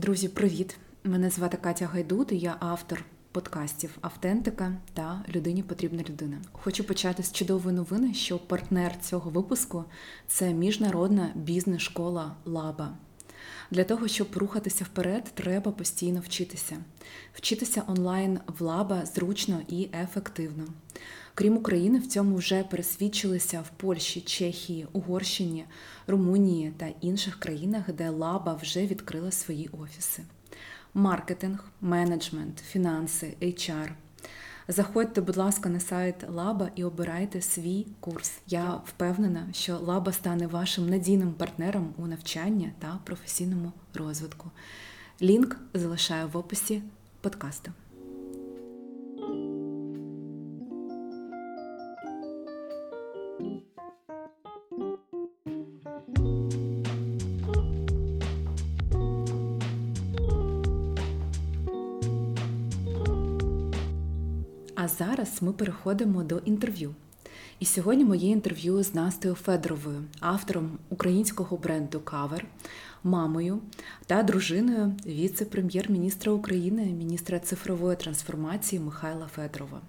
Друзі, 0.00 0.28
привіт! 0.28 0.76
Мене 1.04 1.30
звати 1.30 1.56
Катя 1.56 1.86
Гайдут, 1.86 2.32
і 2.32 2.38
я 2.38 2.56
автор 2.60 3.04
подкастів 3.32 3.98
Автентика 4.00 4.72
та 4.94 5.24
Людині 5.34 5.62
потрібна 5.62 6.02
людина. 6.08 6.38
Хочу 6.52 6.84
почати 6.84 7.22
з 7.22 7.32
чудової 7.32 7.76
новини, 7.76 8.14
що 8.14 8.38
партнер 8.38 9.00
цього 9.00 9.30
випуску 9.30 9.84
це 10.26 10.52
міжнародна 10.52 11.32
бізнес-школа 11.34 12.36
Лаба. 12.44 12.94
Для 13.70 13.84
того, 13.84 14.08
щоб 14.08 14.28
рухатися 14.36 14.84
вперед, 14.84 15.24
треба 15.34 15.72
постійно 15.72 16.20
вчитися. 16.20 16.76
Вчитися 17.34 17.82
онлайн 17.86 18.40
в 18.58 18.62
лаба 18.62 19.06
зручно 19.06 19.60
і 19.68 19.88
ефективно. 20.02 20.64
Крім 21.40 21.56
України, 21.56 21.98
в 21.98 22.06
цьому 22.06 22.36
вже 22.36 22.62
пересвідчилися 22.62 23.60
в 23.60 23.70
Польщі, 23.76 24.20
Чехії, 24.20 24.86
Угорщині, 24.92 25.64
Румунії 26.06 26.72
та 26.76 26.88
інших 27.00 27.40
країнах, 27.40 27.92
де 27.92 28.08
лаба 28.08 28.54
вже 28.54 28.86
відкрила 28.86 29.30
свої 29.30 29.68
офіси. 29.68 30.22
Маркетинг, 30.94 31.64
менеджмент, 31.80 32.58
фінанси, 32.58 33.34
HR. 33.42 33.88
Заходьте, 34.68 35.20
будь 35.20 35.36
ласка, 35.36 35.68
на 35.68 35.80
сайт 35.80 36.16
Лаба 36.28 36.70
і 36.74 36.84
обирайте 36.84 37.42
свій 37.42 37.86
курс. 38.00 38.32
Я 38.46 38.74
впевнена, 38.86 39.48
що 39.52 39.78
Лаба 39.78 40.12
стане 40.12 40.46
вашим 40.46 40.90
надійним 40.90 41.32
партнером 41.32 41.94
у 41.98 42.06
навчанні 42.06 42.72
та 42.78 42.98
професійному 43.04 43.72
розвитку. 43.94 44.50
Лінк 45.22 45.56
залишаю 45.74 46.28
в 46.28 46.36
описі 46.36 46.82
подкасту. 47.20 47.72
Зараз 65.00 65.42
ми 65.42 65.52
переходимо 65.52 66.22
до 66.22 66.38
інтерв'ю. 66.38 66.94
І 67.58 67.64
сьогодні 67.64 68.04
моє 68.04 68.28
інтерв'ю 68.30 68.82
з 68.82 68.94
Настею 68.94 69.34
Федоровою, 69.34 70.02
автором 70.20 70.78
українського 70.88 71.56
бренду 71.56 72.00
Кавер, 72.00 72.46
мамою 73.04 73.60
та 74.06 74.22
дружиною 74.22 74.94
віце-прем'єр-міністра 75.06 76.32
України, 76.32 76.84
міністра 76.84 77.38
цифрової 77.38 77.96
трансформації 77.96 78.80
Михайла 78.80 79.26
Федорова. 79.26 79.80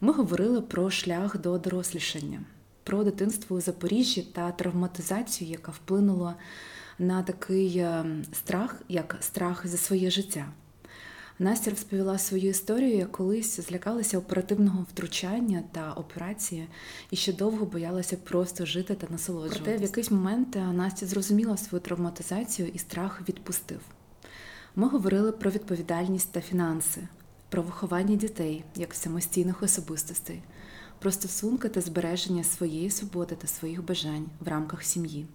Ми 0.00 0.12
говорили 0.12 0.60
про 0.62 0.90
шлях 0.90 1.38
до 1.38 1.58
дорослішання, 1.58 2.40
про 2.84 3.04
дитинство 3.04 3.56
у 3.56 3.60
Запоріжжі 3.60 4.22
та 4.22 4.52
травматизацію, 4.52 5.50
яка 5.50 5.72
вплинула 5.72 6.34
на 6.98 7.22
такий 7.22 7.78
е, 7.78 8.04
страх, 8.32 8.82
як 8.88 9.16
страх 9.20 9.66
за 9.66 9.76
своє 9.76 10.10
життя. 10.10 10.46
Настя 11.40 11.70
розповіла 11.70 12.18
свою 12.18 12.48
історію, 12.50 12.96
як 12.96 13.12
колись 13.12 13.60
злякалася 13.60 14.18
оперативного 14.18 14.86
втручання 14.90 15.62
та 15.72 15.92
операції 15.92 16.68
і 17.10 17.16
ще 17.16 17.32
довго 17.32 17.66
боялася 17.66 18.16
просто 18.16 18.66
жити 18.66 18.94
та 18.94 19.06
насолоджуватися. 19.10 19.62
Проте 19.64 19.78
в 19.78 19.82
якийсь 19.82 20.10
момент 20.10 20.56
е, 20.56 20.60
Настя 20.60 21.06
зрозуміла 21.06 21.56
свою 21.56 21.82
травматизацію 21.82 22.68
і 22.74 22.78
страх 22.78 23.22
відпустив. 23.28 23.80
Ми 24.76 24.88
говорили 24.88 25.32
про 25.32 25.50
відповідальність 25.50 26.32
та 26.32 26.40
фінанси, 26.40 27.08
про 27.48 27.62
виховання 27.62 28.16
дітей 28.16 28.64
як 28.76 28.94
самостійних 28.94 29.62
особистостей, 29.62 30.42
про 30.98 31.10
стосунки 31.10 31.68
та 31.68 31.80
збереження 31.80 32.44
своєї 32.44 32.90
свободи 32.90 33.34
та 33.34 33.46
своїх 33.46 33.84
бажань 33.84 34.26
в 34.40 34.48
рамках 34.48 34.82
сім'ї. 34.82 35.26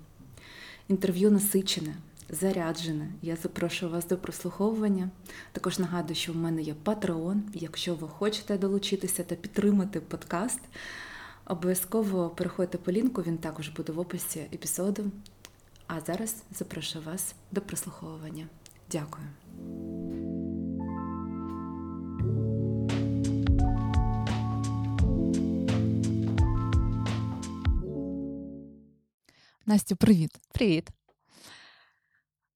Інтерв'ю 0.87 1.31
насичене 1.31 1.95
заряджене. 2.29 3.11
Я 3.21 3.35
запрошую 3.35 3.91
вас 3.91 4.07
до 4.07 4.17
прослуховування. 4.17 5.09
Також 5.51 5.79
нагадую, 5.79 6.15
що 6.15 6.33
в 6.33 6.35
мене 6.35 6.61
є 6.61 6.75
Patreon. 6.85 7.41
Якщо 7.53 7.95
ви 7.95 8.07
хочете 8.07 8.57
долучитися 8.57 9.23
та 9.23 9.35
підтримати 9.35 9.99
подкаст, 9.99 10.59
обов'язково 11.45 12.29
переходьте 12.29 12.77
по 12.77 12.91
лінку, 12.91 13.21
він 13.21 13.37
також 13.37 13.69
буде 13.69 13.91
в 13.93 13.99
описі 13.99 14.39
епізоду. 14.39 15.11
А 15.87 16.01
зараз 16.01 16.43
запрошую 16.51 17.05
вас 17.05 17.35
до 17.51 17.61
прослуховування. 17.61 18.47
Дякую. 18.91 19.27
Настю, 29.65 29.95
привіт. 29.95 30.31
Привіт. 30.53 30.89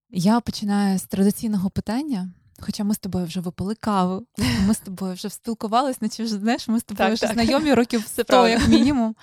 Я 0.09 0.39
починаю 0.39 0.99
з 0.99 1.03
традиційного 1.03 1.69
питання. 1.69 2.29
Хоча 2.59 2.83
ми 2.83 2.93
з 2.93 2.99
тобою 2.99 3.25
вже 3.25 3.39
випили 3.39 3.75
каву, 3.75 4.25
ми 4.67 4.73
з 4.73 4.79
тобою 4.79 5.13
вже 5.13 5.29
спілкувалися, 5.29 5.99
наче 6.01 6.23
вже 6.23 6.35
знаєш, 6.35 6.67
ми 6.67 6.79
з 6.79 6.83
тобою 6.83 7.09
так, 7.09 7.13
вже 7.13 7.21
так. 7.21 7.33
знайомі 7.33 7.73
років 7.73 8.07
100, 8.07 8.47
як 8.47 8.67
мінімум. 8.67 9.15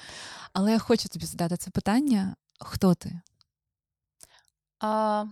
Але 0.53 0.73
я 0.73 0.79
хочу 0.79 1.09
тобі 1.09 1.27
задати 1.27 1.57
це 1.57 1.71
питання: 1.71 2.37
хто 2.61 2.95
ти? 2.95 3.21
А, 4.81 5.25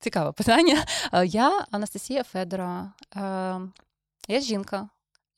Цікаве 0.00 0.32
питання. 0.32 0.84
Я 1.24 1.66
Анастасія 1.70 2.24
Федора. 2.24 2.92
Я 4.28 4.40
жінка. 4.40 4.88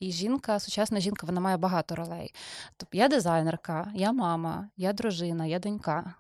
І 0.01 0.13
жінка, 0.13 0.61
сучасна 0.61 1.01
жінка, 1.01 1.27
вона 1.27 1.41
має 1.41 1.57
багато 1.57 1.97
ролей. 1.97 2.35
Тобто 2.77 2.99
я 2.99 3.09
дизайнерка, 3.09 3.93
я 3.95 4.13
мама, 4.13 4.69
я 4.77 4.93
дружина, 4.93 5.47
я 5.47 5.59
донька, 5.59 6.15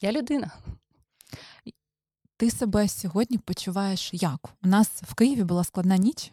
я 0.00 0.12
людина. 0.12 0.50
Ти 2.38 2.50
себе 2.50 2.88
сьогодні 2.88 3.38
почуваєш 3.38 4.10
як? 4.12 4.48
У 4.64 4.68
нас 4.68 4.88
в 4.88 5.14
Києві 5.14 5.44
була 5.44 5.64
складна 5.64 5.96
ніч, 5.96 6.32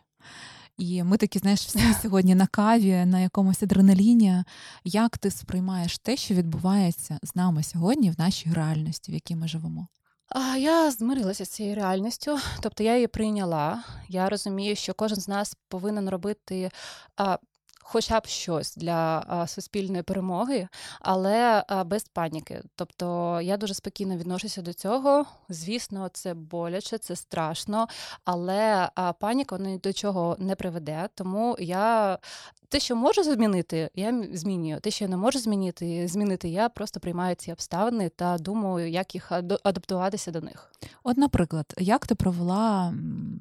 і 0.78 1.04
ми 1.04 1.18
такі, 1.18 1.40
знаєш, 1.40 1.62
всі 1.66 1.94
сьогодні 2.02 2.36
на 2.36 2.48
каві, 2.48 3.06
на 3.06 3.20
якомусь 3.20 3.64
адреналіні. 3.64 4.44
Як 4.84 5.18
ти 5.18 5.32
сприймаєш 5.32 5.98
те, 5.98 6.18
що 6.18 6.34
відбувається 6.34 7.20
з 7.24 7.36
нами 7.36 7.64
сьогодні 7.64 8.12
в 8.12 8.20
нашій 8.20 8.54
реальності, 8.54 9.12
в 9.12 9.16
якій 9.16 9.36
ми 9.36 9.48
живемо? 9.48 9.88
Я 10.58 10.92
змирилася 10.92 11.46
з 11.46 11.50
цією 11.50 11.76
реальністю, 11.76 12.40
тобто 12.62 12.84
я 12.84 12.96
її 12.96 13.08
прийняла. 13.08 13.84
Я 14.10 14.30
розумію, 14.30 14.76
що 14.76 14.94
кожен 14.94 15.20
з 15.20 15.28
нас 15.28 15.58
повинен 15.68 16.10
робити 16.10 16.72
хоча 17.84 18.20
б 18.20 18.26
щось 18.28 18.76
для 18.76 19.26
суспільної 19.48 20.04
перемоги, 20.04 20.68
але 21.00 21.64
без 21.86 22.04
паніки. 22.04 22.64
Тобто 22.76 23.40
я 23.42 23.58
дуже 23.58 23.74
спокійно 23.74 24.18
відношуся 24.18 24.62
до 24.62 24.74
цього. 24.74 25.26
Звісно, 25.50 26.10
це 26.14 26.34
боляче, 26.34 26.98
це 26.98 27.16
страшно, 27.16 27.88
але 28.26 28.90
паніка 29.20 29.58
ні 29.58 29.78
до 29.78 29.94
чого 29.94 30.36
не 30.40 30.56
приведе. 30.56 31.10
Тому 31.16 31.56
я 31.60 32.18
те, 32.70 32.80
що 32.80 32.96
можу 32.96 33.24
змінити, 33.24 33.90
я 33.96 34.24
змінюю. 34.34 34.80
Те, 34.80 34.92
що 34.92 35.06
я 35.06 35.10
не 35.10 35.18
можу 35.18 35.40
змінити, 35.40 36.08
змінити, 36.08 36.50
я 36.50 36.70
просто 36.70 37.00
приймаю 37.00 37.36
ці 37.36 37.52
обставини 37.52 38.10
та 38.10 38.38
думаю, 38.38 38.90
як 38.90 39.16
їх 39.16 39.32
адаптуватися 39.64 40.32
до 40.32 40.42
них. 40.42 40.72
От, 41.04 41.18
наприклад, 41.18 41.74
як 41.78 42.08
ти 42.08 42.16
провела 42.16 42.94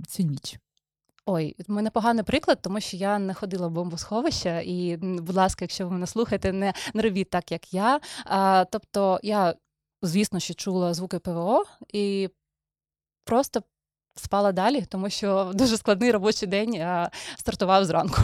цю 0.09 0.23
ніч? 0.23 0.59
Ой, 1.27 1.57
в 1.69 1.71
мене 1.71 1.91
поганий 1.91 2.25
приклад, 2.25 2.59
тому 2.63 2.81
що 2.81 2.97
я 2.97 3.19
не 3.19 3.35
ходила 3.35 3.69
в 3.69 3.71
бомбосховище, 3.71 4.63
і, 4.67 4.97
будь 4.97 5.35
ласка, 5.35 5.65
якщо 5.65 5.85
ви 5.87 5.93
мене 5.93 6.07
слухаєте, 6.07 6.53
не, 6.53 6.75
не 6.95 7.03
робіть 7.03 7.31
так, 7.31 7.53
як 7.53 7.75
я. 7.75 8.01
А, 8.25 8.65
Тобто 8.71 9.21
я, 9.23 9.55
звісно, 10.03 10.41
що 10.41 10.55
чула 10.55 10.95
звуки 10.95 11.19
ПВО 11.19 11.65
і 11.93 12.29
просто 13.25 13.63
спала 14.17 14.53
далі, 14.53 14.87
тому 14.89 15.11
що 15.11 15.53
дуже 15.55 15.77
складний 15.77 16.11
робочий 16.11 16.49
день 16.49 16.85
стартував 17.37 17.85
зранку. 17.85 18.23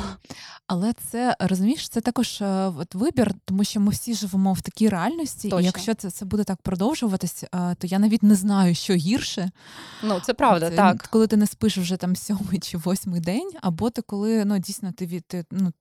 Але 0.68 0.92
це 0.92 1.36
розумієш, 1.40 1.88
це 1.88 2.00
також 2.00 2.40
е, 2.40 2.72
от 2.78 2.94
вибір, 2.94 3.34
тому 3.44 3.64
що 3.64 3.80
ми 3.80 3.90
всі 3.90 4.14
живемо 4.14 4.52
в 4.52 4.60
такій 4.60 4.88
реальності, 4.88 5.48
Точно. 5.48 5.60
і 5.60 5.64
якщо 5.64 5.94
це 5.94 6.10
це 6.10 6.24
буде 6.24 6.44
так 6.44 6.62
продовжуватись, 6.62 7.44
е, 7.44 7.74
то 7.78 7.86
я 7.86 7.98
навіть 7.98 8.22
не 8.22 8.34
знаю, 8.34 8.74
що 8.74 8.94
гірше. 8.94 9.50
Ну 10.02 10.20
це 10.20 10.34
правда, 10.34 10.70
це, 10.70 10.76
так 10.76 11.08
коли 11.10 11.26
ти 11.26 11.36
не 11.36 11.46
спиш 11.46 11.78
вже 11.78 11.96
там 11.96 12.16
сьомий 12.16 12.58
чи 12.58 12.78
восьмий 12.78 13.20
день, 13.20 13.50
або 13.60 13.90
ти 13.90 14.02
коли 14.02 14.44
ну 14.44 14.58
дійсно 14.58 14.92
ти 14.92 15.06
від 15.06 15.26
ти, 15.26 15.44
ну, 15.50 15.72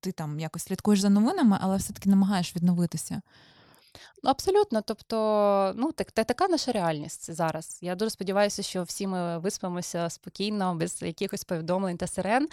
ти 0.00 0.12
там 0.12 0.40
якось 0.40 0.62
слідкуєш 0.62 1.00
за 1.00 1.08
новинами, 1.08 1.58
але 1.60 1.76
все-таки 1.76 2.10
намагаєш 2.10 2.56
відновитися. 2.56 3.22
Ну, 4.22 4.30
абсолютно. 4.30 4.82
Тобто, 4.82 5.72
ну 5.76 5.92
так, 5.92 6.12
та, 6.12 6.24
така 6.24 6.48
наша 6.48 6.72
реальність 6.72 7.32
зараз. 7.32 7.78
Я 7.80 7.94
дуже 7.94 8.10
сподіваюся, 8.10 8.62
що 8.62 8.82
всі 8.82 9.06
ми 9.06 9.38
виспимося 9.38 10.10
спокійно, 10.10 10.74
без 10.74 11.02
якихось 11.02 11.44
повідомлень 11.44 11.96
та 11.96 12.06
сирен. 12.06 12.48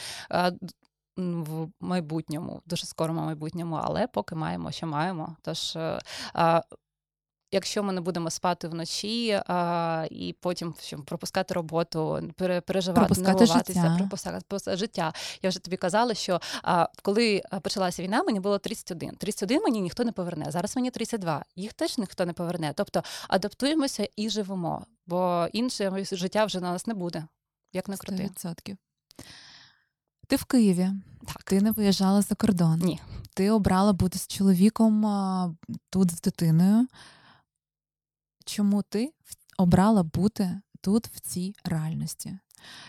В 1.17 1.67
майбутньому, 1.79 2.61
дуже 2.65 2.85
скорому 2.85 3.21
майбутньому, 3.21 3.79
але 3.83 4.07
поки 4.07 4.35
маємо, 4.35 4.71
що 4.71 4.87
маємо. 4.87 5.35
Тож 5.41 5.77
Якщо 7.51 7.83
ми 7.83 7.93
не 7.93 8.01
будемо 8.01 8.29
спати 8.29 8.67
вночі 8.67 9.41
а, 9.47 10.07
і 10.11 10.35
потім 10.39 10.75
що, 10.81 10.97
пропускати 10.97 11.53
роботу, 11.53 12.31
пере- 12.37 12.61
переживати, 12.61 13.05
Пропускати 13.05 13.45
життя. 13.45 13.95
пропускати 13.97 14.77
життя. 14.77 15.13
Я 15.41 15.49
вже 15.49 15.59
тобі 15.59 15.77
казала, 15.77 16.13
що 16.13 16.41
а, 16.63 16.87
коли 17.01 17.41
почалася 17.61 18.03
війна, 18.03 18.23
мені 18.23 18.39
було 18.39 18.57
31. 18.57 19.15
31 19.15 19.63
мені 19.63 19.81
ніхто 19.81 20.03
не 20.03 20.11
поверне. 20.11 20.45
Зараз 20.51 20.75
мені 20.75 20.91
32. 20.91 21.45
Їх 21.55 21.73
теж 21.73 21.97
ніхто 21.97 22.25
не 22.25 22.33
поверне. 22.33 22.73
Тобто 22.75 23.03
адаптуємося 23.27 24.07
і 24.15 24.29
живемо, 24.29 24.85
бо 25.07 25.47
інше 25.53 26.05
життя 26.11 26.45
вже 26.45 26.59
на 26.59 26.71
нас 26.71 26.87
не 26.87 26.93
буде. 26.93 27.27
Як 27.73 27.87
не 27.89 27.97
крути. 27.97 28.29
100%. 28.35 28.75
Ти 30.27 30.35
в 30.35 30.43
Києві. 30.45 30.89
Так. 31.27 31.43
Ти 31.43 31.61
не 31.61 31.71
виїжджала 31.71 32.21
за 32.21 32.35
кордон. 32.35 32.79
Ні. 32.79 32.99
Ти 33.33 33.51
обрала 33.51 33.93
бути 33.93 34.19
з 34.19 34.27
чоловіком 34.27 35.05
а, 35.05 35.51
тут 35.89 36.11
з 36.11 36.21
дитиною. 36.21 36.87
Чому 38.49 38.81
ти 38.81 39.13
обрала 39.57 40.03
бути 40.03 40.61
тут 40.81 41.07
в 41.07 41.19
цій 41.19 41.55
реальності? 41.63 42.37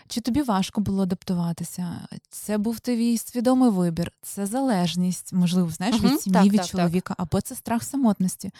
Чи 0.07 0.21
тобі 0.21 0.41
важко 0.41 0.81
було 0.81 1.03
адаптуватися? 1.03 2.07
Це 2.29 2.57
був 2.57 2.79
твій 2.79 3.17
свідомий 3.17 3.69
вибір, 3.69 4.11
це 4.21 4.45
залежність, 4.45 5.33
можливо, 5.33 5.69
знаєш, 5.69 6.01
від 6.01 6.21
сім'ї, 6.21 6.33
так, 6.33 6.43
від 6.43 6.51
так, 6.51 6.61
так. 6.61 6.67
чоловіка, 6.67 7.15
або 7.17 7.41
це 7.41 7.55
страх 7.55 7.83
самотності. 7.83 8.51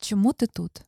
Чому 0.00 0.32
ти 0.32 0.46
тут? 0.46 0.82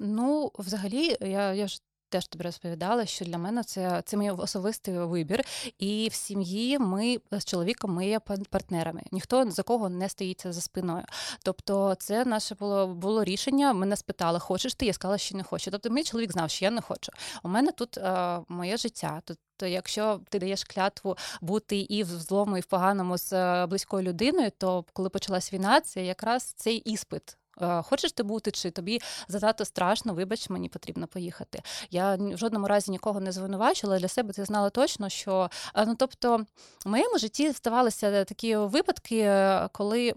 Ну, 0.00 0.52
взагалі, 0.58 1.16
я, 1.20 1.54
я 1.54 1.68
ж 1.68 1.82
теж 2.12 2.26
тобі 2.26 2.44
розповідала, 2.44 3.06
що 3.06 3.24
для 3.24 3.38
мене 3.38 3.62
це, 3.64 4.02
це 4.04 4.16
мій 4.16 4.30
особистий 4.30 4.98
вибір. 4.98 5.44
І 5.78 6.08
в 6.12 6.14
сім'ї 6.14 6.78
ми 6.78 7.18
з 7.30 7.44
чоловіком 7.44 7.94
ми 7.94 8.06
є 8.06 8.18
пар- 8.18 8.48
партнерами. 8.50 9.02
Ніхто 9.12 9.50
за 9.50 9.62
кого 9.62 9.88
не 9.88 10.08
стоїть 10.08 10.42
за 10.44 10.60
спиною. 10.60 11.04
Тобто, 11.42 11.94
це 11.98 12.24
наше 12.24 12.54
було, 12.54 12.86
було 12.86 13.24
рішення. 13.24 13.72
Мене 13.72 13.96
спитали, 13.96 14.38
хочеш 14.38 14.74
ти? 14.74 14.86
Я 14.86 14.92
сказала, 14.92 15.18
що 15.18 15.36
не 15.36 15.42
хочу. 15.42 15.70
Тобто, 15.70 15.90
мій 15.90 16.04
чоловік 16.04 16.32
знав, 16.32 16.50
що 16.50 16.64
я 16.64 16.70
не 16.70 16.80
хочу. 16.80 17.12
У 17.42 17.48
мене 17.48 17.72
тут 17.72 17.98
е, 17.98 18.40
моє 18.48 18.76
життя. 18.76 19.22
Тут 19.24 19.38
то 19.56 19.66
якщо 19.66 20.20
ти 20.28 20.38
даєш 20.38 20.64
клятву 20.64 21.16
бути 21.40 21.76
і 21.76 22.02
в 22.02 22.06
злому, 22.06 22.58
і 22.58 22.60
в 22.60 22.66
поганому 22.66 23.18
з 23.18 23.32
е, 23.32 23.66
близькою 23.66 24.08
людиною, 24.08 24.50
то 24.58 24.84
коли 24.92 25.08
почалась 25.08 25.52
війна, 25.52 25.80
це 25.80 26.04
якраз 26.04 26.42
цей 26.56 26.76
іспит. 26.76 27.36
Е, 27.62 27.82
Хочеш 27.82 28.12
ти 28.12 28.22
бути, 28.22 28.50
чи 28.50 28.70
тобі 28.70 29.00
занадто 29.28 29.64
страшно, 29.64 30.14
вибач, 30.14 30.50
мені 30.50 30.68
потрібно 30.68 31.06
поїхати. 31.06 31.62
Я 31.90 32.14
в 32.16 32.38
жодному 32.38 32.66
разі 32.68 32.90
нікого 32.90 33.20
не 33.20 33.32
звинувачила. 33.32 33.98
Для 33.98 34.08
себе 34.08 34.32
це 34.32 34.44
знала 34.44 34.70
точно, 34.70 35.08
що 35.08 35.50
е, 35.74 35.86
ну 35.86 35.94
тобто 35.98 36.36
в 36.84 36.88
моєму 36.88 37.18
житті 37.18 37.52
ставалися 37.52 38.24
такі 38.24 38.56
випадки, 38.56 39.18
е, 39.18 39.68
коли. 39.72 40.14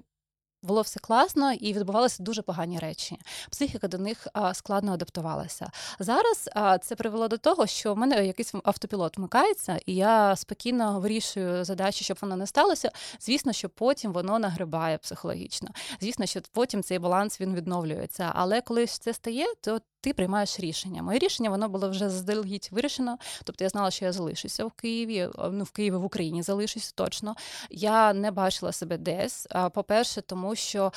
Було 0.66 0.82
все 0.82 1.00
класно 1.00 1.54
і 1.54 1.74
відбувалися 1.74 2.24
дуже 2.24 2.42
погані 2.42 2.80
речі. 2.80 3.18
Психіка 3.50 3.88
до 3.88 3.98
них 3.98 4.28
складно 4.54 4.94
адаптувалася. 4.94 5.72
Зараз 6.00 6.50
це 6.82 6.96
привело 6.96 7.28
до 7.28 7.38
того, 7.38 7.68
що 7.68 7.94
в 7.94 7.98
мене 7.98 8.26
якийсь 8.26 8.54
автопілот 8.64 9.18
вмикається, 9.18 9.80
і 9.86 9.96
я 9.96 10.36
спокійно 10.36 11.00
вирішую 11.00 11.66
задачі, 11.66 12.04
щоб 12.04 12.18
воно 12.22 12.36
не 12.36 12.48
сталося. 12.48 12.92
Звісно, 13.20 13.54
що 13.54 13.70
потім 13.70 14.14
воно 14.14 14.40
нагрибає 14.40 14.98
психологічно. 14.98 15.70
Звісно, 16.02 16.26
що 16.26 16.42
потім 16.52 16.84
цей 16.84 17.00
баланс 17.00 17.42
він 17.42 17.56
відновлюється. 17.56 18.32
Але 18.36 18.62
коли 18.62 18.88
це 18.88 19.14
стає, 19.14 19.46
то 19.62 19.80
ти 20.06 20.13
приймаєш 20.13 20.60
рішення. 20.60 21.04
Моє 21.04 21.19
рішення 21.19 21.50
воно 21.50 21.69
було 21.69 21.90
вже 21.90 22.10
заздалегідь 22.10 22.69
вирішено. 22.72 23.18
Тобто 23.44 23.63
я 23.63 23.69
знала, 23.69 23.92
що 23.92 24.06
я 24.06 24.12
залишуся 24.12 24.66
в 24.66 24.72
Києві. 24.72 25.18
е, 25.18 25.30
Ну 25.52 25.63
в 25.63 25.72
Києві 25.72 25.96
в 25.96 26.06
Україні 26.06 26.44
залишуся 26.44 26.92
точно. 26.96 27.36
Я 27.69 28.13
не 28.13 28.31
бачила 28.31 28.72
себе 28.72 28.98
десь. 28.98 29.48
По-перше, 29.74 30.22
тому 30.22 30.56
що 30.56 30.92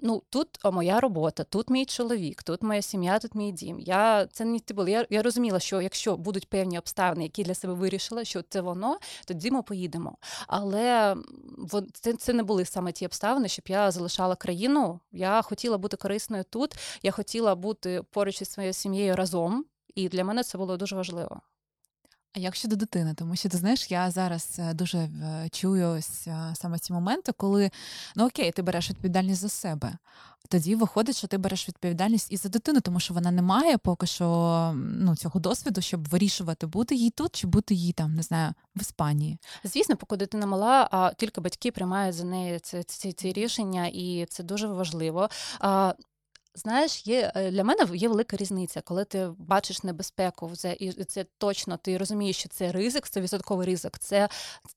ну 0.00 0.22
тут 0.30 0.48
моя 0.64 1.00
робота, 1.00 1.44
тут 1.44 1.70
мій 1.70 1.84
чоловік, 1.86 2.42
тут 2.42 2.62
моя 2.62 2.82
сім'я, 2.82 3.18
тут 3.18 3.34
мій 3.34 3.52
дім. 3.52 3.80
Я 3.80 4.26
це 4.26 4.44
не 4.44 4.58
ти 4.58 4.74
було. 4.74 4.88
Я, 4.88 5.06
я 5.10 5.22
розуміла, 5.22 5.60
що 5.60 5.80
якщо 5.80 6.16
будуть 6.16 6.48
певні 6.48 6.78
обставини, 6.78 7.22
які 7.22 7.42
для 7.44 7.54
себе 7.54 7.72
вирішила, 7.72 8.24
що 8.24 8.42
це 8.48 8.60
воно, 8.60 8.98
тоді 9.26 9.50
ми 9.50 9.62
поїдемо. 9.62 10.16
Але 10.46 11.16
це, 11.92 12.12
це 12.12 12.32
не 12.32 12.42
були 12.42 12.64
саме 12.64 12.92
ті 12.92 13.06
обставини, 13.06 13.48
щоб 13.48 13.64
я 13.68 13.90
залишала 13.90 14.36
країну. 14.36 15.00
Я 15.12 15.42
хотіла 15.42 15.78
бути 15.78 15.96
корисною 15.96 16.44
тут. 16.50 16.74
Я 17.02 17.10
хотіла 17.10 17.54
бути 17.54 18.02
поруч 18.10 18.23
із 18.28 18.50
своєю 18.50 18.72
сім'єю 18.72 19.16
разом, 19.16 19.64
і 19.94 20.08
для 20.08 20.24
мене 20.24 20.42
це 20.42 20.58
було 20.58 20.76
дуже 20.76 20.96
важливо. 20.96 21.40
А 22.36 22.40
як 22.40 22.54
щодо 22.54 22.76
дитини? 22.76 23.14
Тому 23.14 23.36
що 23.36 23.48
ти 23.48 23.56
знаєш, 23.56 23.90
я 23.90 24.10
зараз 24.10 24.56
е, 24.58 24.74
дуже 24.74 24.98
е, 24.98 25.48
чую 25.52 25.88
ось 25.88 26.26
е, 26.26 26.54
саме 26.54 26.78
ці 26.78 26.92
моменти, 26.92 27.32
коли 27.32 27.70
ну 28.16 28.26
окей, 28.26 28.50
ти 28.50 28.62
береш 28.62 28.90
відповідальність 28.90 29.40
за 29.40 29.48
себе. 29.48 29.92
Тоді 30.48 30.74
виходить, 30.74 31.16
що 31.16 31.26
ти 31.26 31.38
береш 31.38 31.68
відповідальність 31.68 32.32
і 32.32 32.36
за 32.36 32.48
дитину, 32.48 32.80
тому 32.80 33.00
що 33.00 33.14
вона 33.14 33.30
не 33.30 33.42
має 33.42 33.78
поки 33.78 34.06
що 34.06 34.72
ну, 34.76 35.16
цього 35.16 35.40
досвіду, 35.40 35.80
щоб 35.80 36.08
вирішувати, 36.08 36.66
бути 36.66 36.94
їй 36.94 37.10
тут 37.10 37.34
чи 37.34 37.46
бути 37.46 37.74
їй 37.74 37.92
там, 37.92 38.14
не 38.14 38.22
знаю, 38.22 38.54
в 38.76 38.80
Іспанії. 38.80 39.38
Звісно, 39.64 39.96
поки 39.96 40.16
дитина 40.16 40.46
мала, 40.46 40.88
а 40.90 41.12
тільки 41.14 41.40
батьки 41.40 41.70
приймають 41.70 42.14
за 42.14 42.24
неї 42.24 42.58
це, 42.58 42.82
ці, 42.82 43.12
ці 43.12 43.32
рішення, 43.32 43.86
і 43.86 44.26
це 44.30 44.42
дуже 44.42 44.66
важливо. 44.66 45.28
А, 45.60 45.94
Знаєш, 46.56 47.06
є 47.06 47.32
е, 47.34 47.50
для 47.50 47.64
мене 47.64 47.86
є 47.94 48.08
велика 48.08 48.36
різниця, 48.36 48.80
коли 48.80 49.04
ти 49.04 49.30
бачиш 49.38 49.82
небезпеку, 49.82 50.50
це 50.56 50.76
і 50.80 51.04
це 51.04 51.24
точно 51.38 51.76
ти 51.76 51.98
розумієш, 51.98 52.36
що 52.36 52.48
це 52.48 52.72
ризик, 52.72 53.04
100% 53.04 53.64
ризик. 53.64 53.98
Це 53.98 54.28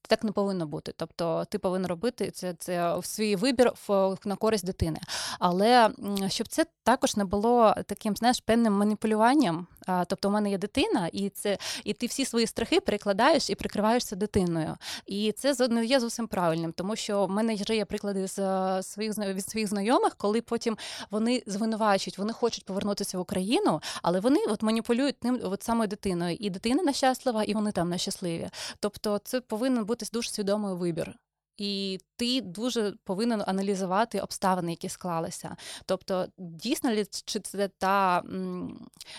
так 0.01 0.24
не 0.24 0.31
повинно 0.31 0.68
бути. 0.68 0.94
Тобто 0.97 1.45
ти 1.50 1.59
повинен 1.59 1.88
робити 1.88 2.31
це, 2.31 2.53
це 2.53 2.97
в 2.97 3.06
свій 3.06 3.35
вибір 3.35 3.71
в 3.88 4.18
на 4.25 4.35
користь 4.35 4.65
дитини. 4.65 5.00
Але 5.39 5.89
щоб 6.27 6.47
це 6.47 6.65
також 6.83 7.15
не 7.15 7.25
було 7.25 7.75
таким, 7.85 8.15
знаєш, 8.15 8.39
певним 8.39 8.74
маніпулюванням. 8.74 9.68
Тобто, 10.07 10.30
у 10.30 10.31
мене 10.31 10.51
є 10.51 10.57
дитина, 10.57 11.10
і 11.13 11.30
це 11.30 11.57
і 11.84 11.94
ти 11.94 12.06
всі 12.06 12.25
свої 12.25 12.48
страхи 12.48 12.80
перекладаєш 12.80 13.50
і 13.50 13.56
прикриваєшся 13.56 14.16
дитиною. 14.16 14.75
І 15.06 15.31
це 15.31 15.68
не 15.68 15.86
є 15.86 16.00
зовсім 16.00 16.28
правильним, 16.28 16.72
тому 16.72 16.95
що 16.95 17.25
в 17.25 17.30
мене 17.30 17.56
вже 17.56 17.75
є 17.75 17.86
приклади 17.86 18.28
з 18.28 18.39
е, 18.39 18.84
своїх 18.84 19.18
від 19.18 19.50
своїх 19.50 19.69
знайомих, 19.69 20.16
коли 20.16 20.42
потім 20.42 20.78
вони 21.12 21.44
звинувачують, 21.48 22.18
вони 22.18 22.34
хочуть 22.34 22.66
повернутися 22.66 23.18
в 23.18 23.22
Україну, 23.22 23.81
але 24.01 24.19
вони 24.19 24.39
от 24.50 24.63
маніпулюють 24.63 25.24
ним 25.24 25.39
от 25.44 25.63
саме 25.63 25.88
дитиною. 25.88 26.38
І 26.39 26.50
дитина 26.50 26.84
нещаслива, 26.84 27.44
і 27.44 27.54
вони 27.54 27.72
там 27.72 27.89
нещасливі. 27.89 28.50
Тобто, 28.80 29.19
це 29.24 29.42
повинен 29.42 29.86
бути 29.86 30.06
дуже 30.13 30.30
свідомий 30.30 30.75
вибір. 30.75 31.16
І 31.57 32.00
ти 32.15 32.42
дуже 32.42 32.92
повинен 33.04 33.44
аналізувати 33.48 34.19
обставини, 34.19 34.71
які 34.71 34.89
склалися. 34.89 35.56
Тобто, 35.86 36.27
дійсно 36.38 36.95
ли 36.95 37.06
чи 37.25 37.39
це 37.39 37.68
та 37.68 38.24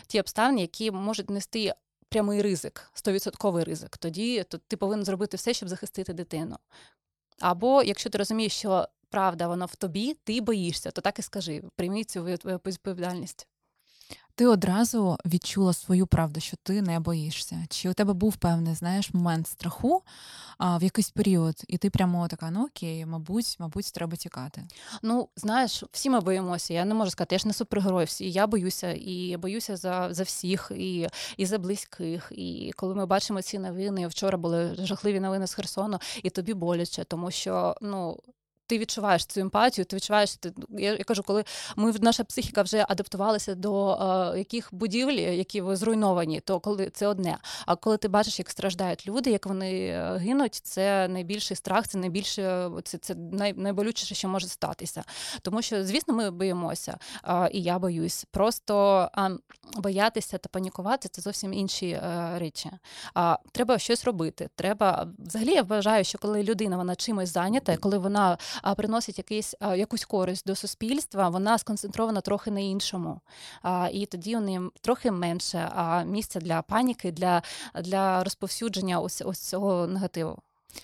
ті 0.06 0.20
обставини, 0.20 0.60
які 0.60 0.90
можуть 0.90 1.30
нести 1.30 1.74
прямий 2.08 2.42
ризик, 2.42 2.90
100% 2.94 3.64
ризик. 3.64 3.96
Тоді 3.96 4.44
то 4.44 4.58
ти 4.58 4.76
повинен 4.76 5.04
зробити 5.04 5.36
все, 5.36 5.54
щоб 5.54 5.68
захистити 5.68 6.12
дитину. 6.12 6.56
Або 7.40 7.82
якщо 7.82 8.10
ти 8.10 8.18
розумієш, 8.18 8.52
що 8.52 8.88
правда 9.10 9.48
вона 9.48 9.64
в 9.64 9.74
тобі, 9.74 10.14
ти 10.24 10.40
боїшся, 10.40 10.90
то 10.90 11.00
так 11.00 11.18
і 11.18 11.22
скажи, 11.22 11.62
прийми 11.76 12.04
цю 12.04 12.24
відповідальність. 12.24 13.46
Ти 14.38 14.46
одразу 14.46 15.18
відчула 15.26 15.72
свою 15.72 16.06
правду, 16.06 16.40
що 16.40 16.56
ти 16.62 16.82
не 16.82 17.00
боїшся. 17.00 17.66
Чи 17.68 17.90
у 17.90 17.92
тебе 17.92 18.12
був 18.12 18.36
певний 18.36 18.74
знаєш 18.74 19.14
момент 19.14 19.46
страху 19.46 20.02
а, 20.58 20.78
в 20.78 20.82
якийсь 20.82 21.10
період, 21.10 21.62
і 21.68 21.78
ти 21.78 21.90
прямо 21.90 22.28
така, 22.28 22.50
ну 22.50 22.64
окей, 22.64 23.06
мабуть, 23.06 23.56
мабуть, 23.58 23.92
треба 23.92 24.16
тікати. 24.16 24.64
Ну, 25.02 25.28
знаєш, 25.36 25.84
всі 25.92 26.10
ми 26.10 26.20
боїмося. 26.20 26.74
Я 26.74 26.84
не 26.84 26.94
можу 26.94 27.10
сказати, 27.10 27.34
я 27.34 27.38
ж 27.38 27.46
не 27.46 27.54
супергерой. 27.54 28.04
Всі 28.04 28.30
я 28.30 28.46
боюся, 28.46 28.92
і 28.92 29.12
я 29.12 29.38
боюся 29.38 29.76
за, 29.76 30.08
за 30.10 30.22
всіх, 30.22 30.72
і, 30.74 31.08
і 31.36 31.46
за 31.46 31.58
близьких. 31.58 32.32
І 32.34 32.72
коли 32.76 32.94
ми 32.94 33.06
бачимо 33.06 33.42
ці 33.42 33.58
новини, 33.58 34.06
вчора 34.06 34.38
були 34.38 34.74
жахливі 34.78 35.20
новини 35.20 35.46
з 35.46 35.54
Херсону, 35.54 35.98
і 36.22 36.30
тобі 36.30 36.54
боляче, 36.54 37.04
тому 37.04 37.30
що 37.30 37.76
ну. 37.82 38.20
Ти 38.68 38.78
відчуваєш 38.78 39.26
цю 39.26 39.40
емпатію, 39.40 39.84
ти 39.84 39.96
відчуваєш 39.96 40.36
ти, 40.36 40.52
я, 40.78 40.92
я 40.94 41.04
кажу, 41.04 41.22
коли 41.22 41.44
ми 41.76 41.94
наша 42.00 42.24
психіка 42.24 42.62
вже 42.62 42.86
адаптувалася 42.88 43.54
до 43.54 43.92
е, 44.34 44.38
яких 44.38 44.68
будівель, 44.72 45.14
які 45.14 45.62
зруйновані, 45.72 46.40
то 46.40 46.60
коли 46.60 46.90
це 46.90 47.06
одне. 47.06 47.38
А 47.66 47.76
коли 47.76 47.96
ти 47.96 48.08
бачиш, 48.08 48.38
як 48.38 48.50
страждають 48.50 49.06
люди, 49.06 49.30
як 49.30 49.46
вони 49.46 49.86
е, 49.86 50.16
гинуть, 50.16 50.54
це 50.54 51.08
найбільший 51.08 51.56
страх, 51.56 51.88
це 51.88 51.98
найбільше 51.98 52.70
це, 52.84 52.98
це 52.98 53.14
най, 53.14 53.52
найболючіше, 53.52 54.14
що 54.14 54.28
може 54.28 54.48
статися. 54.48 55.04
Тому 55.42 55.62
що, 55.62 55.84
звісно, 55.84 56.14
ми 56.14 56.30
боїмося, 56.30 56.98
а, 57.22 57.48
і 57.52 57.62
я 57.62 57.78
боюсь. 57.78 58.26
Просто 58.30 58.76
а, 59.12 59.30
боятися 59.76 60.38
та 60.38 60.48
панікувати 60.48 61.08
це 61.08 61.22
зовсім 61.22 61.52
інші 61.52 61.88
е, 61.88 62.32
речі. 62.38 62.70
А, 63.14 63.38
треба 63.52 63.78
щось 63.78 64.04
робити. 64.04 64.48
Треба 64.56 65.08
взагалі 65.18 65.52
я 65.52 65.62
вважаю, 65.62 66.04
що 66.04 66.18
коли 66.18 66.42
людина 66.42 66.76
вона 66.76 66.96
чимось 66.96 67.32
зайнята, 67.32 67.76
коли 67.76 67.98
вона 67.98 68.38
приносить 68.76 69.18
якийсь, 69.18 69.54
а, 69.60 69.76
якусь 69.76 70.04
користь 70.04 70.46
до 70.46 70.54
суспільства, 70.54 71.28
вона 71.28 71.58
сконцентрована 71.58 72.20
трохи 72.20 72.50
на 72.50 72.60
іншому. 72.60 73.20
А, 73.62 73.88
і 73.92 74.06
тоді 74.06 74.36
у 74.36 74.40
неї 74.40 74.60
трохи 74.80 75.10
менше 75.10 75.70
а, 75.74 76.02
місця 76.02 76.40
для 76.40 76.62
паніки, 76.62 77.12
для, 77.12 77.42
для 77.82 78.24
розповсюдження 78.24 79.00
ось, 79.00 79.22
ось 79.24 79.38
цього 79.38 79.86
негативу. 79.86 80.38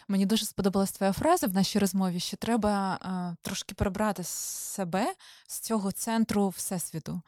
Мені 0.09 0.27
дуже 0.27 0.47
сподобалась 0.47 0.93
твоя 0.93 1.13
фраза 1.13 1.47
в 1.47 1.55
нашій 1.55 1.79
розмові, 1.79 2.21
що 2.21 2.37
треба 2.37 2.99
а, 3.01 3.35
трошки 3.43 3.75
прибрати 3.75 4.25
себе 4.25 5.15
з 5.47 5.59
цього 5.59 5.93
центру 5.93 6.49
всесвіту. 6.49 7.21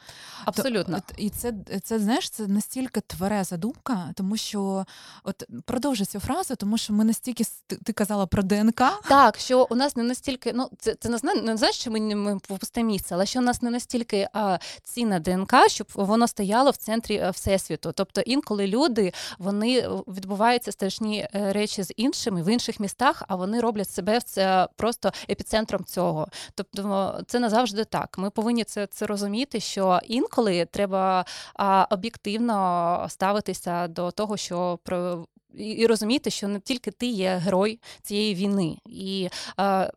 Абсолютно. 0.44 1.00
То, 1.00 1.14
і 1.16 1.30
це, 1.30 1.52
це 1.82 1.98
знаєш, 1.98 2.30
це 2.30 2.46
настільки 2.46 3.00
твереза 3.00 3.56
думка, 3.56 4.12
тому 4.14 4.36
що 4.36 4.86
от 5.24 5.44
продовжу 5.64 6.04
цю 6.04 6.20
фразу, 6.20 6.56
тому 6.56 6.78
що 6.78 6.92
ми 6.92 7.04
настільки 7.04 7.44
ти, 7.66 7.76
ти 7.76 7.92
казала 7.92 8.26
про 8.26 8.42
ДНК. 8.42 8.82
Так, 9.08 9.38
що 9.38 9.66
у 9.70 9.74
нас 9.74 9.96
не 9.96 10.02
настільки, 10.02 10.52
ну 10.52 10.70
це 10.78 10.94
це 10.94 11.08
не 11.08 11.34
не 11.34 11.56
знаєш, 11.56 11.76
що 11.76 11.90
ми 11.90 12.00
не 12.00 12.16
ми 12.16 12.36
в 12.36 12.40
пусте 12.40 12.82
місце, 12.82 13.14
але 13.14 13.26
що 13.26 13.38
у 13.38 13.42
нас 13.42 13.62
не 13.62 13.70
настільки 13.70 14.28
а, 14.32 14.58
цінна 14.84 15.20
ДНК, 15.20 15.54
щоб 15.66 15.86
воно 15.94 16.28
стояло 16.28 16.70
в 16.70 16.76
центрі 16.76 17.30
всесвіту. 17.30 17.92
Тобто 17.92 18.20
інколи 18.20 18.66
люди 18.66 19.12
вони 19.38 19.88
відбуваються 19.88 20.72
страшні 20.72 21.28
е, 21.34 21.52
речі 21.52 21.82
з 21.82 21.92
іншими 21.96 22.42
в 22.46 22.52
інших 22.52 22.80
містах, 22.80 23.22
а 23.28 23.36
вони 23.36 23.60
роблять 23.60 23.90
себе 23.90 24.20
це 24.20 24.68
просто 24.76 25.12
епіцентром 25.30 25.84
цього. 25.84 26.28
Тобто, 26.54 27.20
це 27.26 27.38
не 27.38 27.48
завжди 27.48 27.84
так. 27.84 28.18
Ми 28.18 28.30
повинні 28.30 28.64
це 28.64 28.86
це 28.86 29.06
розуміти, 29.06 29.60
що 29.60 30.00
інколи 30.08 30.64
треба 30.64 31.24
а, 31.54 31.86
об'єктивно 31.90 33.06
ставитися 33.08 33.88
до 33.88 34.10
того, 34.10 34.36
що 34.36 34.78
про 34.82 35.26
і 35.56 35.86
розуміти, 35.86 36.30
що 36.30 36.48
не 36.48 36.60
тільки 36.60 36.90
ти 36.90 37.06
є 37.06 37.36
герой 37.36 37.80
цієї 38.02 38.34
війни, 38.34 38.78
і 38.86 39.28
е, 39.60 39.92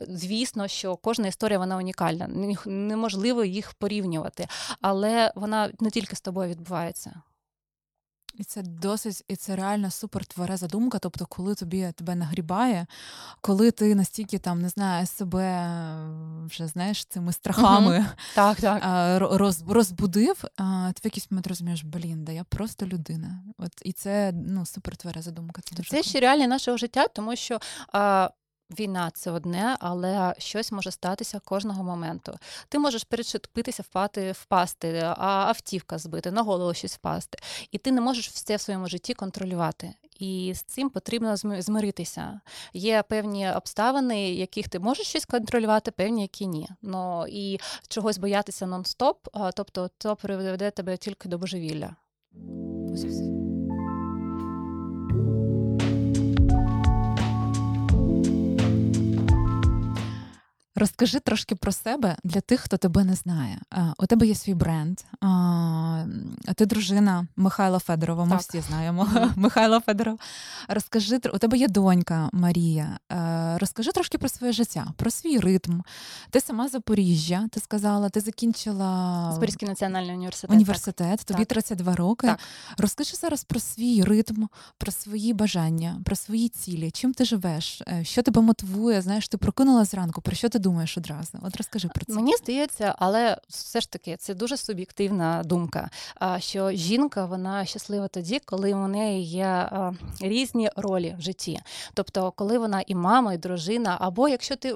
звісно, 0.00 0.68
що 0.68 0.96
кожна 0.96 1.28
історія 1.28 1.58
вона 1.58 1.76
унікальна. 1.76 2.28
Неможливо 2.66 3.44
їх 3.44 3.74
порівнювати, 3.74 4.48
але 4.80 5.32
вона 5.34 5.70
не 5.80 5.90
тільки 5.90 6.16
з 6.16 6.20
тобою 6.20 6.50
відбувається. 6.50 7.22
І 8.34 8.44
це 8.44 8.62
досить, 8.62 9.24
і 9.28 9.36
це 9.36 9.56
реально 9.56 9.90
супер 9.90 10.26
твереза 10.26 10.66
думка. 10.66 10.98
Тобто, 10.98 11.26
коли 11.26 11.54
тобі 11.54 11.92
тебе 11.96 12.14
нагрібає, 12.14 12.86
коли 13.40 13.70
ти 13.70 13.94
настільки 13.94 14.38
там 14.38 14.62
не 14.62 14.68
знаю, 14.68 15.06
себе 15.06 15.68
вже 16.46 16.66
знаєш 16.66 17.04
цими 17.04 17.32
страхами 17.32 17.98
угу. 17.98 18.06
так, 18.34 18.60
так. 18.60 18.82
Роз, 19.32 19.64
розбудив, 19.68 20.44
а 20.56 20.92
ти 20.94 21.00
в 21.02 21.06
якийсь 21.06 21.30
момент 21.30 21.46
розумієш, 21.46 21.82
блін, 21.84 22.24
да 22.24 22.32
я 22.32 22.44
просто 22.44 22.86
людина. 22.86 23.42
От 23.58 23.72
і 23.84 23.92
це 23.92 24.32
ну 24.34 24.66
супер 24.66 24.96
твереза 24.96 25.30
думка. 25.30 25.62
Це 25.64 25.82
це 25.82 26.02
ще 26.02 26.20
реалії 26.20 26.46
нашого 26.46 26.76
життя, 26.76 27.08
тому 27.08 27.36
що. 27.36 27.60
А... 27.92 28.30
Війна 28.78 29.10
це 29.14 29.30
одне, 29.30 29.76
але 29.80 30.34
щось 30.38 30.72
може 30.72 30.90
статися 30.90 31.40
кожного 31.44 31.84
моменту. 31.84 32.38
Ти 32.68 32.78
можеш 32.78 33.04
перечепитися, 33.04 33.82
впати, 33.82 34.32
впасти, 34.32 35.02
а 35.16 35.26
автівка 35.26 35.98
збити, 35.98 36.30
на 36.30 36.42
голову 36.42 36.74
щось 36.74 36.94
впасти. 36.94 37.38
І 37.70 37.78
ти 37.78 37.92
не 37.92 38.00
можеш 38.00 38.28
все 38.28 38.56
в 38.56 38.60
своєму 38.60 38.88
житті 38.88 39.14
контролювати. 39.14 39.94
І 40.18 40.52
з 40.54 40.62
цим 40.62 40.90
потрібно 40.90 41.36
змиритися. 41.36 42.40
Є 42.72 43.02
певні 43.02 43.50
обставини, 43.50 44.34
яких 44.34 44.68
ти 44.68 44.78
можеш 44.78 45.06
щось 45.06 45.24
контролювати, 45.24 45.90
певні, 45.90 46.22
які 46.22 46.46
ні. 46.46 46.68
Ну 46.82 47.26
і 47.28 47.60
чогось 47.88 48.18
боятися 48.18 48.66
нон-стоп, 48.66 49.14
тобто 49.54 49.90
то 49.98 50.16
приведе 50.16 50.70
тебе 50.70 50.96
тільки 50.96 51.28
до 51.28 51.38
божевілля. 51.38 51.96
Ось 52.92 53.04
все. 53.04 53.41
Розкажи 60.82 61.20
трошки 61.20 61.54
про 61.54 61.72
себе 61.72 62.16
для 62.24 62.40
тих, 62.40 62.60
хто 62.60 62.76
тебе 62.76 63.04
не 63.04 63.14
знає. 63.14 63.60
У 63.98 64.06
тебе 64.06 64.26
є 64.26 64.34
свій 64.34 64.54
бренд, 64.54 65.00
а 65.20 66.04
ти 66.54 66.66
дружина 66.66 67.26
Михайла 67.36 67.78
Федорова. 67.78 68.24
Ми 68.24 68.30
так. 68.30 68.40
всі 68.40 68.60
знаємо. 68.60 69.08
Михайла 69.36 69.80
Федорова. 69.80 70.18
Розкажи, 70.68 71.20
у 71.34 71.38
тебе 71.38 71.58
є 71.58 71.68
донька 71.68 72.28
Марія. 72.32 72.98
Розкажи 73.60 73.92
трошки 73.92 74.18
про 74.18 74.28
своє 74.28 74.52
життя, 74.52 74.86
про 74.96 75.10
свій 75.10 75.38
ритм. 75.38 75.80
Ти 76.30 76.40
сама 76.40 76.68
Запоріжжя, 76.68 77.48
ти 77.50 77.60
сказала, 77.60 78.08
ти 78.08 78.20
закінчила 78.20 79.28
Запорізький 79.32 79.68
національний 79.68 80.14
університет. 80.14 80.50
Університет, 80.50 81.18
так. 81.18 81.24
тобі 81.24 81.44
так. 81.44 81.48
32 81.48 81.94
роки. 81.94 82.26
Так. 82.26 82.38
Розкажи 82.78 83.16
зараз 83.16 83.44
про 83.44 83.60
свій 83.60 84.02
ритм, 84.02 84.44
про 84.78 84.92
свої 84.92 85.32
бажання, 85.32 86.00
про 86.04 86.16
свої 86.16 86.48
цілі. 86.48 86.90
Чим 86.90 87.14
ти 87.14 87.24
живеш? 87.24 87.82
Е, 87.88 88.04
що 88.04 88.22
тебе 88.22 88.40
мотивує? 88.42 89.02
Знаєш, 89.02 89.28
ти 89.28 89.36
прокинула 89.36 89.84
зранку, 89.84 90.22
про 90.22 90.36
що 90.36 90.48
ти 90.48 90.58
думаєш 90.58 90.71
одразу? 90.96 91.38
От 91.42 91.56
розкажи 91.56 91.88
про 91.88 92.04
це. 92.04 92.12
Мені 92.12 92.36
здається, 92.36 92.94
але 92.98 93.38
все 93.48 93.80
ж 93.80 93.90
таки 93.90 94.16
це 94.16 94.34
дуже 94.34 94.56
суб'єктивна 94.56 95.42
думка. 95.44 95.90
Що 96.38 96.70
жінка 96.70 97.24
вона 97.24 97.64
щаслива 97.64 98.08
тоді, 98.08 98.40
коли 98.44 98.74
у 98.74 98.88
неї 98.88 99.24
є 99.24 99.70
різні 100.20 100.70
ролі 100.76 101.14
в 101.18 101.22
житті. 101.22 101.60
Тобто, 101.94 102.30
коли 102.30 102.58
вона 102.58 102.82
і 102.86 102.94
мама, 102.94 103.32
і 103.32 103.38
дружина, 103.38 103.96
або 104.00 104.28
якщо 104.28 104.56
ти 104.56 104.74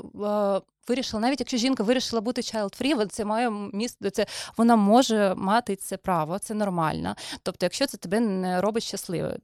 вирішила, 0.89 1.21
навіть 1.21 1.41
якщо 1.41 1.57
жінка 1.57 1.83
вирішила 1.83 2.21
бути 2.21 2.41
child-free, 2.41 3.07
це 3.07 3.25
має 3.25 3.51
місце, 3.51 4.11
це 4.11 4.27
вона 4.57 4.77
може 4.77 5.35
мати 5.37 5.77
це 5.77 5.97
право, 5.97 6.39
це 6.39 6.55
нормально. 6.55 7.17
Тобто, 7.43 7.67
якщо 7.67 7.87
це 7.87 7.97
тебе 7.97 8.21
не 8.21 8.61
робить 8.61 8.83
щасливою, 8.83 9.39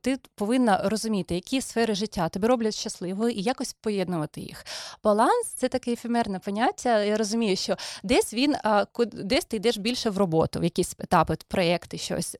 ти 0.00 0.18
повинна 0.34 0.80
розуміти, 0.84 1.34
які 1.34 1.60
сфери 1.60 1.94
життя 1.94 2.28
тебе 2.28 2.48
роблять 2.48 2.74
щасливою 2.74 3.30
і 3.30 3.42
якось 3.42 3.72
поєднувати 3.72 4.40
їх. 4.40 4.64
Баланс 5.04 5.46
це 5.46 5.68
таке 5.68 5.92
ефемерне 5.92 6.38
поняття. 6.38 7.02
Я 7.02 7.16
розумію, 7.16 7.56
що 7.56 7.76
десь 8.02 8.34
він 8.34 8.54
десь 9.12 9.44
ти 9.44 9.56
йдеш 9.56 9.78
більше 9.78 10.10
в 10.10 10.18
роботу, 10.18 10.60
в 10.60 10.64
якісь 10.64 10.94
етапи, 10.98 11.36
проєкти, 11.48 11.98
щось 11.98 12.36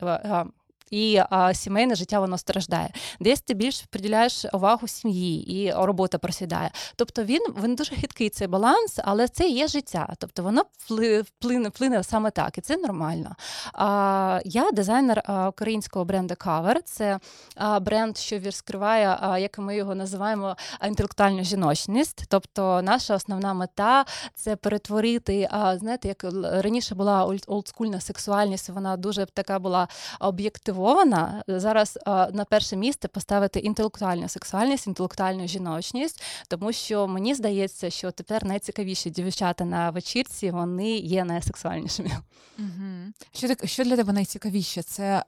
і 0.91 1.21
а, 1.31 1.55
сімейне 1.55 1.95
життя 1.95 2.21
воно 2.21 2.39
страждає. 2.39 2.91
Десь 3.21 3.41
ти 3.41 3.55
більш 3.55 3.83
приділяєш 3.83 4.45
увагу 4.53 4.89
сім'ї, 4.89 5.63
і 5.63 5.73
робота 5.73 6.19
просідає. 6.19 6.71
Тобто 6.97 7.25
він 7.25 7.43
він 7.65 7.75
дуже 7.75 7.95
хиткий 7.95 8.29
цей 8.29 8.49
баланс, 8.49 8.99
але 9.05 9.29
це 9.29 9.49
є 9.49 9.69
життя. 9.69 10.15
Тобто 10.19 10.43
воно 10.43 10.63
вплине 10.79 11.69
вплине 11.69 12.03
саме 12.05 12.31
так, 12.31 12.59
і 12.59 12.61
це 12.61 12.77
нормально. 12.77 13.37
А, 13.73 14.41
Я 14.45 14.71
дизайнер 14.71 15.23
а, 15.25 15.49
українського 15.49 16.05
бренду 16.05 16.35
Cover. 16.35 16.77
Це 16.85 17.19
а, 17.57 17.81
бренд, 17.81 18.19
що 18.19 18.39
розкриває, 18.39 19.19
а, 19.21 19.39
як 19.39 19.59
ми 19.59 19.77
його 19.77 19.95
називаємо, 19.95 20.57
інтелектуальну 20.87 21.45
жіночність. 21.45 22.25
Тобто, 22.29 22.83
наша 22.83 23.15
основна 23.15 23.55
мета 23.55 24.05
це 24.35 24.57
перетворити. 24.57 25.49
А, 25.51 25.79
Знаєте, 25.79 26.09
як 26.09 26.25
раніше 26.43 26.95
була 26.95 27.25
олдскульна 27.47 28.01
сексуальність, 28.01 28.69
вона 28.69 28.97
дуже 28.97 29.27
така 29.27 29.59
була 29.59 29.89
об'єктивна 30.21 30.74
мотивована 30.75 31.45
зараз 31.49 31.99
а, 32.05 32.29
на 32.33 32.45
перше 32.45 32.77
місце 32.77 33.09
поставити 33.09 33.59
інтелектуальну 33.61 34.29
сексуальність, 34.29 34.87
інтелектуальну 34.87 35.49
жіночність, 35.49 36.23
тому 36.49 36.73
що 36.73 37.09
мені 37.09 37.35
здається, 37.35 37.91
що 37.91 38.11
тепер 38.11 38.45
найцікавіші 38.45 39.11
дівчата 39.11 39.65
на 39.65 39.91
вечірці 39.91 40.51
вони 40.51 40.91
є 40.97 41.25
найсексуальнішими. 41.25 42.11
Угу. 42.59 43.13
Що 43.33 43.49
що 43.65 43.85
для 43.85 43.97
тебе 43.97 44.13
найцікавіше? 44.13 44.83
Це 44.83 45.25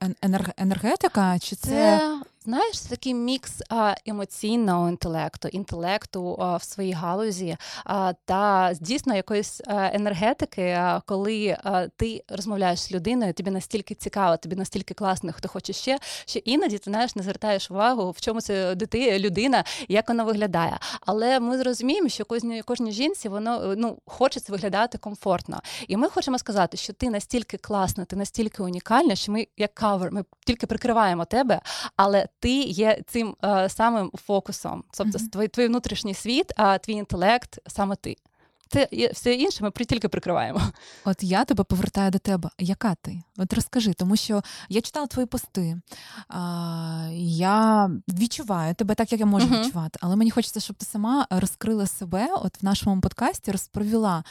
енергетика? 0.56 1.38
Чи 1.38 1.56
це, 1.56 1.68
це 1.68 2.20
Знаєш, 2.46 2.80
це 2.80 2.88
такий 2.88 3.14
мікс 3.14 3.62
емоційного 4.06 4.88
інтелекту, 4.88 5.48
інтелекту 5.48 6.36
в 6.60 6.64
своїй 6.64 6.92
галузі 6.92 7.56
та 8.24 8.72
дійсно 8.80 9.16
якоїсь 9.16 9.60
енергетики, 9.68 10.80
коли 11.06 11.56
ти 11.96 12.24
розмовляєш 12.28 12.80
з 12.80 12.92
людиною, 12.92 13.32
тобі 13.32 13.50
настільки 13.50 13.94
цікаво, 13.94 14.36
тобі 14.36 14.56
настільки 14.56 14.94
класно, 14.94 15.32
хто 15.32 15.48
хоче 15.48 15.72
ще, 15.72 15.98
що 16.26 16.38
іноді 16.38 16.78
ти 16.78 16.90
знаєш, 16.90 17.16
не 17.16 17.22
звертаєш 17.22 17.70
увагу, 17.70 18.10
в 18.10 18.20
чому 18.20 18.40
це 18.40 18.74
дитина, 18.74 19.18
людина, 19.18 19.64
як 19.88 20.08
вона 20.08 20.24
виглядає. 20.24 20.78
Але 21.00 21.40
ми 21.40 21.58
зрозуміємо, 21.58 22.08
що 22.08 22.24
кожній 22.24 22.62
кожній 22.62 22.92
жінці 22.92 23.28
воно 23.28 23.74
ну 23.76 23.98
хочеться 24.06 24.52
виглядати 24.52 24.98
комфортно. 24.98 25.60
І 25.88 25.96
ми 25.96 26.08
хочемо 26.08 26.38
сказати, 26.38 26.76
що 26.76 26.92
ти 26.92 27.10
настільки 27.10 27.56
класна, 27.56 28.04
ти 28.04 28.16
настільки 28.16 28.62
унікальна, 28.62 29.14
що 29.14 29.32
ми 29.32 29.46
як 29.56 29.74
кавер, 29.74 30.12
ми 30.12 30.24
тільки 30.46 30.66
прикриваємо 30.66 31.24
тебе, 31.24 31.60
але 31.96 32.28
ти 32.38 32.60
є 32.62 33.02
цим 33.06 33.36
е, 33.44 33.68
самим 33.68 34.10
фокусом. 34.14 34.84
Тобто 34.90 35.18
твій, 35.32 35.48
твій 35.48 35.66
внутрішній 35.66 36.14
світ, 36.14 36.52
а 36.56 36.78
твій 36.78 36.92
інтелект 36.92 37.58
саме 37.66 37.96
ти. 37.96 38.16
Це 38.68 38.88
все 39.12 39.34
інше 39.34 39.64
ми 39.64 39.70
тільки 39.70 40.08
прикриваємо. 40.08 40.60
От 41.04 41.22
я 41.22 41.44
тебе 41.44 41.64
повертаю 41.64 42.10
до 42.10 42.18
тебе. 42.18 42.50
Яка 42.58 42.94
ти? 42.94 43.22
От 43.38 43.52
розкажи, 43.52 43.92
тому 43.92 44.16
що 44.16 44.42
я 44.68 44.80
читала 44.80 45.06
твої 45.06 45.26
пости, 45.26 45.80
а, 46.28 47.08
я 47.12 47.90
відчуваю 48.08 48.74
тебе 48.74 48.94
так, 48.94 49.12
як 49.12 49.20
я 49.20 49.26
можу 49.26 49.46
uh-huh. 49.46 49.60
відчувати, 49.60 49.98
але 50.02 50.16
мені 50.16 50.30
хочеться, 50.30 50.60
щоб 50.60 50.76
ти 50.76 50.86
сама 50.86 51.26
розкрила 51.30 51.86
себе. 51.86 52.28
От 52.34 52.62
в 52.62 52.64
нашому 52.64 53.00
подкасті 53.00 53.52
розповіла. 53.52 54.24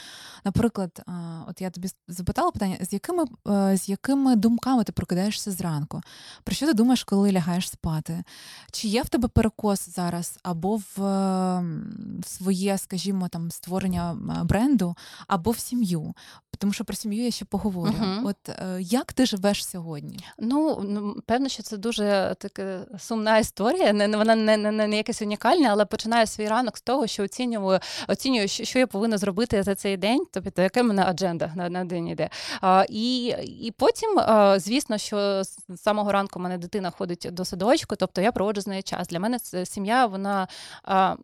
Наприклад, 0.44 1.02
а, 1.06 1.12
от 1.48 1.60
я 1.60 1.70
тобі 1.70 1.88
запитала 2.08 2.50
питання, 2.50 2.76
з 2.80 2.92
якими 2.92 3.24
а, 3.44 3.76
з 3.76 3.88
якими 3.88 4.36
думками 4.36 4.84
ти 4.84 4.92
прокидаєшся 4.92 5.50
зранку? 5.50 6.00
Про 6.44 6.54
що 6.54 6.66
ти 6.66 6.74
думаєш, 6.74 7.04
коли 7.04 7.32
лягаєш 7.32 7.70
спати? 7.70 8.24
Чи 8.72 8.88
є 8.88 9.02
в 9.02 9.08
тебе 9.08 9.28
перекос 9.28 9.88
зараз 9.88 10.38
або 10.42 10.76
в, 10.76 10.82
в 10.96 12.26
своє, 12.26 12.78
скажімо, 12.78 13.28
там 13.28 13.50
створення 13.50 14.16
бренду 14.44 14.96
або 15.26 15.50
в 15.50 15.58
сім'ю. 15.58 16.14
Тому 16.58 16.72
що 16.72 16.84
про 16.84 16.96
сім'ю 16.96 17.24
я 17.24 17.30
ще 17.30 17.44
поговорю. 17.44 17.94
Мгм. 17.98 18.26
От 18.26 18.48
е, 18.48 18.78
як 18.80 19.12
ти 19.12 19.26
живеш 19.26 19.66
сьогодні? 19.66 20.18
Ну, 20.38 20.80
ну, 20.84 21.16
певно, 21.26 21.48
що 21.48 21.62
це 21.62 21.76
дуже 21.76 22.36
така 22.38 22.86
сумна 22.98 23.38
історія. 23.38 23.92
Не, 23.92 24.16
вона 24.16 24.34
не, 24.34 24.56
не, 24.56 24.70
не, 24.72 24.86
не 24.86 24.96
якась 24.96 25.22
унікальна, 25.22 25.68
але 25.70 25.84
починаю 25.84 26.26
свій 26.26 26.48
ранок 26.48 26.76
з 26.78 26.82
того, 26.82 27.06
що 27.06 27.22
оцінюю, 27.24 27.80
оцінюю, 28.08 28.48
що, 28.48 28.64
що 28.64 28.78
я 28.78 28.86
повинна 28.86 29.18
зробити 29.18 29.62
за 29.62 29.74
цей 29.74 29.96
день, 29.96 30.26
тобто 30.32 30.62
яка 30.62 30.82
в 30.82 30.84
мене 30.84 31.04
адженда 31.04 31.52
на, 31.56 31.68
на 31.68 31.84
день 31.84 32.08
йде. 32.08 32.30
А, 32.60 32.84
і, 32.88 33.26
і 33.60 33.70
потім, 33.78 34.18
а, 34.18 34.58
звісно, 34.58 34.98
що 34.98 35.44
з 35.44 35.56
самого 35.76 36.12
ранку 36.12 36.38
в 36.38 36.42
мене 36.42 36.58
дитина 36.58 36.90
ходить 36.90 37.28
до 37.32 37.44
садочку, 37.44 37.96
тобто 37.96 38.20
я 38.20 38.32
проводжу 38.32 38.60
з 38.60 38.66
нею 38.66 38.82
час. 38.82 39.08
Для 39.08 39.20
мене 39.20 39.38
це 39.38 39.66
сім'я, 39.66 40.06
вона 40.06 40.48
а, 40.82 41.16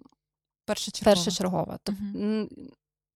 першочергова. 0.65 1.79
Мгм. 1.89 2.23
н- 2.23 2.49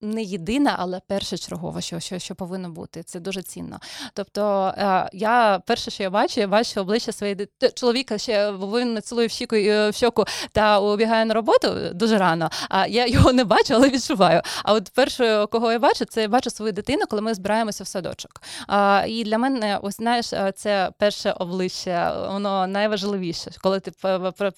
не 0.00 0.22
єдина, 0.22 0.76
але 0.78 1.00
першочергова, 1.06 1.80
що, 1.80 2.00
що, 2.00 2.18
що 2.18 2.34
повинно 2.34 2.70
бути. 2.70 3.02
Це 3.02 3.20
дуже 3.20 3.42
цінно. 3.42 3.78
Тобто, 4.14 4.72
е, 4.78 5.08
я 5.12 5.60
перше, 5.66 5.90
що 5.90 6.02
я 6.02 6.10
бачу, 6.10 6.40
я 6.40 6.48
бачу 6.48 6.80
обличчя 6.80 7.12
своєї 7.12 7.48
чоловіка, 7.74 8.18
ще 8.18 8.52
він 8.52 9.02
цілує 9.02 9.26
в 9.26 9.30
щіку, 9.30 9.56
е, 9.56 9.90
в 9.90 9.94
щоку 9.94 10.24
та 10.52 10.80
убігає 10.80 11.24
на 11.24 11.34
роботу 11.34 11.74
дуже 11.94 12.18
рано. 12.18 12.50
А 12.68 12.86
я 12.86 13.06
його 13.06 13.32
не 13.32 13.44
бачу, 13.44 13.74
але 13.74 13.88
відчуваю. 13.88 14.42
А 14.64 14.72
от 14.72 14.90
перше, 14.94 15.46
кого 15.50 15.72
я 15.72 15.78
бачу, 15.78 16.04
це 16.04 16.22
я 16.22 16.28
бачу 16.28 16.50
свою 16.50 16.72
дитину, 16.72 17.02
коли 17.10 17.22
ми 17.22 17.34
збираємося 17.34 17.84
в 17.84 17.86
садочок. 17.86 18.42
А, 18.66 19.04
і 19.08 19.24
для 19.24 19.38
мене, 19.38 19.78
ось 19.82 19.96
знаєш, 19.96 20.32
е, 20.32 20.52
це 20.56 20.90
перше 20.98 21.30
обличчя, 21.32 22.28
воно 22.32 22.66
найважливіше, 22.66 23.50
коли 23.62 23.80
ти 23.80 23.92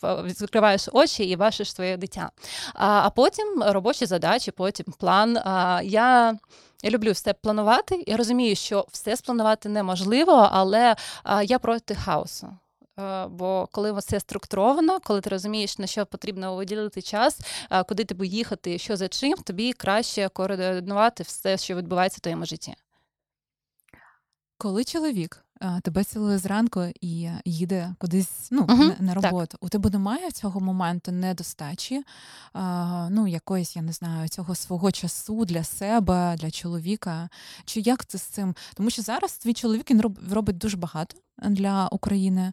відкриваєш 0.07 0.89
очі 0.93 1.25
і 1.25 1.37
бачиш 1.37 1.75
своє 1.75 1.97
дитя. 1.97 2.31
А, 2.75 3.01
а 3.05 3.11
потім 3.11 3.63
робочі 3.67 4.07
задачі, 4.07 4.51
потім 4.51 4.87
план. 4.99 5.28
А, 5.37 5.81
я. 5.85 6.39
Я 6.83 6.91
люблю 6.91 7.13
все 7.13 7.33
планувати. 7.33 8.05
Я 8.07 8.17
розумію, 8.17 8.57
що 8.57 8.87
все 8.93 9.17
спланувати 9.17 9.69
неможливо, 9.69 10.49
але 10.53 10.97
а, 11.23 11.43
я 11.43 11.59
проти 11.59 11.95
хаосу. 11.95 12.49
Бо 13.29 13.69
коли 13.73 13.93
все 13.93 14.21
структуровано, 14.21 15.01
коли 15.01 15.21
ти 15.21 15.31
розумієш, 15.31 15.79
на 15.79 15.87
що 15.87 16.07
потрібно 16.07 16.57
виділити 16.57 17.03
час, 17.03 17.41
куди 17.89 18.05
тобі 18.05 18.29
їхати, 18.29 18.79
що 18.79 18.97
за 18.97 19.09
чим, 19.09 19.35
тобі 19.35 19.73
краще 19.73 20.29
координувати 20.29 21.23
все, 21.23 21.57
що 21.57 21.77
відбувається 21.77 22.17
в 22.17 22.21
твоєму 22.21 22.47
житті. 22.47 22.75
Коли 24.59 24.85
чоловік 24.85 25.45
тебе 25.83 26.05
цілує 26.05 26.39
зранку 26.39 26.85
і 27.01 27.23
е, 27.23 27.41
їде 27.45 27.95
кудись 27.99 28.49
ну, 28.51 28.67
Мгм, 28.69 28.79
на, 28.79 28.97
на 29.01 29.15
так. 29.15 29.25
роботу, 29.25 29.59
у 29.61 29.69
тебе 29.69 29.91
немає 29.91 30.31
цього 30.31 30.61
моменту 30.61 31.13
недостачі, 31.13 32.03
а, 32.53 33.09
ну, 33.11 33.27
якоїсь, 33.27 33.77
я 33.77 33.83
не 33.83 33.93
знаю, 33.93 34.29
цього 34.29 34.55
свого 34.55 34.93
часу 34.93 35.45
для 35.45 35.65
себе, 35.65 36.37
для 36.39 36.51
чоловіка. 36.51 37.29
Чи 37.65 37.81
як 37.81 38.07
це 38.07 38.19
з 38.19 38.23
цим? 38.23 38.55
Тому 38.75 38.91
що 38.91 39.03
зараз 39.03 39.39
твій 39.39 39.55
чоловік 39.55 39.91
він 39.91 40.03
робить 40.31 40.59
дуже 40.59 40.77
багато 40.77 41.17
для 41.43 41.89
України, 41.89 42.53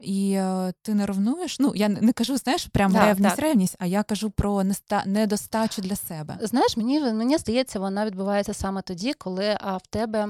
і 0.00 0.32
е, 0.32 0.72
ти 0.82 0.94
не 0.94 1.06
ревнуєш. 1.06 1.60
Ну, 1.60 1.72
я 1.74 1.88
не 1.88 2.12
кажу, 2.12 2.36
знаєш, 2.36 2.66
прям 2.66 2.92
Так, 2.92 3.02
ревність, 3.02 3.36
так. 3.36 3.44
ревність, 3.44 3.76
а 3.78 3.86
я 3.86 4.02
кажу 4.02 4.30
про 4.30 4.64
недостачу 5.06 5.82
для 5.82 5.96
себе. 5.96 6.38
Знаєш, 6.42 6.76
мені 6.76 7.00
мені 7.00 7.38
здається, 7.38 7.78
вона 7.78 8.06
відбувається 8.06 8.54
саме 8.54 8.82
тоді, 8.82 9.12
коли 9.12 9.58
в 9.84 9.86
тебе 9.90 10.28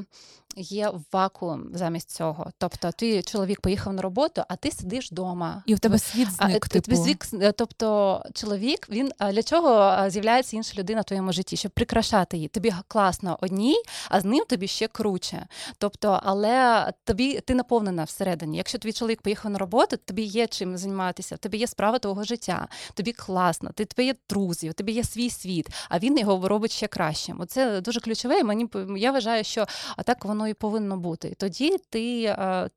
є 0.56 0.92
вакуум 1.12 1.66
замість 1.74 2.10
цього. 2.10 2.50
Тобто, 2.58 2.90
твій 2.92 3.22
чоловік 3.22 3.60
поїхав 3.60 3.92
на 3.92 4.02
роботу, 4.02 4.42
а 4.48 4.56
ти 4.56 4.70
сидиш 4.70 5.12
вдома. 5.12 5.62
І 5.66 5.74
в 5.74 5.78
тебе 5.78 5.98
світ 5.98 6.28
А, 6.38 6.46
зник, 6.48 6.66
е, 6.66 6.68
типу. 6.68 6.84
тобі 6.84 6.96
звик- 6.96 7.42
е, 7.42 7.52
тобто 7.52 8.22
чоловік, 8.34 8.86
він 8.90 9.12
для 9.32 9.42
чого 9.42 9.96
з'являється 10.10 10.56
інша 10.56 10.78
людина 10.78 11.00
в 11.00 11.04
твоєму 11.04 11.32
житті? 11.32 11.56
Щоб 11.56 11.72
прикрашати 11.72 12.36
її. 12.36 12.48
Тобі 12.48 12.74
класно 12.88 13.38
одній, 13.40 13.76
а 14.08 14.20
з 14.20 14.24
ним 14.24 14.44
тобі 14.48 14.68
ще 14.68 14.88
круче. 14.88 15.46
Тобто, 15.78 16.20
але 16.22 16.92
тобі 17.04 17.40
ти 17.40 17.54
наповнена 17.54 18.04
всередині. 18.04 18.56
Якщо 18.56 18.78
твій 18.78 18.92
чоловік 18.92 19.22
поїхав 19.22 19.52
на 19.52 19.58
роботу, 19.58 19.96
тобі 19.96 20.22
є 20.22 20.46
чим 20.46 20.76
займатися, 20.76 21.36
тобі 21.36 21.58
є 21.58 21.66
справа 21.66 21.98
твого 21.98 22.24
життя, 22.24 22.68
тобі 22.94 23.12
класно, 23.12 23.70
ти 23.74 23.84
тебе 23.84 24.06
є 24.06 24.14
друзі, 24.30 24.72
тобі 24.72 24.92
є 24.92 25.04
свій 25.04 25.30
світ, 25.30 25.68
а 25.88 25.98
він 25.98 26.18
його 26.18 26.48
робить 26.48 26.72
ще 26.72 26.86
кращим. 26.86 27.40
Оце 27.40 27.80
дуже 27.80 28.00
ключове. 28.00 28.38
і 28.38 28.44
Мені 28.44 28.68
я 28.96 29.12
вважаю, 29.12 29.44
що 29.44 29.66
так 30.04 30.24
воно 30.24 30.45
і 30.48 30.54
повинно 30.54 30.96
бути. 30.96 31.34
Тоді 31.38 31.76
ти. 31.90 32.22
е, 32.24 32.68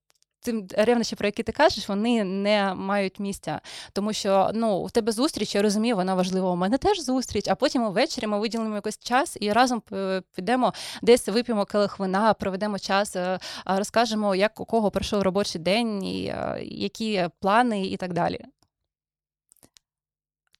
Цим 0.41 0.67
ревнощі, 0.77 1.15
про 1.15 1.27
які 1.27 1.43
ти 1.43 1.51
кажеш, 1.51 1.89
вони 1.89 2.23
не 2.23 2.73
мають 2.73 3.19
місця, 3.19 3.61
тому 3.93 4.13
що 4.13 4.51
ну 4.53 4.75
у 4.77 4.89
тебе 4.89 5.11
зустріч, 5.11 5.55
я 5.55 5.61
розумію, 5.61 5.95
вона 5.95 6.15
важлива. 6.15 6.51
У 6.51 6.55
мене 6.55 6.77
теж 6.77 7.01
зустріч. 7.01 7.47
А 7.47 7.55
потім 7.55 7.83
увечері 7.83 8.27
ми 8.27 8.39
виділимо 8.39 8.75
якийсь 8.75 8.97
час 8.97 9.37
і 9.41 9.51
разом 9.51 9.81
е, 9.93 10.21
підемо 10.35 10.73
десь 11.01 11.27
вип'ємо 11.27 11.65
келих 11.65 11.99
вина, 11.99 12.33
проведемо 12.33 12.79
час, 12.79 13.15
е, 13.15 13.39
розкажемо, 13.65 14.35
як 14.35 14.59
у 14.59 14.65
кого 14.65 14.91
пройшов 14.91 15.21
робочий 15.21 15.61
день, 15.61 16.03
і 16.03 16.25
е, 16.25 16.59
які 16.63 17.27
плани, 17.39 17.85
і 17.85 17.97
так 17.97 18.13
далі. 18.13 18.39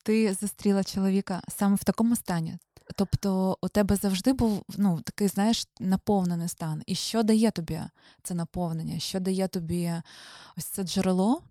ти 0.04 0.34
зустріла 0.34 0.84
чоловіка 0.84 1.42
саме 1.48 1.76
в 1.76 1.84
такому 1.84 2.16
стані. 2.16 2.58
Тобто 2.96 3.58
у 3.62 3.68
тебе 3.68 3.96
завжди 3.96 4.34
був 4.34 4.64
ну, 4.78 5.02
такий, 5.02 5.28
знаєш, 5.28 5.68
наповнений 5.80 6.48
стан. 6.48 6.84
І 6.86 6.96
що 6.96 7.24
дає 7.24 7.52
тобі 7.52 7.82
це 8.24 8.34
наповнення? 8.34 9.00
Що 9.00 9.20
дає 9.20 9.48
тобі 9.48 9.94
ось 10.58 10.66
це 10.66 10.84
джерело, 10.84 11.42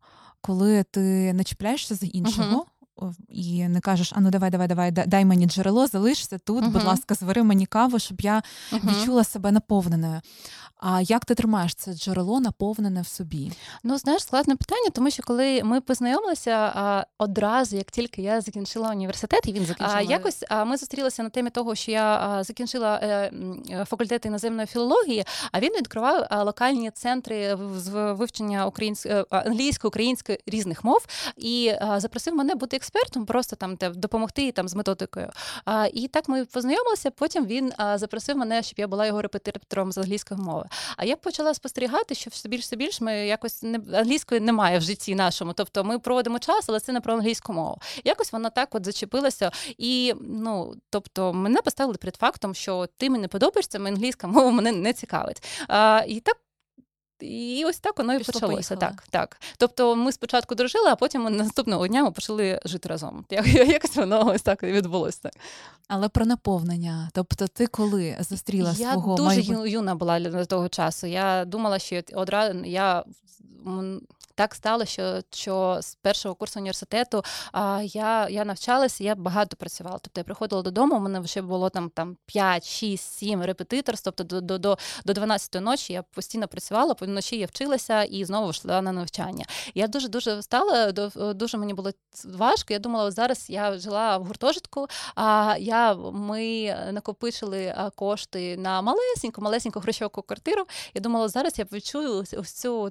коли 0.41 0.83
ти 0.83 1.33
не 1.33 1.45
чіпляєшся 1.45 1.95
за 1.95 2.07
іншого? 2.07 2.67
о, 2.78 2.78
І 3.29 3.69
не 3.69 3.81
кажеш, 3.81 4.13
а 4.17 4.21
ну 4.21 4.31
давай, 4.31 4.51
давай, 4.51 4.69
давай, 4.69 4.91
дай 4.91 5.25
мені 5.25 5.47
джерело, 5.47 5.87
залишся 5.87 6.39
тут, 6.39 6.65
будь 6.65 6.85
ласка, 6.85 7.15
звари 7.15 7.43
мені 7.43 7.67
каву, 7.67 7.99
щоб 7.99 8.21
я 8.21 8.43
відчула 8.73 9.25
себе 9.25 9.53
наповненою. 9.53 10.21
А 10.81 11.01
як 11.01 11.25
ти 11.25 11.35
тримаєш 11.35 11.75
це 11.75 11.95
джерело 11.95 12.41
наповнене 12.41 13.03
в 13.03 13.07
собі? 13.07 13.53
Ну, 13.85 13.99
знаєш, 13.99 14.23
складне 14.23 14.57
питання, 14.57 14.91
тому 14.93 15.11
що 15.11 15.23
коли 15.23 15.63
ми 15.65 15.81
познайомилися 15.81 16.51
а, 16.51 17.05
одразу, 17.19 17.77
як 17.77 17.91
тільки 17.91 18.23
я 18.23 18.41
закінчила 18.41 18.91
університет, 18.91 19.41
і 19.47 19.53
він 19.53 19.67
закінчив. 19.67 19.97
А, 19.97 20.03
якось 20.03 20.45
а, 20.49 20.65
ми 20.65 20.77
зустрілися 20.77 21.23
на 21.23 21.31
темі 21.31 21.51
того, 21.51 21.75
що 21.75 21.91
я 21.91 22.17
а, 22.17 22.45
закінчила 22.45 23.01
е, 23.03 23.29
м, 23.29 23.63
е, 23.71 23.85
факультет 23.85 24.27
іноземної 24.27 24.67
філології, 24.67 25.25
а 25.53 25.61
він 25.61 25.73
відкривав 25.73 26.27
а, 26.31 26.43
локальні 26.43 26.91
центри 26.91 27.59
з 27.77 28.13
вивчення 28.13 28.67
української 28.67 29.25
англійської, 29.31 29.89
української 29.89 30.39
різних 30.47 30.85
мов 30.85 31.07
і 31.37 31.73
а, 31.81 32.01
запросив 32.01 32.35
мене 32.35 32.55
бути 32.55 32.77
експертом, 32.77 32.88
просто 33.27 33.57
там 33.57 33.77
те, 33.77 33.91
допомогти 33.91 34.53
там 34.53 34.69
з 34.69 34.75
методикою. 34.75 35.31
А, 35.65 35.87
і 35.93 36.09
так 36.09 36.29
ми 36.29 36.45
познайомилися. 36.45 37.11
Потім 37.11 37.47
він 37.47 37.73
а, 37.77 37.99
запросив 37.99 38.37
мене, 38.37 38.63
щоб 38.63 38.79
я 38.79 38.89
була 38.89 39.07
його 39.07 39.23
репетитором 39.23 39.93
з 39.93 39.99
англійської 39.99 40.41
мови. 40.41 40.65
А 40.97 41.05
я 41.05 41.17
почала 41.17 41.55
спостерігати, 41.55 42.15
що 42.15 42.31
все 42.31 42.49
більше 42.49 42.63
все 42.63 42.77
більше 42.77 43.05
ми 43.05 43.27
якось 43.27 43.63
не 43.63 43.81
англійської 43.99 44.41
немає 44.41 44.79
в 44.79 44.83
житті 44.83 45.15
нашому. 45.15 45.53
Тобто 45.53 45.85
ми 45.85 45.99
проводимо 45.99 46.39
час, 46.39 46.65
але 46.69 46.81
це 46.81 46.93
не 46.93 47.01
про 47.01 47.15
англійську 47.15 47.53
мову. 47.53 47.79
Якось 48.05 48.33
вона 48.33 48.51
так 48.51 48.75
от 48.75 48.85
зачепилася. 48.85 49.51
І 49.79 50.15
ну 50.21 50.75
тобто 50.91 51.33
мене 51.33 51.63
поставили 51.63 51.97
перед 51.97 52.17
фактом, 52.17 52.55
що 52.55 52.89
ти 52.97 53.11
мені 53.11 53.23
не 53.23 53.29
подобаєшся, 53.29 53.79
англійська 53.79 54.27
мова 54.27 54.51
мене 54.51 54.73
не 54.73 54.93
цікавить. 54.93 55.43
А, 55.69 56.05
і 56.09 56.21
так. 56.21 56.37
І 57.21 57.65
ось 57.67 57.79
так 57.79 57.99
воно 57.99 58.15
і 58.15 58.19
Пішло, 58.19 58.33
почалося. 58.33 58.77
Поїхали. 58.77 58.93
Так, 58.97 59.05
так. 59.11 59.41
Тобто 59.59 59.97
ми 59.97 60.13
спочатку 60.13 60.55
дружили, 60.55 60.89
а 60.89 60.97
потім 60.97 61.23
наступного 61.37 61.89
дня 61.89 62.05
ми 62.05 62.11
почали 62.11 62.61
жити 62.65 62.89
разом. 62.89 63.25
Як- 63.31 63.47
Якось 63.55 63.97
воно 63.97 64.27
ось 64.27 64.43
так 64.43 64.63
і 64.63 64.67
відбулося. 64.67 65.31
Але 65.89 66.09
про 66.09 66.27
наповнення. 66.27 67.11
Тобто, 67.15 67.47
ти 67.47 67.67
коли 67.67 68.17
зустріла 68.21 68.75
Я 68.79 68.93
свого 68.93 69.17
дуже 69.17 69.29
майбут- 69.41 69.67
юна 69.69 69.95
була 69.95 70.21
до 70.21 70.45
того 70.45 70.69
часу. 70.69 71.07
Я 71.07 71.45
думала, 71.45 71.79
що 71.79 72.03
одразу 72.15 72.59
я 72.65 73.05
так 74.39 74.55
стало, 74.55 74.85
що, 74.85 75.21
що 75.31 75.79
з 75.81 75.95
першого 75.95 76.35
курсу 76.35 76.61
університету 76.61 77.23
а, 77.53 77.81
я, 77.85 78.29
я 78.29 78.45
навчалася, 78.45 79.05
я 79.05 79.15
багато 79.15 79.57
працювала. 79.57 79.99
Тобто 80.03 80.21
я 80.21 80.25
приходила 80.25 80.63
додому, 80.63 80.97
у 80.97 81.01
мене 81.01 81.21
вже 81.21 81.43
було 81.43 81.71
там, 81.71 81.91
там 81.91 82.17
5, 82.27 82.67
6, 82.69 83.13
7 83.19 83.43
репетиторств, 83.43 84.05
тобто 84.05 84.25
до, 84.25 84.41
до, 84.41 84.59
до, 84.59 84.79
до 85.05 85.13
12 85.13 85.63
ночі 85.63 85.93
я 85.93 86.03
постійно 86.03 86.49
працювала, 86.49 86.95
вночі 87.01 87.37
я 87.39 87.47
вчилася 87.47 88.03
і 88.03 88.25
знову 88.25 88.51
йшла 88.51 88.83
на 88.83 88.93
навчання. 88.93 89.45
Я 89.75 89.87
дуже 89.89 90.09
дуже 90.09 90.39
встала, 90.39 90.93
до- 90.93 91.35
дуже 91.35 91.59
мені 91.59 91.75
було 91.75 91.91
важко. 92.25 92.73
Я 92.73 92.79
думала, 92.79 93.11
зараз 93.11 93.51
я 93.51 93.79
жила 93.79 94.19
в 94.19 94.25
гуртожитку, 94.25 94.87
а 95.15 95.57
я 95.59 95.95
ми 95.95 96.77
накопичили 96.93 97.75
кошти 97.97 98.57
на 98.57 98.83
малесеньку, 98.83 99.41
малесеньку 99.43 99.81
грошову 99.81 100.11
квартиру. 100.11 100.65
Я 100.95 101.01
думала, 101.01 101.29
зараз 101.29 101.59
я 101.59 101.67
відчую 101.73 102.19
ось- 102.33 102.53
цю 102.61 102.91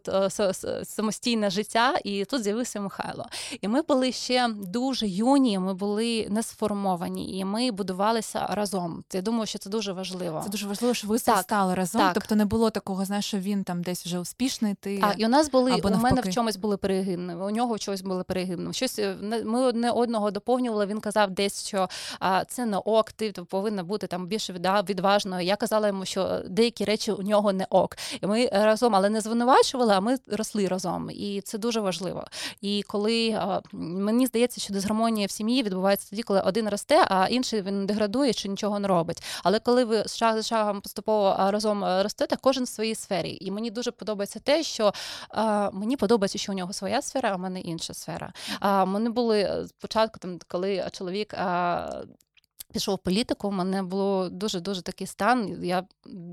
самостійну 0.83 1.36
сімейне 1.37 1.49
життя, 1.49 1.93
і 2.03 2.25
тут 2.25 2.43
з'явився 2.43 2.81
Михайло. 2.81 3.25
І 3.61 3.67
ми 3.67 3.81
були 3.81 4.11
ще 4.11 4.49
дуже 4.57 5.07
юні, 5.07 5.59
ми 5.59 5.73
були 5.73 6.27
не 6.29 6.43
сформовані, 6.43 7.37
і 7.37 7.45
ми 7.45 7.71
будувалися 7.71 8.47
разом. 8.49 9.03
Я 9.13 9.21
думаю, 9.21 9.45
що 9.45 9.59
це 9.59 9.69
дуже 9.69 9.93
важливо. 9.93 10.41
Це 10.43 10.49
дуже 10.49 10.67
важливо, 10.67 10.93
що 10.93 11.07
ви 11.07 11.19
Так, 11.19 11.39
стали 11.43 11.75
разом. 11.75 12.01
так. 12.01 12.13
Тобто 12.13 12.35
не 12.35 12.45
було 12.45 12.69
такого, 12.69 13.05
знаєш, 13.05 13.25
що 13.25 13.37
він 13.37 13.63
там 13.63 13.81
десь 13.81 14.05
вже 14.05 14.19
успішний. 14.19 14.73
Ти 14.73 14.99
Так, 14.99 15.13
і 15.17 15.25
у 15.25 15.29
нас 15.29 15.49
були 15.51 15.71
Або 15.71 15.89
у 15.89 15.97
мене 15.97 16.21
в 16.21 16.33
чомусь 16.33 16.55
були 16.57 16.77
перегини, 16.77 17.35
у 17.35 17.49
нього 17.49 17.75
в 17.75 17.79
чомусь 17.79 18.01
були 18.01 18.23
перегини. 18.23 18.73
Щось 18.73 18.99
е, 18.99 19.15
ми 19.45 19.61
одне 19.61 19.91
одного 19.91 20.31
доповнювали. 20.31 20.85
Він 20.85 20.99
казав 20.99 21.31
десь, 21.31 21.67
що 21.67 21.89
а, 22.19 22.45
це 22.45 22.65
не 22.65 22.77
ок, 22.77 23.11
ти 23.11 23.31
повинна 23.31 23.83
бути 23.83 24.07
там 24.07 24.27
більше 24.27 24.53
відда- 24.53 24.89
відважною. 24.89 25.45
Я 25.45 25.55
казала 25.55 25.87
йому, 25.87 26.05
що 26.05 26.41
деякі 26.49 26.85
речі 26.85 27.11
у 27.11 27.21
нього 27.21 27.53
не 27.53 27.65
ок. 27.69 27.97
І 28.21 28.27
ми 28.27 28.49
разом, 28.53 28.95
але 28.95 29.09
не 29.09 29.21
звинувачували, 29.21 29.93
а 29.93 29.99
ми 29.99 30.17
росли 30.27 30.67
разом. 30.67 31.09
І 31.11 31.26
це 31.45 31.57
дуже 31.57 31.79
важливо. 31.79 32.25
І 32.61 32.83
коли 32.87 33.41
мені 33.73 34.25
здається, 34.25 34.61
що 34.61 34.73
дисгармонія 34.73 35.27
в 35.27 35.31
сім'ї 35.31 35.63
відбувається 35.63 36.09
тоді, 36.09 36.23
коли 36.23 36.41
один 36.41 36.69
росте, 36.69 37.05
а 37.09 37.27
інший 37.27 37.61
він 37.61 37.85
деградує 37.85 38.33
чи 38.33 38.47
нічого 38.49 38.79
не 38.79 38.87
робить. 38.87 39.23
Але 39.43 39.59
коли 39.59 39.83
ви 39.83 40.03
шаг 40.07 40.35
за 40.35 40.43
шагом 40.43 40.81
поступово 40.81 41.35
разом 41.39 41.83
ростете, 41.83 42.35
кожен 42.41 42.63
в 42.63 42.67
своїй 42.67 42.95
сфері. 42.95 43.37
І 43.41 43.51
мені 43.51 43.71
дуже 43.71 43.91
подобається 43.91 44.39
те, 44.39 44.63
що 44.63 44.93
мені 45.73 45.97
подобається, 45.97 46.37
що 46.37 46.51
у 46.51 46.55
нього 46.55 46.73
своя 46.73 47.01
сфера, 47.01 47.31
а 47.31 47.35
в 47.35 47.39
мене 47.39 47.61
інша 47.61 47.93
сфера. 47.93 48.33
А, 48.59 48.85
мене 48.85 49.09
були 49.09 49.39
е, 49.39 49.67
спочатку, 49.67 50.19
там, 50.19 50.39
коли 50.47 50.87
чоловік. 50.91 51.33
Пішов 52.73 52.99
політику, 52.99 53.47
у 53.47 53.51
мене 53.51 53.83
було 53.83 54.29
дуже 54.29 54.59
дуже 54.59 54.81
такий 54.81 55.07
стан. 55.07 55.59
Я 55.63 55.83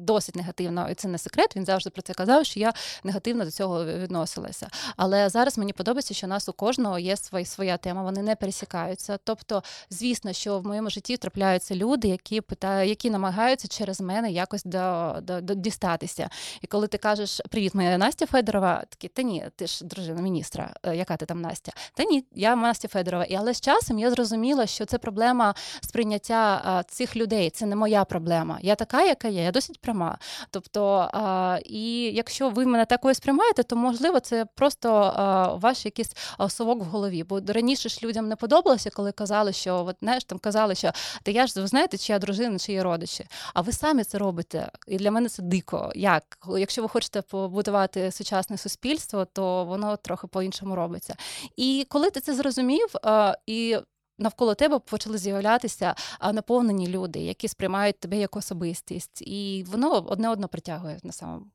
досить 0.02 0.36
негативно, 0.36 0.90
і 0.90 0.94
це 0.94 1.08
не 1.08 1.18
секрет. 1.18 1.56
Він 1.56 1.64
завжди 1.64 1.90
про 1.90 2.02
це 2.02 2.14
казав, 2.14 2.46
що 2.46 2.60
я 2.60 2.72
негативно 3.04 3.44
до 3.44 3.50
цього 3.50 3.84
відносилася. 3.84 4.68
Але 4.96 5.28
зараз 5.28 5.58
мені 5.58 5.72
подобається, 5.72 6.14
що 6.14 6.26
у 6.26 6.30
нас 6.30 6.48
у 6.48 6.52
кожного 6.52 6.98
є 6.98 7.16
своя, 7.16 7.44
своя 7.44 7.76
тема, 7.76 8.02
вони 8.02 8.22
не 8.22 8.36
пересікаються. 8.36 9.18
Тобто, 9.24 9.62
звісно, 9.90 10.32
що 10.32 10.58
в 10.58 10.66
моєму 10.66 10.90
житті 10.90 11.16
трапляються 11.16 11.74
люди, 11.74 12.08
які 12.08 12.40
питають, 12.40 12.88
які 12.88 13.10
намагаються 13.10 13.68
через 13.68 14.00
мене 14.00 14.30
якось 14.30 14.64
до, 14.64 15.14
до, 15.22 15.40
до 15.40 15.54
дістатися. 15.54 16.30
І 16.60 16.66
коли 16.66 16.86
ти 16.86 16.98
кажеш 16.98 17.40
Привіт, 17.50 17.74
моя 17.74 17.98
Настя 17.98 18.26
Федорова, 18.26 18.84
такі 18.88 19.08
та 19.08 19.22
ні, 19.22 19.44
ти 19.56 19.66
ж 19.66 19.84
дружина 19.84 20.22
міністра. 20.22 20.74
Е, 20.82 20.96
Яка 20.96 21.16
ти 21.16 21.26
там 21.26 21.40
Настя? 21.40 21.72
Та 21.94 22.04
ні, 22.04 22.24
я 22.34 22.56
Настя 22.56 22.88
Федорова. 22.88 23.24
І 23.24 23.34
але 23.34 23.54
з 23.54 23.60
часом 23.60 23.98
я 23.98 24.10
зрозуміла, 24.10 24.66
що 24.66 24.84
це 24.84 24.98
проблема 24.98 25.54
сприйняття 25.80 26.23
а, 26.32 26.82
цих 26.88 27.16
людей. 27.16 27.50
Це 27.50 27.66
не 27.66 27.76
моя 27.76 28.04
проблема. 28.04 28.58
Я 28.62 28.74
така, 28.74 29.02
яка 29.02 29.28
є, 29.28 29.42
я 29.42 29.50
досить 29.50 29.80
пряма. 29.80 30.18
Тобто, 30.50 31.10
а, 31.12 31.58
і 31.64 32.00
якщо 32.02 32.50
ви 32.50 32.66
мене 32.66 32.84
такою 32.84 33.14
сприймаєте, 33.14 33.62
то 33.62 33.76
можливо 33.76 34.20
це 34.20 34.46
просто 34.54 34.92
а, 35.16 35.54
ваш 35.54 35.84
якийсь 35.84 36.12
совок 36.48 36.80
в 36.80 36.84
голові. 36.84 37.24
Бо 37.24 37.40
раніше 37.48 37.88
ж 37.88 37.98
людям 38.02 38.28
не 38.28 38.36
подобалося, 38.36 38.90
коли 38.90 39.12
казали, 39.12 39.52
що 39.52 39.84
от 39.84 39.96
знаєш, 40.02 40.24
там 40.24 40.38
казали, 40.38 40.74
що 40.74 40.92
та 41.22 41.30
я 41.30 41.46
ж 41.46 41.60
ви 41.60 41.66
знаєте, 41.66 41.98
чия 41.98 42.18
дружина, 42.18 42.58
чиї 42.58 42.82
родичі. 42.82 43.26
А 43.54 43.60
ви 43.60 43.72
самі 43.72 44.04
це 44.04 44.18
робите. 44.18 44.70
І 44.88 44.96
для 44.96 45.10
мене 45.10 45.28
це 45.28 45.42
дико. 45.42 45.92
Як? 45.94 46.38
Якщо 46.58 46.82
ви 46.82 46.88
хочете 46.88 47.22
побудувати 47.22 48.10
сучасне 48.10 48.58
суспільство, 48.58 49.24
то 49.24 49.64
воно 49.64 49.96
трохи 49.96 50.26
по-іншому 50.26 50.76
робиться. 50.76 51.14
І 51.56 51.86
коли 51.88 52.10
ти 52.10 52.20
це 52.20 52.34
зрозумів, 52.34 52.88
а, 53.02 53.34
і 53.46 53.76
навколо 54.18 54.54
тебе 54.54 54.78
почали 54.78 55.18
з'являтися 55.18 55.94
наповнені 56.32 56.88
люди, 56.88 57.18
які 57.18 57.48
сприймають 57.48 58.00
тебе 58.00 58.16
як 58.16 58.36
особистість, 58.36 59.22
і 59.22 59.64
воно 59.72 59.90
одне 60.06 60.28
одно 60.28 60.48
притягує 60.48 60.98
на 61.02 61.12
самому. 61.12 61.46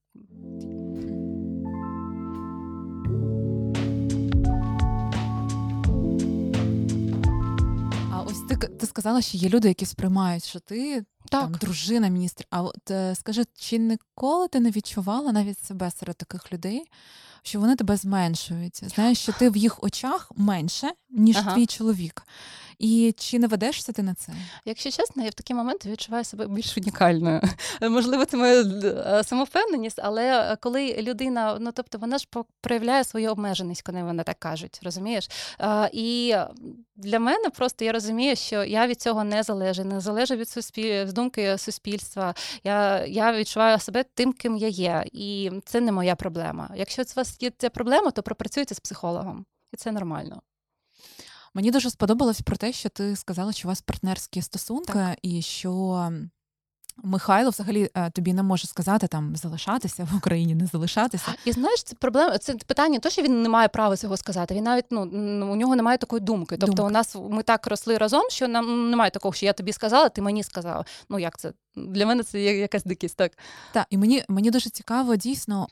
А 8.11 8.21
ось 8.21 8.41
ти, 8.49 8.55
ти 8.55 8.85
сказала, 8.85 9.21
що 9.21 9.37
є 9.37 9.49
люди, 9.49 9.67
які 9.67 9.85
сприймають, 9.85 10.45
що 10.45 10.59
ти 10.59 10.95
Так. 10.95 11.05
там 11.29 11.51
дружина 11.53 12.07
міністр. 12.07 12.45
А 12.49 12.61
от 12.61 12.91
е, 12.91 13.15
скажи, 13.15 13.43
чи 13.55 13.77
ніколи 13.77 14.47
ти 14.47 14.59
не 14.59 14.71
відчувала 14.71 15.31
навіть 15.31 15.59
себе 15.59 15.91
серед 15.91 16.17
таких 16.17 16.53
людей, 16.53 16.83
що 17.43 17.59
вони 17.59 17.75
тебе 17.75 17.95
зменшують? 17.95 18.83
Знаєш, 18.95 19.17
що 19.17 19.31
ти 19.31 19.49
в 19.49 19.57
їх 19.57 19.83
очах 19.83 20.31
менше, 20.35 20.91
ніж 21.09 21.37
Ага. 21.37 21.53
твій 21.55 21.65
чоловік. 21.65 22.23
І 22.79 23.15
чи 23.17 23.39
не 23.39 23.47
ведешся 23.47 23.91
ти 23.91 24.03
на 24.03 24.13
це? 24.13 24.33
Якщо 24.65 24.91
чесно, 24.91 25.23
я 25.23 25.29
в 25.29 25.33
такі 25.33 25.53
моменти 25.53 25.91
відчуваю 25.91 26.23
себе 26.23 26.47
більш 26.47 26.77
унікальною. 26.77 27.41
Можливо, 27.81 28.25
це 28.25 28.37
моя 28.37 28.61
е, 28.61 29.23
самовпевненість, 29.23 29.99
але 30.03 30.57
коли 30.61 30.95
людина, 31.01 31.57
ну 31.59 31.71
тобто 31.71 31.97
вона 31.97 32.17
ж 32.17 32.27
проявляє 32.61 33.03
свою 33.03 33.31
обмеженість, 33.31 33.81
коли 33.81 34.03
вона 34.03 34.23
так 34.23 34.39
кажуть, 34.39 34.79
розумієш? 34.83 35.29
Е, 35.61 35.89
І 35.93 36.35
для 36.95 37.19
мене 37.19 37.49
просто 37.49 37.85
я 37.85 37.91
розумію, 37.91 38.35
що 38.35 38.63
я 38.63 38.87
від 38.87 39.01
цього 39.01 39.23
не 39.23 39.43
залежу, 39.43 39.83
не 39.83 39.99
залежу 39.99 40.35
від 40.35 40.49
суспіль... 40.49 41.05
думки 41.05 41.57
суспільства. 41.57 42.35
Я, 42.63 43.05
я 43.05 43.33
відчуваю 43.33 43.79
себе 43.79 44.05
тим, 44.13 44.33
ким 44.33 44.57
я 44.57 44.67
є, 44.67 45.05
і 45.11 45.51
це 45.65 45.81
не 45.81 45.91
моя 45.91 46.15
проблема. 46.15 46.69
Якщо 46.75 47.01
у 47.01 47.05
вас 47.29 47.41
є 47.41 47.51
ця 47.57 47.69
проблема, 47.69 48.11
то 48.11 48.23
пропрацюйте 48.23 48.75
з 48.75 48.79
психологом, 48.79 49.45
і 49.73 49.77
це 49.77 49.91
нормально. 49.91 50.41
Мені 51.53 51.71
дуже 51.71 51.89
сподобалось 51.89 52.41
про 52.41 52.57
те, 52.57 52.73
що 52.73 52.89
ти 52.89 53.15
сказала, 53.15 53.51
що 53.51 53.67
у 53.67 53.69
вас 53.69 53.81
партнерські 53.81 54.41
стосунки, 54.41 54.93
Так. 54.93 55.17
і 55.21 55.41
що 55.41 56.11
Михайло 57.03 57.49
взагалі 57.49 57.89
е, 57.95 58.09
тобі 58.09 58.33
не 58.33 58.43
може 58.43 58.67
сказати 58.67 59.07
там 59.07 59.35
залишатися 59.35 60.07
в 60.11 60.17
Україні, 60.17 60.55
не 60.55 60.65
залишатися. 60.65 61.33
І 61.45 61.51
знаєш, 61.51 61.83
це 61.83 61.95
проблема, 61.95 62.37
це 62.37 62.53
питання, 62.53 62.99
то 62.99 63.09
що 63.09 63.21
він 63.21 63.41
не 63.41 63.49
має 63.49 63.67
права 63.67 63.97
цього 63.97 64.17
сказати. 64.17 64.53
Він 64.55 64.63
навіть 64.63 64.85
ну 64.91 65.01
у 65.51 65.55
нього 65.55 65.75
немає 65.75 65.97
такої 65.97 66.19
думки. 66.19 66.57
Тобто, 66.57 66.75
Думки. 66.75 66.89
у 66.89 66.93
нас 66.93 67.15
ми 67.29 67.43
так 67.43 67.67
росли 67.67 67.97
разом, 67.97 68.23
що 68.29 68.47
нам 68.47 68.89
немає 68.89 69.11
такого, 69.11 69.33
що 69.33 69.45
я 69.45 69.53
тобі 69.53 69.73
сказала, 69.73 70.09
ти 70.09 70.21
мені 70.21 70.43
сказала. 70.43 70.85
Ну 71.09 71.19
як 71.19 71.37
це 71.37 71.53
для 71.75 72.05
мене 72.05 72.23
це 72.23 72.41
якась 72.41 72.83
дикість, 72.83 73.17
так 73.17 73.31
Так, 73.73 73.85
і 73.89 73.97
мені, 73.97 74.23
мені 74.29 74.51
дуже 74.51 74.69
цікаво, 74.69 75.15
дійсно. 75.15 75.67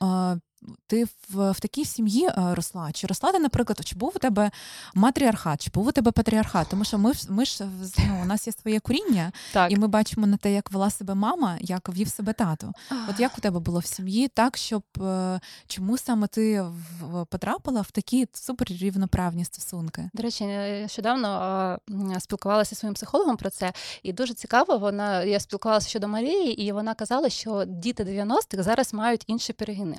Ти 0.86 1.04
в, 1.04 1.50
в 1.50 1.60
такій 1.60 1.84
сім'ї 1.84 2.26
е, 2.26 2.32
росла? 2.36 2.92
Чи 2.92 3.06
росла 3.06 3.32
ти, 3.32 3.38
наприклад, 3.38 3.80
чи 3.84 3.96
був 3.96 4.12
у 4.16 4.18
тебе 4.18 4.50
матріархат, 4.94 5.64
чи 5.64 5.70
був 5.74 5.86
у 5.86 5.92
тебе 5.92 6.10
патріархат? 6.10 6.68
Тому 6.70 6.84
що 6.84 6.98
ми, 6.98 7.12
ми 7.28 7.44
ж 7.44 7.64
ну, 7.98 8.20
у 8.22 8.24
нас 8.24 8.46
є 8.46 8.52
своє 8.52 8.80
коріння, 8.80 9.32
так. 9.52 9.72
і 9.72 9.76
ми 9.76 9.88
бачимо 9.88 10.26
на 10.26 10.36
те, 10.36 10.52
як 10.52 10.72
вела 10.72 10.90
себе 10.90 11.14
мама, 11.14 11.56
як 11.60 11.88
вів 11.88 12.08
себе 12.08 12.32
тато. 12.32 12.72
От 13.10 13.20
як 13.20 13.38
у 13.38 13.40
тебе 13.40 13.60
було 13.60 13.78
в 13.78 13.86
сім'ї, 13.86 14.28
так 14.28 14.56
щоб 14.56 14.82
е, 15.00 15.40
чому 15.66 15.98
саме 15.98 16.26
ти 16.26 16.62
в, 16.62 17.26
потрапила 17.26 17.80
в 17.80 17.90
такі 17.90 18.28
суперрівноправні 18.32 19.44
стосунки? 19.44 20.10
До 20.14 20.22
речі, 20.22 20.44
я 20.44 20.80
нещодавно 20.80 21.78
спілкувалася 22.18 22.68
зі 22.68 22.76
своїм 22.76 22.94
психологом 22.94 23.36
про 23.36 23.50
це, 23.50 23.72
і 24.02 24.12
дуже 24.12 24.34
цікаво. 24.34 24.78
Вона 24.78 25.24
я 25.24 25.40
спілкувалася 25.40 25.88
щодо 25.88 26.08
Марії, 26.08 26.62
і 26.62 26.72
вона 26.72 26.94
казала, 26.94 27.28
що 27.28 27.64
діти 27.66 28.04
90-х 28.04 28.62
зараз 28.62 28.94
мають 28.94 29.24
інші 29.26 29.52
перегини. 29.52 29.98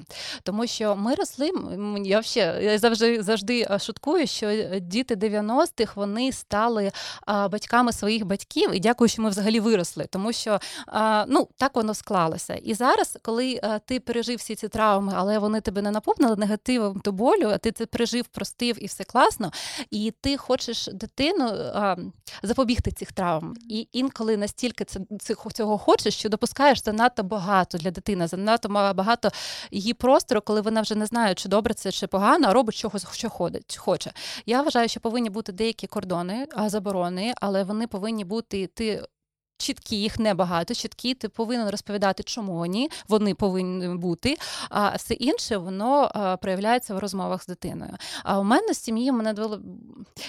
Тому 0.49 0.67
що 0.67 0.95
ми 0.95 1.15
росли. 1.15 1.51
Я 2.03 2.21
я 2.61 2.79
завжди 2.79 3.23
завжди 3.23 3.67
шуткую, 3.79 4.27
що 4.27 4.47
е, 4.47 4.79
діти 4.79 5.15
90-х 5.15 5.95
вони 5.95 6.31
стали 6.31 6.91
а, 7.25 7.47
батьками 7.47 7.91
своїх 7.91 8.25
батьків, 8.25 8.71
і 8.73 8.79
дякую, 8.79 9.07
що 9.07 9.21
ми 9.21 9.29
взагалі 9.29 9.59
виросли, 9.59 10.05
тому 10.09 10.33
що 10.33 10.59
ну 11.27 11.47
так 11.57 11.75
воно 11.75 11.93
склалося. 11.93 12.53
І 12.53 12.73
зараз, 12.73 13.17
коли 13.21 13.61
ти 13.85 13.99
пережив 13.99 14.37
всі 14.37 14.55
ці 14.55 14.67
травми, 14.67 15.13
але 15.15 15.39
вони 15.39 15.61
тебе 15.61 15.81
не 15.81 15.91
наповнили 15.91 16.35
негативом 16.35 17.01
до 17.05 17.11
болю, 17.11 17.49
а 17.53 17.57
ти 17.57 17.71
це 17.71 17.85
пережив, 17.85 18.25
простив 18.25 18.83
і 18.83 18.85
все 18.85 19.03
класно. 19.03 19.51
І 19.91 20.13
ти 20.21 20.37
хочеш 20.37 20.89
дитину 20.93 21.51
запобігти 22.43 22.91
цих 22.91 23.11
травм. 23.11 23.53
І 23.69 23.87
інколи 23.91 24.37
настільки 24.37 24.85
це 25.19 25.35
цього 25.53 25.77
хочеш, 25.77 26.15
що 26.15 26.29
допускаєш 26.29 26.83
занадто 26.83 27.23
багато 27.23 27.77
для 27.77 27.91
дитини, 27.91 28.27
занадто 28.27 28.69
багато 28.69 29.29
її 29.71 29.93
простору, 29.93 30.38
коли 30.41 30.61
вона 30.61 30.81
вже 30.81 30.95
не 30.95 31.05
знає, 31.05 31.35
чи 31.35 31.49
добре 31.49 31.73
це 31.73 31.91
чи 31.91 32.07
погано, 32.07 32.47
а 32.47 32.53
робить 32.53 32.75
чогось, 32.75 33.05
що 33.11 33.29
ходить, 33.29 33.77
хоче. 33.77 34.11
Я 34.45 34.61
вважаю, 34.61 34.87
що 34.87 34.99
повинні 34.99 35.29
бути 35.29 35.51
деякі 35.51 35.87
кордони, 35.87 36.47
заборони, 36.65 37.33
але 37.41 37.63
вони 37.63 37.87
повинні 37.87 38.25
бути 38.25 38.67
ти. 38.67 39.03
Чіткі, 39.59 39.95
їх 39.95 40.19
небагато, 40.19 40.73
чіткі, 40.73 41.13
ти 41.13 41.29
повинен 41.29 41.69
розповідати, 41.69 42.23
чому 42.23 42.53
вони, 42.53 42.89
вони 43.07 43.35
повинні 43.35 43.87
бути. 43.87 44.37
А 44.69 44.95
все 44.95 45.13
інше 45.13 45.57
воно 45.57 46.11
проявляється 46.41 46.95
в 46.95 46.99
розмовах 46.99 47.43
з 47.43 47.47
дитиною. 47.47 47.97
А 48.23 48.39
у 48.39 48.43
мене 48.43 48.73
з 48.73 48.83
сім'ї 48.83 49.11
мене 49.11 49.33
було. 49.33 49.59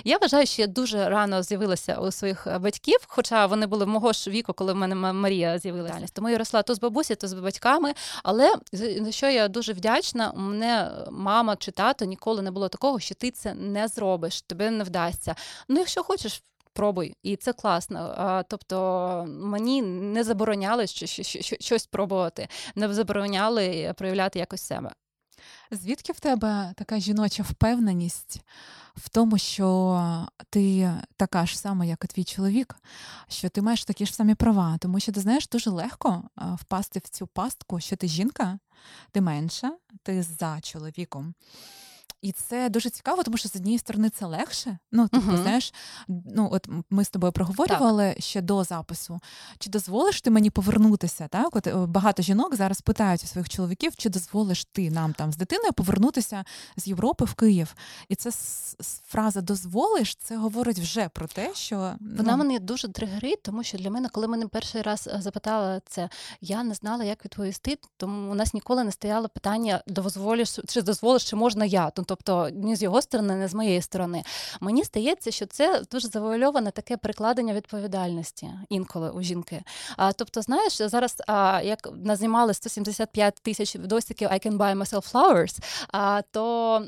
Я 0.04 0.18
вважаю, 0.18 0.46
що 0.46 0.62
я 0.62 0.68
дуже 0.68 1.08
рано 1.08 1.42
з'явилася 1.42 1.96
у 1.96 2.10
своїх 2.10 2.46
е, 2.46 2.58
батьків, 2.58 2.98
хоча 3.06 3.46
вони 3.46 3.66
були 3.66 3.86
мого 3.86 4.12
ж 4.12 4.30
віку, 4.30 4.52
коли 4.52 4.72
в 4.72 4.76
мене 4.76 4.94
Марія 4.94 5.58
з'явилася. 5.58 6.06
Тому 6.12 6.28
я 6.28 6.38
росла 6.38 6.62
то 6.62 6.74
з 6.74 6.80
бабусі, 6.80 7.14
то 7.14 7.28
з 7.28 7.32
батьками. 7.34 7.94
Але 8.22 8.54
за 8.72 9.12
що 9.12 9.28
я 9.28 9.48
дуже 9.48 9.72
вдячна, 9.72 10.30
у 10.30 10.40
мене 10.40 10.90
мама 11.10 11.56
чи 11.56 11.70
тато 11.70 12.04
ніколи 12.04 12.42
не 12.42 12.50
було 12.50 12.68
такого, 12.68 13.00
що 13.00 13.14
ти 13.14 13.30
це 13.30 13.54
не 13.54 13.88
зробиш, 13.88 14.42
тобі 14.42 14.70
не 14.70 14.84
вдасться. 14.84 15.34
Ну, 15.68 15.78
якщо 15.78 16.02
хочеш. 16.02 16.42
Пробуй, 16.72 17.16
і 17.22 17.36
це 17.36 17.52
класно. 17.52 18.14
А, 18.16 18.42
тобто 18.42 19.24
мені 19.28 19.82
не 19.82 20.24
забороняли 20.24 20.86
що, 20.86 21.06
що, 21.06 21.22
що, 21.22 21.56
щось 21.60 21.86
пробувати, 21.86 22.48
не 22.74 22.94
забороняли 22.94 23.94
проявляти 23.96 24.38
якось 24.38 24.62
себе. 24.62 24.90
Звідки 25.70 26.12
в 26.12 26.20
тебе 26.20 26.72
така 26.76 26.98
жіноча 26.98 27.42
впевненість 27.42 28.40
в 28.96 29.08
тому, 29.08 29.38
що 29.38 30.26
ти 30.50 30.92
така 31.16 31.46
ж 31.46 31.58
сама, 31.58 31.84
як 31.84 32.04
і 32.04 32.06
твій 32.06 32.24
чоловік, 32.24 32.76
що 33.28 33.48
ти 33.48 33.62
маєш 33.62 33.84
такі 33.84 34.06
ж 34.06 34.14
самі 34.14 34.34
права? 34.34 34.78
Тому 34.80 35.00
що 35.00 35.12
ти 35.12 35.20
знаєш, 35.20 35.48
дуже 35.48 35.70
легко 35.70 36.22
впасти 36.36 36.98
в 36.98 37.08
цю 37.08 37.26
пастку, 37.26 37.80
що 37.80 37.96
ти 37.96 38.08
жінка, 38.08 38.58
ти 39.12 39.20
менша, 39.20 39.76
ти 40.02 40.22
за 40.22 40.60
чоловіком. 40.60 41.34
І 42.22 42.32
це 42.32 42.68
дуже 42.68 42.90
цікаво, 42.90 43.22
тому 43.22 43.36
що 43.36 43.48
з 43.48 43.56
однієї 43.56 43.78
сторони 43.78 44.10
це 44.10 44.26
легше. 44.26 44.78
Ну, 44.92 45.08
типу, 45.08 45.26
Мгм. 45.26 45.42
знаєш, 45.42 45.74
ну 46.08 46.48
от 46.52 46.68
ми 46.90 47.04
з 47.04 47.10
тобою 47.10 47.32
проговорювали 47.32 48.14
ще 48.18 48.40
до 48.40 48.64
запису. 48.64 49.20
Чи 49.58 49.70
дозволиш 49.70 50.20
ти 50.20 50.30
мені 50.30 50.50
повернутися? 50.50 51.28
Так, 51.28 51.56
от 51.56 51.66
е, 51.66 51.74
багато 51.74 52.22
жінок 52.22 52.54
зараз 52.54 52.80
питають 52.80 53.24
у 53.24 53.26
своїх 53.26 53.48
чоловіків, 53.48 53.96
чи 53.96 54.08
дозволиш 54.08 54.64
ти 54.64 54.90
нам 54.90 55.12
там 55.12 55.32
з 55.32 55.36
дитиною 55.36 55.72
повернутися 55.72 56.44
з 56.76 56.86
Європи 56.86 57.24
в 57.24 57.34
Київ? 57.34 57.74
І 58.08 58.14
це 58.14 58.30
фраза 59.06 59.40
дозволиш, 59.40 60.14
це 60.14 60.36
говорить 60.36 60.78
вже 60.78 61.08
про 61.08 61.26
те, 61.26 61.54
що 61.54 61.76
Вона 62.00 62.36
ну, 62.36 62.36
мене 62.36 62.58
дуже 62.58 62.88
тригерить, 62.88 63.42
тому 63.42 63.62
що 63.62 63.78
для 63.78 63.90
мене, 63.90 64.08
коли 64.08 64.28
мене 64.28 64.46
перший 64.46 64.82
раз 64.82 65.08
е, 65.12 65.22
запитала 65.22 65.80
це, 65.86 66.08
я 66.40 66.62
не 66.62 66.74
знала, 66.74 67.04
як 67.04 67.24
відповісти, 67.24 67.78
тому 67.96 68.32
у 68.32 68.34
нас 68.34 68.54
ніколи 68.54 68.84
не 68.84 68.92
стояло 68.92 69.28
питання, 69.28 69.82
дозволиш 69.86 70.58
чи 70.68 70.82
дозволиш, 70.82 71.24
чи 71.24 71.36
можна 71.36 71.64
я. 71.64 71.90
Тобто 72.10 72.48
ні 72.52 72.76
з 72.76 72.82
його 72.82 73.02
сторони, 73.02 73.34
ні 73.36 73.46
з 73.46 73.54
моєї 73.54 73.82
сторони. 73.82 74.22
Мені 74.60 74.84
здається, 74.84 75.30
що 75.30 75.46
це 75.46 75.82
дуже 75.92 76.08
завуальоване 76.08 76.70
таке 76.70 76.96
прикладення 76.96 77.54
відповідальності 77.54 78.50
інколи 78.68 79.10
у 79.10 79.22
жінки. 79.22 79.62
А, 79.96 80.12
тобто, 80.12 80.42
знаєш, 80.42 80.72
зараз 80.82 81.22
а, 81.26 81.60
як 81.64 81.88
назнімали 81.94 82.54
175 82.54 83.34
тисяч 83.34 83.76
відосиків 83.76 84.28
I 84.28 84.46
can 84.46 84.56
buy 84.58 84.76
myself 84.76 85.12
flowers, 85.12 85.58
а, 85.92 86.22
то. 86.30 86.82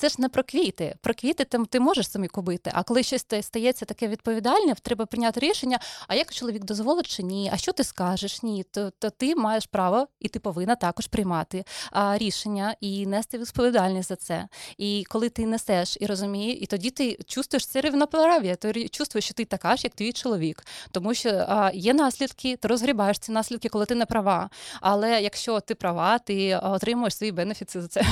Це 0.00 0.08
ж 0.08 0.14
не 0.18 0.28
про 0.28 0.44
квіти. 0.44 0.94
Про 1.00 1.14
квіти 1.14 1.44
ти, 1.44 1.58
ти 1.70 1.80
можеш 1.80 2.10
самі 2.10 2.28
купити. 2.28 2.70
А 2.74 2.82
коли 2.82 3.02
щось 3.02 3.20
ста- 3.20 3.42
стається 3.42 3.84
таке 3.84 4.08
відповідальне, 4.08 4.74
треба 4.82 5.06
прийняти 5.06 5.40
рішення. 5.40 5.78
А 6.08 6.14
як 6.14 6.32
чоловік 6.32 6.64
дозволить 6.64 7.06
чи 7.06 7.22
ні? 7.22 7.50
А 7.52 7.56
що 7.56 7.72
ти 7.72 7.84
скажеш? 7.84 8.42
Ні, 8.42 8.64
то, 8.70 8.90
то 8.98 9.10
ти 9.10 9.34
маєш 9.34 9.66
право 9.66 10.08
і 10.20 10.28
ти 10.28 10.38
повинна 10.38 10.76
також 10.76 11.06
приймати 11.06 11.64
а, 11.92 12.18
рішення 12.18 12.74
і 12.80 13.06
нести 13.06 13.38
відповідальність 13.38 14.08
за 14.08 14.16
це. 14.16 14.48
І 14.78 15.04
коли 15.08 15.28
ти 15.28 15.46
несеш 15.46 15.96
і 16.00 16.06
розумієш, 16.06 16.58
і 16.60 16.66
тоді 16.66 16.90
ти 16.90 17.18
чувствуєш 17.26 17.66
це 17.66 17.80
рівноправ'я, 17.80 18.56
ти 18.56 18.88
чувствуєш, 18.88 19.24
що 19.24 19.34
ти 19.34 19.44
така 19.44 19.76
ж, 19.76 19.80
як 19.84 19.94
твій 19.94 20.12
чоловік. 20.12 20.64
Тому 20.90 21.14
що 21.14 21.30
а, 21.48 21.70
є 21.74 21.94
наслідки, 21.94 22.56
ти 22.56 22.68
розгрібаєш 22.68 23.18
ці 23.18 23.32
наслідки, 23.32 23.68
коли 23.68 23.86
ти 23.86 23.94
не 23.94 24.06
права. 24.06 24.50
Але 24.80 25.22
якщо 25.22 25.60
ти 25.60 25.74
права, 25.74 26.18
ти 26.18 26.56
отримуєш 26.56 27.16
свої 27.16 27.32
бенефіти 27.32 27.80
за 27.80 27.88
це. 27.88 28.04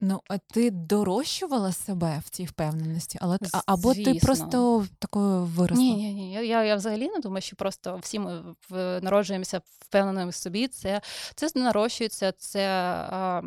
Ну 0.00 0.20
а 0.28 0.38
ти 0.38 0.70
дорощувала 0.70 1.72
себе 1.72 2.22
в 2.26 2.28
цій 2.28 2.44
впевненості, 2.44 3.18
але 3.20 3.38
Звісно. 3.40 3.62
або 3.66 3.94
ти 3.94 4.14
просто 4.14 4.86
такою 4.98 5.44
виросла? 5.44 5.84
Ні, 5.84 5.96
ні, 5.96 6.14
ні. 6.14 6.32
Я, 6.32 6.64
я, 6.64 6.76
взагалі 6.76 7.08
не 7.08 7.18
думаю, 7.18 7.42
що 7.42 7.56
просто 7.56 7.98
всі 8.02 8.18
ми 8.18 8.54
народжуємося 9.02 9.60
впевненими 9.64 10.30
в 10.30 10.34
собі. 10.34 10.68
Це, 10.68 11.00
це 11.34 11.48
нарощується, 11.54 12.32
це. 12.32 12.68
А, 13.10 13.42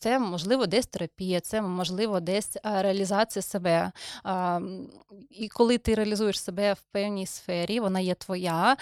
це 0.00 0.18
можливо 0.18 0.66
десь 0.66 0.86
терапія, 0.86 1.40
це 1.40 1.62
можливо 1.62 2.20
десь 2.20 2.56
реалізація 2.64 3.42
себе. 3.42 3.92
І 5.30 5.48
коли 5.48 5.78
ти 5.78 5.94
реалізуєш 5.94 6.40
себе 6.42 6.72
в 6.72 6.80
певній 6.92 7.26
сфері, 7.26 7.80
вона 7.80 8.00
є 8.00 8.14
твоя, 8.14 8.76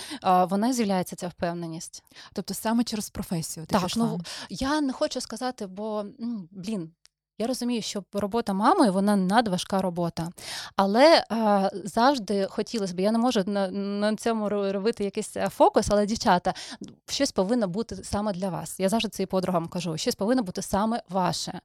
вона 0.50 0.72
з'являється 0.72 1.16
ця 1.16 1.29
впевненість. 1.29 2.05
Тобто 2.33 2.55
саме 2.55 2.85
через 2.85 3.11
професію 3.11 3.66
ти 3.66 3.72
Так, 3.72 3.83
пішла? 3.85 4.07
ну, 4.07 4.20
Я 4.50 4.81
не 4.81 4.92
хочу 4.92 5.20
сказати, 5.20 5.66
бо 5.66 6.05
блін. 6.50 6.90
Я 7.38 7.47
розумію, 7.47 7.83
що 7.83 8.05
робота 8.12 8.53
мами 8.53 8.90
вона 8.90 9.16
надважка 9.16 9.83
робота, 9.83 10.31
але 10.77 11.25
а, 11.31 11.70
завжди 11.85 12.47
хотілося 12.51 12.94
б. 12.94 13.01
Я 13.01 13.12
не 13.12 13.18
можу 13.18 13.42
на, 13.47 13.70
на 13.70 14.16
цьому 14.16 14.49
робити 14.49 15.05
якийсь 15.05 15.33
фокус, 15.51 15.87
але 15.90 16.07
дівчата, 16.07 16.55
щось 17.09 17.33
повинно 17.33 17.68
бути 17.68 17.97
саме 18.05 18.33
для 18.33 18.49
вас. 18.49 18.81
Я 18.81 18.88
завжди 18.88 19.09
це 19.09 19.27
подругам 19.27 19.68
кажу, 19.68 19.97
щось 19.97 20.14
повинно 20.14 20.42
бути 20.42 20.62
саме 20.62 21.03
ваше. 21.09 21.61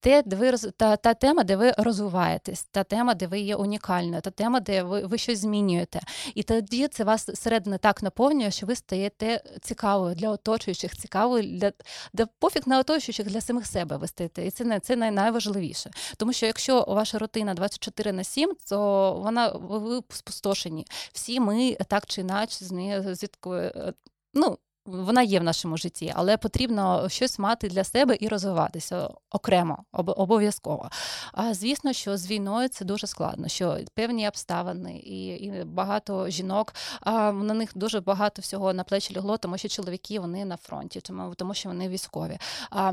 Те, 0.00 0.22
де 0.26 0.36
ви 0.36 0.52
та, 0.52 0.96
та 0.96 1.14
тема, 1.14 1.44
де 1.44 1.56
ви 1.56 1.72
розвиваєтесь, 1.78 2.64
та 2.70 2.84
тема, 2.84 3.14
де 3.14 3.26
ви 3.26 3.40
є 3.40 3.56
унікальною, 3.56 4.20
та 4.20 4.30
тема, 4.30 4.60
де 4.60 4.82
ви, 4.82 5.00
ви 5.00 5.18
щось 5.18 5.38
змінюєте. 5.38 6.00
І 6.34 6.42
тоді 6.42 6.88
це 6.88 7.04
вас 7.04 7.30
зсередини 7.30 7.78
так 7.78 8.02
наповнює, 8.02 8.50
що 8.50 8.66
ви 8.66 8.76
стаєте 8.76 9.42
цікавою 9.62 10.14
для 10.14 10.30
оточуючих, 10.30 10.96
цікавою 10.96 11.42
для, 11.42 11.72
для 12.12 12.26
пофіг 12.26 12.62
на 12.66 12.78
оточуючих 12.78 13.26
для 13.26 13.40
самих 13.40 13.66
себе 13.66 13.96
ви 13.96 14.06
стаєте. 14.06 14.46
І 14.46 14.50
це 14.50 14.64
не 14.64 14.80
це 14.80 14.96
найважливіше. 14.96 15.90
Тому 16.16 16.32
що 16.32 16.46
якщо 16.46 16.84
ваша 16.88 17.18
рутина 17.18 17.54
24 17.54 18.12
на 18.12 18.24
7, 18.24 18.56
то 18.68 19.12
вона 19.22 19.48
ви, 19.48 20.02
спустошені. 20.08 20.86
Всі 21.12 21.40
ми 21.40 21.74
так 21.74 22.06
чи 22.06 22.20
інакше 22.20 22.64
з 22.64 22.72
нею 22.72 23.14
зіткою. 23.14 23.92
Ну, 24.34 24.58
вона 24.90 25.22
є 25.22 25.40
в 25.40 25.42
нашому 25.42 25.76
житті, 25.76 26.12
але 26.16 26.36
потрібно 26.36 27.08
щось 27.08 27.38
мати 27.38 27.68
для 27.68 27.84
себе 27.84 28.16
і 28.20 28.28
розвиватися 28.28 29.10
окремо, 29.30 29.84
об- 29.92 30.14
обов'язково. 30.16 30.90
А 31.32 31.54
звісно, 31.54 31.92
що 31.92 32.16
з 32.16 32.30
війною 32.30 32.68
це 32.68 32.84
дуже 32.84 33.06
складно, 33.06 33.48
що 33.48 33.78
певні 33.94 34.28
обставини 34.28 34.96
і, 34.96 35.26
і 35.26 35.64
багато 35.64 36.28
жінок, 36.28 36.74
а, 37.00 37.32
на 37.32 37.54
них 37.54 37.70
дуже 37.74 38.00
багато 38.00 38.42
всього 38.42 38.72
на 38.72 38.84
плечі 38.84 39.16
лягло, 39.16 39.36
тому 39.36 39.58
що 39.58 39.68
чоловіки 39.68 40.20
вони 40.20 40.44
на 40.44 40.56
фронті, 40.56 41.00
тому, 41.00 41.34
тому 41.34 41.54
що 41.54 41.68
вони 41.68 41.88
військові. 41.88 42.38
А, 42.70 42.92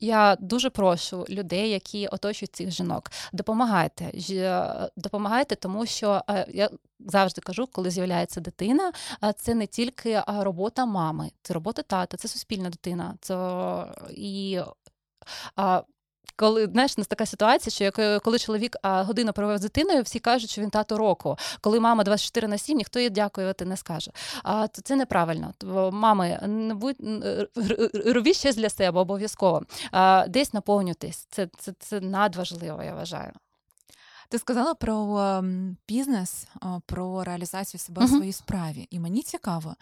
я 0.00 0.36
дуже 0.40 0.70
прошу 0.70 1.26
людей, 1.28 1.70
які 1.70 2.06
оточують 2.06 2.56
цих 2.56 2.70
жінок, 2.70 3.10
допомагайте. 3.32 4.12
Допомагайте, 4.96 5.56
тому 5.56 5.86
що 5.86 6.22
е, 6.30 6.46
я 6.52 6.70
завжди 7.04 7.40
кажу, 7.40 7.66
коли 7.66 7.90
з'являється 7.90 8.40
дитина, 8.40 8.92
це 9.36 9.54
не 9.54 9.66
тільки 9.66 10.22
робота 10.26 10.86
мами, 10.86 11.30
це 11.42 11.54
робота 11.54 11.82
тата, 11.82 12.16
це 12.16 12.28
суспільна 12.28 12.70
дитина. 12.70 13.14
Це 13.20 13.34
і 14.10 14.60
коли 16.36 16.66
знаєш, 16.66 16.94
у 16.96 17.00
нас 17.00 17.08
така 17.08 17.26
ситуація, 17.26 17.90
що 17.90 18.02
е, 18.02 18.18
коли 18.18 18.38
чоловік 18.38 18.76
а, 18.82 19.02
годину 19.02 19.32
провів 19.32 19.58
з 19.58 19.60
дитиною, 19.60 20.02
всі 20.02 20.18
кажуть, 20.18 20.50
що 20.50 20.62
він 20.62 20.70
тато 20.70 20.98
року. 20.98 21.36
Коли 21.60 21.80
мама 21.80 22.04
24 22.04 22.48
на 22.48 22.58
7, 22.58 22.78
ніхто 22.78 23.00
їй 23.00 23.10
дякувати 23.10 23.64
не 23.64 23.76
скаже. 23.76 24.10
А 24.42 24.66
то 24.66 24.82
це 24.82 24.96
неправильно. 24.96 25.52
То, 25.58 25.90
мами, 25.92 26.40
не 26.46 26.74
будь 26.74 26.96
робіть 28.06 28.36
щось 28.36 28.56
для 28.56 28.70
себе 28.70 29.00
обов'язково. 29.00 29.62
А, 29.92 30.24
десь 30.28 30.52
наповнюйтесь. 30.52 31.26
Це, 31.30 31.48
це, 31.58 31.72
це 31.78 32.00
надважливо, 32.00 32.82
я 32.82 32.94
вважаю. 32.94 33.32
Ти 34.28 34.38
сказала 34.38 34.74
про 34.74 35.42
бізнес, 35.88 36.46
про 36.86 37.24
реалізацію 37.24 37.80
себе 37.80 38.02
у 38.02 38.04
Мгм. 38.04 38.16
своїй 38.16 38.32
справі. 38.32 38.86
І 38.90 39.00
мені 39.00 39.22
цікаво, 39.22 39.76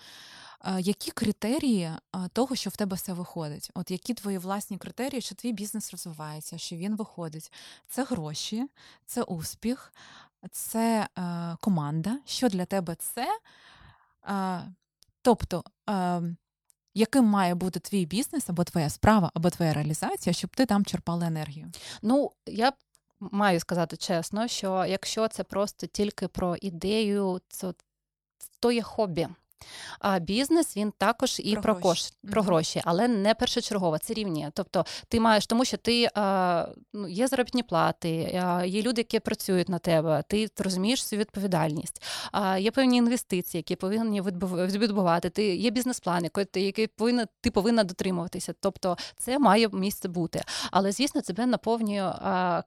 які 0.79 1.11
критерії 1.11 1.91
того, 2.33 2.57
що 2.57 2.71
в 2.71 2.77
тебе 2.77 2.97
все 2.97 3.13
виходить? 3.13 3.71
От 3.75 3.91
які 3.91 4.15
твої 4.15 4.39
власні 4.39 4.79
критерії, 4.79 5.21
що 5.21 5.35
твій 5.35 5.53
бізнес 5.53 5.91
розвивається, 5.93 6.59
що 6.59 6.77
він 6.77 6.97
виходить? 6.97 7.53
Це 7.89 8.05
гроші, 8.05 8.67
це 9.07 9.23
успіх, 9.23 9.93
це 10.51 11.09
команда. 11.61 12.19
Що 12.25 12.49
для 12.49 12.65
тебе 12.65 12.95
це? 12.95 13.29
Тобто, 15.23 15.65
яким 16.95 17.25
має 17.25 17.55
бути 17.55 17.81
твій 17.81 18.07
бізнес 18.07 18.49
або 18.51 18.65
твоя 18.65 18.91
справа, 18.91 19.31
або 19.35 19.51
твоя 19.51 19.73
реалізація, 19.73 20.33
щоб 20.33 20.57
ти 20.57 20.67
там 20.67 20.85
черпала 20.85 21.27
енергію? 21.27 21.71
Ну, 22.03 22.31
я 22.47 22.73
маю 23.31 23.61
сказати 23.61 23.97
чесно, 23.97 24.49
що 24.49 24.85
якщо 24.89 25.29
це 25.29 25.45
просто 25.45 25.87
тільки 25.87 26.29
про 26.29 26.57
ідею, 26.57 27.41
то, 27.61 27.75
то 28.61 28.73
є 28.73 28.83
хобі. 28.83 29.29
А 30.01 30.19
бізнес 30.19 30.77
він 30.77 30.93
також 30.99 31.41
і 31.45 31.53
Про 31.53 31.63
про, 31.63 31.75
гроші. 31.75 32.11
кош, 32.23 32.31
про 32.33 32.43
гроші, 32.43 32.83
але 32.85 33.09
не 33.09 33.35
першочергово, 33.35 33.99
це 33.99 34.15
рівні. 34.15 34.51
Тобто 34.55 34.85
ти 35.09 35.21
маєш, 35.21 35.47
тому 35.47 35.65
що 35.65 35.77
ти 35.77 36.09
а, 36.15 36.67
ну, 36.93 37.09
є 37.09 37.29
заробітні 37.29 37.63
плати, 37.63 38.41
а, 38.45 38.65
є 38.65 38.83
люди, 38.83 39.01
які 39.01 39.21
працюють 39.21 39.69
на 39.69 39.79
тебе, 39.79 40.25
ти 40.29 40.49
розумієш 40.59 41.05
свою 41.07 41.21
відповідальність. 41.21 42.03
А, 42.33 42.59
є 42.59 42.71
певні 42.71 42.97
інвестиції, 42.97 43.59
які 43.59 43.77
повинні 43.77 44.23
відбув- 44.23 44.67
відбувати. 44.79 45.31
Ти 45.31 45.57
є 45.57 45.71
бізнес-план, 45.71 46.25
який 46.25 46.45
ти 46.45 46.61
який 46.61 46.87
повинна 46.87 47.27
ти 47.41 47.51
повинна 47.51 47.85
дотримуватися. 47.85 48.55
Тобто 48.61 48.97
це 49.17 49.39
має 49.39 49.69
місце 49.69 50.09
бути. 50.09 50.43
Але 50.71 50.93
звісно, 50.93 51.21
тебе 51.21 51.47
наповнює. 51.47 52.03
А, 52.03 52.63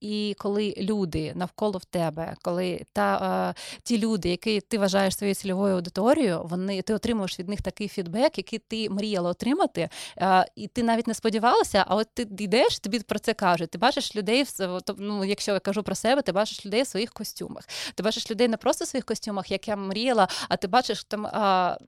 і 0.00 0.36
коли 0.38 0.74
люди 0.78 1.32
навколо 1.34 1.78
в 1.78 1.84
тебе, 1.84 2.34
коли 2.42 2.84
та 2.92 3.54
е, 3.58 3.78
ті 3.82 3.98
люди, 3.98 4.28
які 4.28 4.60
ти 4.60 4.78
вважаєш 4.78 5.16
своєю 5.16 5.34
цільовою 5.34 5.74
аудиторією, 5.74 6.42
вони 6.44 6.82
ти 6.82 6.94
отримуєш 6.94 7.38
від 7.38 7.48
них 7.48 7.62
такий 7.62 7.88
фідбек, 7.88 8.38
який 8.38 8.58
ти 8.58 8.90
мріяла 8.90 9.30
отримати, 9.30 9.88
е, 10.18 10.46
і 10.56 10.68
ти 10.68 10.82
навіть 10.82 11.06
не 11.06 11.14
сподівалася, 11.14 11.84
а 11.88 11.96
от 11.96 12.08
ти 12.14 12.22
йдеш, 12.38 12.78
тобі 12.78 13.00
про 13.00 13.18
це 13.18 13.34
кажуть. 13.34 13.70
Ти 13.70 13.78
бачиш 13.78 14.16
людей 14.16 14.42
в 14.42 14.80
ну, 14.98 15.24
якщо 15.24 15.52
я 15.52 15.60
кажу 15.60 15.82
про 15.82 15.94
себе, 15.94 16.22
ти 16.22 16.32
бачиш 16.32 16.66
людей 16.66 16.82
в 16.82 16.86
своїх 16.86 17.12
костюмах. 17.12 17.68
Ти 17.94 18.02
бачиш 18.02 18.30
людей 18.30 18.48
не 18.48 18.56
просто 18.56 18.84
в 18.84 18.88
своїх 18.88 19.04
костюмах, 19.04 19.50
як 19.50 19.68
я 19.68 19.76
мріяла, 19.76 20.28
а 20.48 20.56
ти 20.56 20.66
бачиш 20.66 21.04
там. 21.04 21.26
А, 21.26 21.78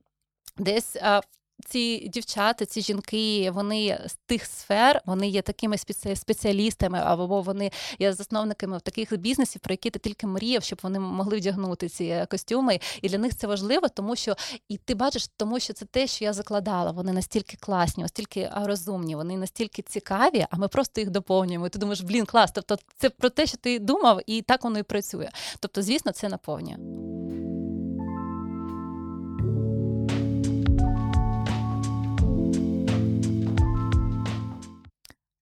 Десь 0.58 0.96
а, 1.02 1.20
ці 1.64 2.08
дівчата, 2.08 2.66
ці 2.66 2.82
жінки, 2.82 3.50
вони 3.50 4.00
з 4.06 4.14
тих 4.26 4.46
сфер, 4.46 5.02
вони 5.06 5.28
є 5.28 5.42
такими 5.42 5.76
спеціалістами, 6.14 6.98
або 7.04 7.42
вони 7.42 7.70
є 7.98 8.12
засновниками 8.12 8.80
таких 8.80 9.16
бізнесів, 9.18 9.60
про 9.60 9.72
які 9.72 9.90
ти 9.90 9.98
тільки 9.98 10.26
мріяв, 10.26 10.62
щоб 10.62 10.78
вони 10.82 10.98
могли 10.98 11.36
вдягнути 11.36 11.88
ці 11.88 12.26
костюми. 12.30 12.80
І 13.02 13.08
для 13.08 13.18
них 13.18 13.36
це 13.36 13.46
важливо, 13.46 13.88
тому 13.88 14.16
що 14.16 14.36
і 14.68 14.76
ти 14.76 14.94
бачиш, 14.94 15.28
тому 15.36 15.60
що 15.60 15.72
це 15.72 15.84
те, 15.84 16.06
що 16.06 16.24
я 16.24 16.32
закладала. 16.32 16.90
Вони 16.90 17.12
настільки 17.12 17.56
класні, 17.60 18.02
настільки 18.02 18.50
розумні, 18.54 19.16
вони 19.16 19.36
настільки 19.36 19.82
цікаві, 19.82 20.46
а 20.50 20.56
ми 20.56 20.68
просто 20.68 21.00
їх 21.00 21.10
доповнюємо. 21.10 21.66
І 21.66 21.70
ти 21.70 21.78
думаєш, 21.78 22.00
блін, 22.00 22.26
клас. 22.26 22.50
Тобто 22.52 22.78
це 22.96 23.10
про 23.10 23.30
те, 23.30 23.46
що 23.46 23.56
ти 23.56 23.78
думав, 23.78 24.20
і 24.26 24.42
так 24.42 24.64
воно 24.64 24.78
і 24.78 24.82
працює. 24.82 25.28
Тобто, 25.60 25.82
звісно, 25.82 26.12
це 26.12 26.28
наповнює. 26.28 26.76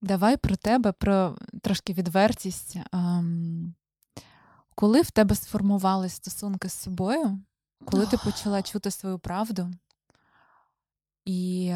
Давай 0.04 0.36
про 0.36 0.56
тебе, 0.56 0.92
про 0.92 1.36
трошки 1.62 1.92
відвертість. 1.92 2.76
Ем, 2.92 3.74
коли 4.74 5.02
в 5.02 5.10
тебе 5.10 5.34
сформувались 5.34 6.12
стосунки 6.14 6.68
з 6.68 6.72
собою, 6.72 7.40
коли 7.84 8.06
ти 8.06 8.16
почала 8.16 8.62
чути 8.62 8.90
свою 8.90 9.18
правду, 9.18 9.70
і 11.24 11.74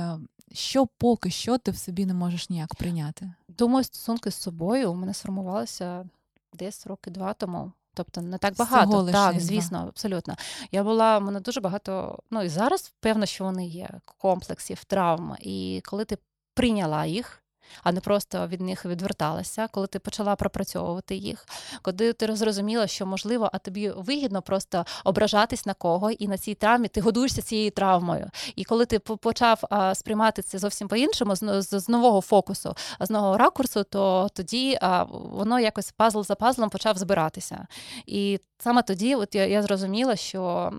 що 0.52 0.86
поки 0.86 1.30
що 1.30 1.58
ти 1.58 1.70
в 1.70 1.76
собі 1.76 2.06
не 2.06 2.14
можеш 2.14 2.50
ніяк 2.50 2.74
прийняти? 2.74 3.32
Думаю, 3.48 3.84
стосунки 3.84 4.30
з 4.30 4.34
собою 4.34 4.92
у 4.92 4.94
мене 4.94 5.14
сформувалися 5.14 6.08
десь 6.52 6.86
роки 6.86 7.10
два 7.10 7.32
тому. 7.32 7.72
Тобто 7.94 8.20
не 8.20 8.38
так 8.38 8.56
багато. 8.56 9.02
лише 9.02 9.12
Так, 9.12 9.32
два. 9.32 9.40
звісно, 9.40 9.78
абсолютно. 9.78 10.36
Я 10.72 10.84
була, 10.84 11.18
в 11.18 11.22
мене 11.22 11.40
дуже 11.40 11.60
багато, 11.60 12.18
ну 12.30 12.42
і 12.42 12.48
зараз 12.48 12.92
певно, 13.00 13.26
що 13.26 13.44
вони 13.44 13.66
є, 13.66 13.90
комплексів, 14.04 14.84
травм. 14.84 15.36
І 15.40 15.82
коли 15.84 16.04
ти 16.04 16.18
прийняла 16.54 17.06
їх, 17.06 17.42
а 17.82 17.92
не 17.92 18.00
просто 18.00 18.46
від 18.46 18.60
них 18.60 18.84
відверталася, 18.84 19.68
коли 19.70 19.86
ти 19.86 19.98
почала 19.98 20.36
пропрацьовувати 20.36 21.14
їх, 21.14 21.46
коли 21.82 22.12
ти 22.12 22.36
зрозуміла, 22.36 22.86
що 22.86 23.06
можливо, 23.06 23.50
а 23.52 23.58
тобі 23.58 23.90
вигідно 23.96 24.42
просто 24.42 24.84
ображатись 25.04 25.66
на 25.66 25.74
кого, 25.74 26.10
і 26.10 26.28
на 26.28 26.38
цій 26.38 26.54
травмі 26.54 26.88
ти 26.88 27.00
годуєшся 27.00 27.42
цією 27.42 27.70
травмою. 27.70 28.30
І 28.56 28.64
коли 28.64 28.86
ти 28.86 28.98
почав 28.98 29.60
а, 29.70 29.94
сприймати 29.94 30.42
це 30.42 30.58
зовсім 30.58 30.88
по-іншому, 30.88 31.36
з, 31.36 31.62
з, 31.62 31.88
нового 31.88 32.20
фокусу, 32.20 32.74
з 33.00 33.10
нового 33.10 33.38
ракурсу, 33.38 33.84
то 33.84 34.28
тоді 34.32 34.78
воно 35.10 35.60
якось 35.60 35.92
пазл 35.92 36.22
за 36.22 36.34
пазлом 36.34 36.70
почав 36.70 36.98
збиратися. 36.98 37.66
І 38.06 38.40
саме 38.58 38.82
тоді, 38.82 39.14
от 39.14 39.34
я, 39.34 39.46
я 39.46 39.62
зрозуміла, 39.62 40.16
що 40.16 40.72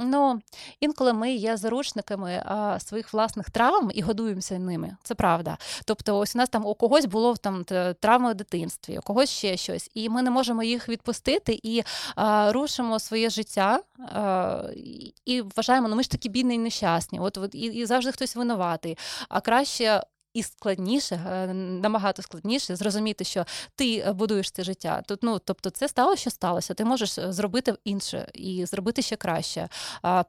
ну 0.00 0.40
інколи 0.80 1.12
ми 1.12 1.32
є 1.32 1.56
заручниками 1.56 2.44
своїх 2.78 3.12
власних 3.12 3.50
травм 3.50 3.90
і 3.94 4.02
годуємося 4.02 4.58
ними. 4.58 4.96
Це 5.02 5.14
правда. 5.14 5.58
Тобто, 5.84 6.18
ось 6.18 6.34
у 6.36 6.38
нас 6.38 6.48
там 6.48 6.66
у 6.66 6.74
когось 6.74 7.04
було 7.06 7.36
там 7.36 7.64
т- 7.64 7.94
травми 8.00 8.32
в 8.32 8.34
дитинстві, 8.34 8.98
у 8.98 9.02
когось 9.02 9.30
ще 9.30 9.56
щось, 9.56 9.90
і 9.94 10.08
ми 10.08 10.22
не 10.22 10.30
можемо 10.30 10.62
їх 10.62 10.88
відпустити 10.88 11.60
і 11.62 11.82
а, 12.16 12.52
рушимо 12.52 12.98
своє 12.98 13.30
життя 13.30 13.80
а, 13.98 14.62
і- 14.76 15.14
і 15.24 15.42
вважаємо, 15.42 15.88
ну 15.88 15.96
ми 15.96 16.02
ж 16.02 16.10
такі 16.10 16.28
бідні 16.28 16.54
і 16.54 16.58
нещасні. 16.58 17.20
От, 17.20 17.38
от 17.38 17.54
і, 17.54 17.58
і 17.58 17.86
завжди 17.86 18.12
хтось 18.12 18.36
винуватий. 18.36 18.98
А 19.28 19.40
краще. 19.40 20.02
І 20.36 20.42
складніше, 20.42 21.14
е, 21.14 21.46
набагато 21.54 22.22
складніше 22.22 22.76
зрозуміти, 22.76 23.24
що 23.24 23.44
ти 23.74 23.98
е, 23.98 24.12
будуєш 24.12 24.50
це 24.50 24.62
життя. 24.62 25.02
Тут, 25.06 25.22
ну, 25.22 25.38
тобто, 25.38 25.70
це 25.70 25.88
стало, 25.88 26.16
що 26.16 26.30
сталося. 26.30 26.74
Ти 26.74 26.84
можеш 26.84 27.18
е, 27.18 27.32
зробити 27.32 27.74
інше 27.84 28.28
і 28.34 28.66
зробити 28.66 29.02
ще 29.02 29.16
краще, 29.16 29.68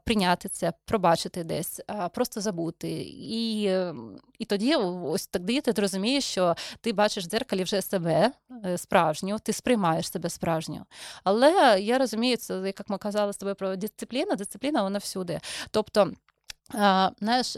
прийняти 0.04 0.48
це, 0.48 0.72
пробачити 0.84 1.44
десь, 1.44 1.80
просто 2.14 2.40
забути. 2.40 2.90
І, 3.18 3.64
е, 3.66 3.94
і 4.38 4.44
тоді, 4.44 4.74
ось 4.74 5.26
тоді 5.26 5.60
ти 5.60 5.72
розумієш, 5.72 6.24
що 6.24 6.54
ти 6.80 6.92
бачиш 6.92 7.24
в 7.24 7.28
дзеркалі 7.28 7.62
вже 7.62 7.82
себе 7.82 8.32
справжню, 8.76 9.38
ти 9.38 9.52
сприймаєш 9.52 10.10
себе 10.10 10.30
справжню. 10.30 10.84
Але 11.24 11.80
я 11.80 11.98
розумію, 11.98 12.36
це 12.36 12.62
як 12.66 12.88
ми 12.88 12.98
казали 12.98 13.32
з 13.32 13.36
тобою 13.36 13.54
про 13.54 13.76
дисципліну, 13.76 14.36
дисципліна 14.36 14.82
вона 14.82 14.98
всюди. 14.98 15.40
Тобто, 15.70 16.12
знаєш. 17.20 17.56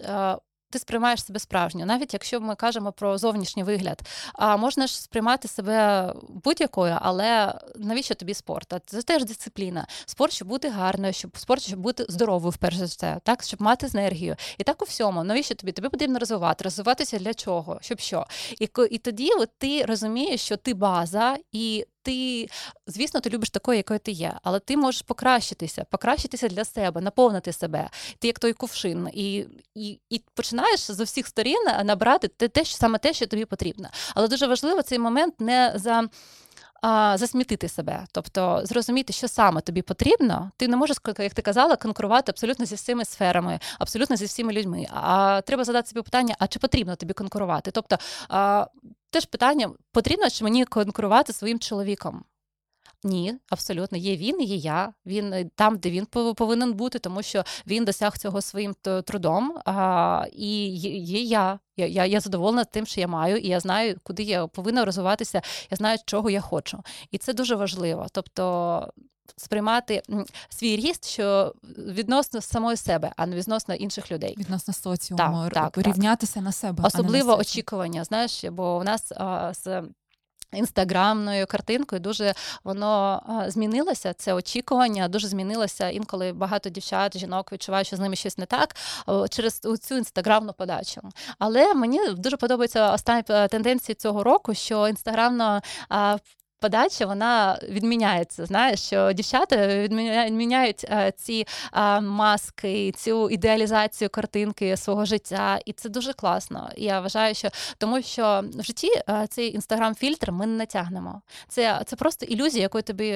Ти 0.71 0.79
сприймаєш 0.79 1.25
себе 1.25 1.39
справжньо, 1.39 1.87
навіть 1.87 2.13
якщо 2.13 2.41
ми 2.41 2.55
кажемо 2.55 2.93
про 2.93 3.19
зовнішній 3.19 3.63
вигляд. 3.63 4.01
А 4.33 4.57
можна 4.57 4.87
ж 4.87 5.03
сприймати 5.03 5.49
себе 5.49 6.13
будь-якою, 6.29 6.99
але 7.01 7.55
навіщо 7.77 8.15
тобі 8.15 8.35
спорт? 8.35 8.75
Це 8.87 9.03
теж 9.03 9.25
дисципліна. 9.25 9.87
Спорт, 10.07 10.33
щоб 10.33 10.49
бути 10.49 10.69
гарною, 10.69 11.13
щоб 11.13 11.39
спорт, 11.39 11.63
щоб 11.63 11.79
бути 11.79 12.07
здоровою, 12.09 12.51
вперше 12.51 12.85
все, 12.85 13.21
так 13.23 13.43
щоб 13.43 13.63
мати 13.63 13.89
енергію. 13.95 14.37
І 14.59 14.65
так 14.65 14.83
у 14.83 14.85
всьому. 14.85 15.25
Навіщо 15.25 15.55
тобі? 15.55 15.73
Тобі 15.73 15.89
потрібно 15.89 16.19
розвивати. 16.19 16.65
Розвиватися 16.65 17.19
для 17.19 17.35
чого? 17.35 17.79
Щоб 17.83 18.01
що? 18.01 18.27
І, 18.61 18.69
і 18.91 18.99
тоді 18.99 19.31
от 19.39 19.51
ти 19.59 19.85
розумієш, 19.85 20.41
що 20.41 20.57
ти 20.57 20.75
база, 20.75 21.37
і 21.53 21.87
ти, 22.03 22.49
звісно, 22.87 23.21
ти 23.21 23.31
любиш 23.31 23.51
такою, 23.51 23.77
якою 23.77 24.01
ти 24.01 24.13
є, 24.13 24.39
але 24.43 24.61
ти 24.61 24.77
можеш 24.77 25.03
покращитися, 25.03 25.85
покращитися 25.91 26.49
для 26.49 26.65
себе, 26.65 27.01
наповнити 27.01 27.53
себе. 27.53 27.91
Ти 28.19 28.27
як 28.27 28.39
той 28.39 28.53
кувшин, 28.53 29.09
і, 29.13 29.47
і, 29.75 30.01
і 30.11 30.23
починаєш 30.35 30.81
з 30.81 31.01
усіх 31.01 31.27
сторін 31.27 31.65
набрати 31.85 32.29
те, 32.29 32.49
те, 32.49 32.65
що 32.65 32.77
саме 32.77 32.99
те, 32.99 33.13
що 33.13 33.27
тобі 33.27 33.45
потрібно. 33.45 33.89
Але 34.15 34.29
дуже 34.29 34.47
важливо 34.47 34.83
цей 34.83 34.99
момент 34.99 35.41
не 35.41 35.73
за. 35.75 36.09
Засмітити 37.15 37.69
себе, 37.69 38.07
тобто 38.13 38.61
зрозуміти, 38.65 39.13
що 39.13 39.29
саме 39.29 39.61
тобі 39.61 39.83
потрібно. 39.83 40.51
Ти 40.57 40.69
не 40.69 40.77
можеш, 40.77 40.97
як 41.19 41.35
ти 41.35 41.43
казала, 41.43 41.77
конкурувати 41.77 42.33
абсолютно 42.33 42.67
зі 42.67 42.75
всіми 42.75 43.05
сферами, 43.05 43.59
абсолютно 43.79 44.17
зі 44.17 44.25
всіми 44.25 44.53
людьми. 44.53 44.87
А 44.91 45.41
треба 45.47 45.65
задати 45.65 45.89
собі 45.89 46.03
питання: 46.03 46.37
а 46.39 46.47
чи 46.47 46.59
потрібно 46.59 46.97
тобі 46.97 47.13
конкурувати? 47.13 47.71
Тобто, 47.71 47.97
а, 48.29 48.67
теж 49.11 49.25
питання: 49.25 49.71
потрібно 49.93 50.31
чи 50.31 50.45
мені 50.45 50.65
конкурувати 50.65 51.33
своїм 51.33 51.59
чоловіком? 51.59 52.25
Ні, 53.05 53.35
абсолютно. 53.51 53.99
Є 53.99 54.17
він, 54.17 54.41
є 54.41 54.57
я. 54.57 54.93
Він 55.07 55.33
е, 55.33 55.51
там, 55.55 55.79
де 55.79 55.91
він 55.91 56.05
пов- 56.05 56.35
повинен 56.35 56.73
бути, 56.73 56.99
тому 56.99 57.23
що 57.23 57.45
він 57.67 57.85
досяг 57.85 58.19
цього 58.19 58.43
своїм 58.43 58.75
трудом. 59.05 59.59
А, 59.65 60.25
і 60.33 60.67
є, 60.69 61.23
я. 61.23 61.59
Я, 61.77 61.87
я. 61.87 62.07
я 62.07 62.21
задоволена 62.21 62.65
тим, 62.65 62.87
що 62.87 63.01
я 63.01 63.09
маю, 63.09 63.37
і 63.37 63.49
я 63.49 63.61
знаю, 63.61 63.97
куди 64.03 64.23
я 64.23 64.47
повинна 64.47 64.85
розвиватися. 64.85 65.43
Я 65.71 65.77
знаю, 65.77 65.99
чого 66.07 66.31
я 66.31 66.41
хочу. 66.41 66.83
І 67.11 67.19
це 67.19 67.33
дуже 67.33 67.55
важливо. 67.55 68.07
Тобто. 68.13 68.89
Сприймати 69.37 70.03
свій 70.49 70.77
ріст, 70.77 71.09
що 71.09 71.55
відносно 71.79 72.41
самої 72.41 72.77
себе, 72.77 73.13
а 73.17 73.27
не 73.27 73.37
відносно 73.37 73.75
інших 73.75 74.13
людей. 74.13 74.35
Відносно 74.39 74.75
соціуму, 74.75 75.19
Так, 75.19 75.33
так, 75.55 75.73
так. 75.85 76.37
на 76.37 76.53
себе. 76.53 76.75
а 76.77 76.77
не 76.77 76.83
на 76.83 76.87
Особливо 76.89 77.39
очікування, 77.39 78.05
знаєш, 78.05 78.45
бо 78.45 78.79
у 78.79 78.85
нас 78.85 79.13
а, 79.17 79.55
з 79.55 79.83
інстаграмною 80.53 81.47
картинкою 81.47 82.01
дуже 82.01 82.35
воно 82.65 83.23
змінилося. 83.49 84.13
Це 84.13 84.35
очікування 84.35 85.09
дуже 85.09 85.29
змінилося. 85.29 85.89
Інколи 85.89 86.33
багато 86.33 86.69
дівчат, 86.69 87.19
жінок 87.19 87.53
відчувають, 87.53 87.87
що 87.87 87.97
з 87.97 88.01
ними 88.01 88.17
щось 88.17 88.39
не 88.39 88.47
так 88.47 88.77
через 89.31 89.61
цю 89.81 89.97
інстаграмну 89.97 90.53
подачу. 90.53 91.01
Але 91.39 91.75
мені 91.75 92.01
дуже 92.09 92.37
подобається 92.37 92.93
остання 92.93 93.25
е, 93.31 93.49
тенденції 93.49 93.95
цього 93.95 94.25
року, 94.25 94.55
що 94.55 94.89
інстаграмна. 94.89 95.63
Подача 96.65 97.07
вона 97.07 97.59
відміняється. 97.69 98.47
Знаєш, 98.47 98.81
що 98.81 99.13
дівчата 99.13 99.67
відміняють 99.77 100.85
е, 100.85 101.13
ці 101.17 101.47
е, 101.73 102.01
маски, 102.01 102.93
цю 102.97 103.31
ідеалізацію 103.31 104.11
картинки 104.11 104.77
свого 104.77 105.05
життя, 105.05 105.61
і 105.65 105.73
це 105.73 105.89
дуже 105.89 106.13
класно. 106.13 106.71
Я 106.77 107.01
вважаю, 107.01 107.35
що 107.35 107.49
тому 107.79 108.03
що 108.03 108.45
в 108.55 108.63
житті 108.63 108.91
е, 109.09 109.27
цей 109.31 109.57
інстаграм-фільтр 109.57 110.31
ми 110.33 110.47
не 110.47 110.57
натягнемо. 110.57 111.23
Це, 111.49 111.83
це 111.87 111.97
просто 111.97 112.27
ілюзія, 112.27 112.63
якою 112.63 112.83
тобі 112.83 113.07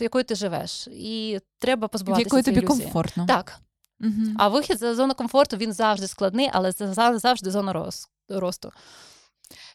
якою 0.00 0.24
ти 0.24 0.34
живеш, 0.34 0.86
і 0.92 1.38
треба 1.58 1.88
позбуватися 1.88 2.26
якої 2.26 2.42
тобі 2.42 2.58
ілюзії. 2.60 2.82
комфортно. 2.84 3.26
Так, 3.26 3.58
Мгм. 4.00 4.36
а 4.38 4.48
вихід 4.48 4.78
з 4.78 4.94
зони 4.94 5.14
комфорту 5.14 5.56
він 5.56 5.72
завжди 5.72 6.06
складний, 6.08 6.50
але 6.52 6.72
це 6.72 6.92
за- 6.92 7.18
завжди 7.18 7.50
зона 7.50 7.90
росту. 8.28 8.72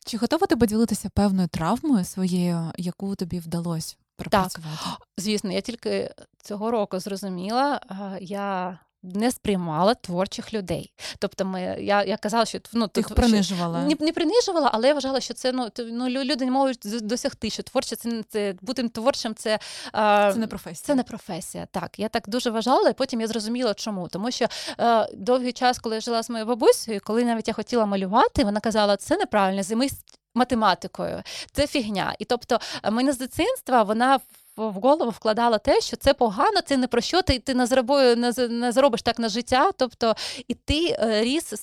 Чи 0.05 0.17
готова 0.17 0.47
ти 0.47 0.55
поділитися 0.57 1.09
певною 1.09 1.47
травмою 1.47 2.05
своєю, 2.05 2.71
яку 2.77 3.15
тобі 3.15 3.39
вдалося 3.39 3.95
пропрацювати? 4.15 4.77
Звісно, 5.17 5.51
я 5.51 5.61
тільки 5.61 6.13
цього 6.43 6.71
року 6.71 6.99
зрозуміла, 6.99 7.81
я 8.21 8.79
не 9.03 9.31
сприймала 9.31 9.93
творчих 9.93 10.53
людей. 10.53 10.93
Тобто, 11.19 11.45
ми 11.45 11.62
я, 11.79 12.03
я 12.03 12.17
казала, 12.17 12.45
що 12.45 12.59
ну 12.73 12.88
Ти 12.88 12.99
їх 12.99 13.15
принижувала. 13.15 13.81
Не, 13.83 13.95
не 13.99 14.13
принижувала, 14.13 14.69
але 14.73 14.88
я 14.88 14.93
вважала, 14.93 15.19
що 15.19 15.33
це 15.33 15.51
ну, 15.51 15.69
ну 15.77 16.09
люди 16.09 16.45
не 16.45 16.51
можуть 16.51 16.79
досягти, 17.07 17.49
що 17.49 17.63
творче 17.63 17.95
це, 17.95 18.23
це 18.29 18.55
бути 18.62 18.89
творчим, 18.89 19.35
це, 19.35 19.59
а, 19.91 20.31
Це 20.33 20.39
не 20.39 20.47
професія. 20.47 20.85
це 20.85 20.95
не 20.95 21.03
професія. 21.03 21.67
Так, 21.71 21.99
я 21.99 22.09
так 22.09 22.29
дуже 22.29 22.49
вважала, 22.49 22.89
і 22.89 22.93
потім 22.93 23.21
я 23.21 23.27
зрозуміла, 23.27 23.73
чому. 23.73 24.07
Тому 24.07 24.31
що 24.31 24.45
е, 24.79 25.09
довгий 25.13 25.53
час, 25.53 25.79
коли 25.79 25.95
я 25.95 26.01
жила 26.01 26.23
з 26.23 26.29
моєю 26.29 26.47
бабусею, 26.47 27.01
коли 27.03 27.25
навіть 27.25 27.47
я 27.47 27.53
хотіла 27.53 27.85
малювати, 27.85 28.43
вона 28.43 28.59
казала, 28.59 28.97
це 28.97 29.17
неправильно, 29.17 29.63
займись 29.63 29.93
математикою, 30.35 31.23
це 31.51 31.67
фігня. 31.67 32.15
І 32.19 32.25
тобто, 32.25 32.59
е, 32.83 32.91
мене 32.91 33.13
з 33.13 33.17
дитинства 33.17 33.83
вона. 33.83 34.19
В 34.67 34.73
голову 34.73 35.11
вкладала 35.11 35.57
те, 35.57 35.81
що 35.81 35.97
це 35.97 36.13
погано, 36.13 36.61
це 36.65 36.77
не 36.77 36.87
про 36.87 37.01
що, 37.01 37.21
ти, 37.21 37.39
ти 37.39 37.53
не, 37.53 37.65
заробою, 37.65 38.15
не, 38.49 38.71
заробиш 38.71 39.01
так 39.01 39.19
на 39.19 39.29
життя. 39.29 39.71
Тобто, 39.77 40.15
і 40.47 40.53
ти 40.53 40.97
е, 40.99 41.21
ріс 41.23 41.53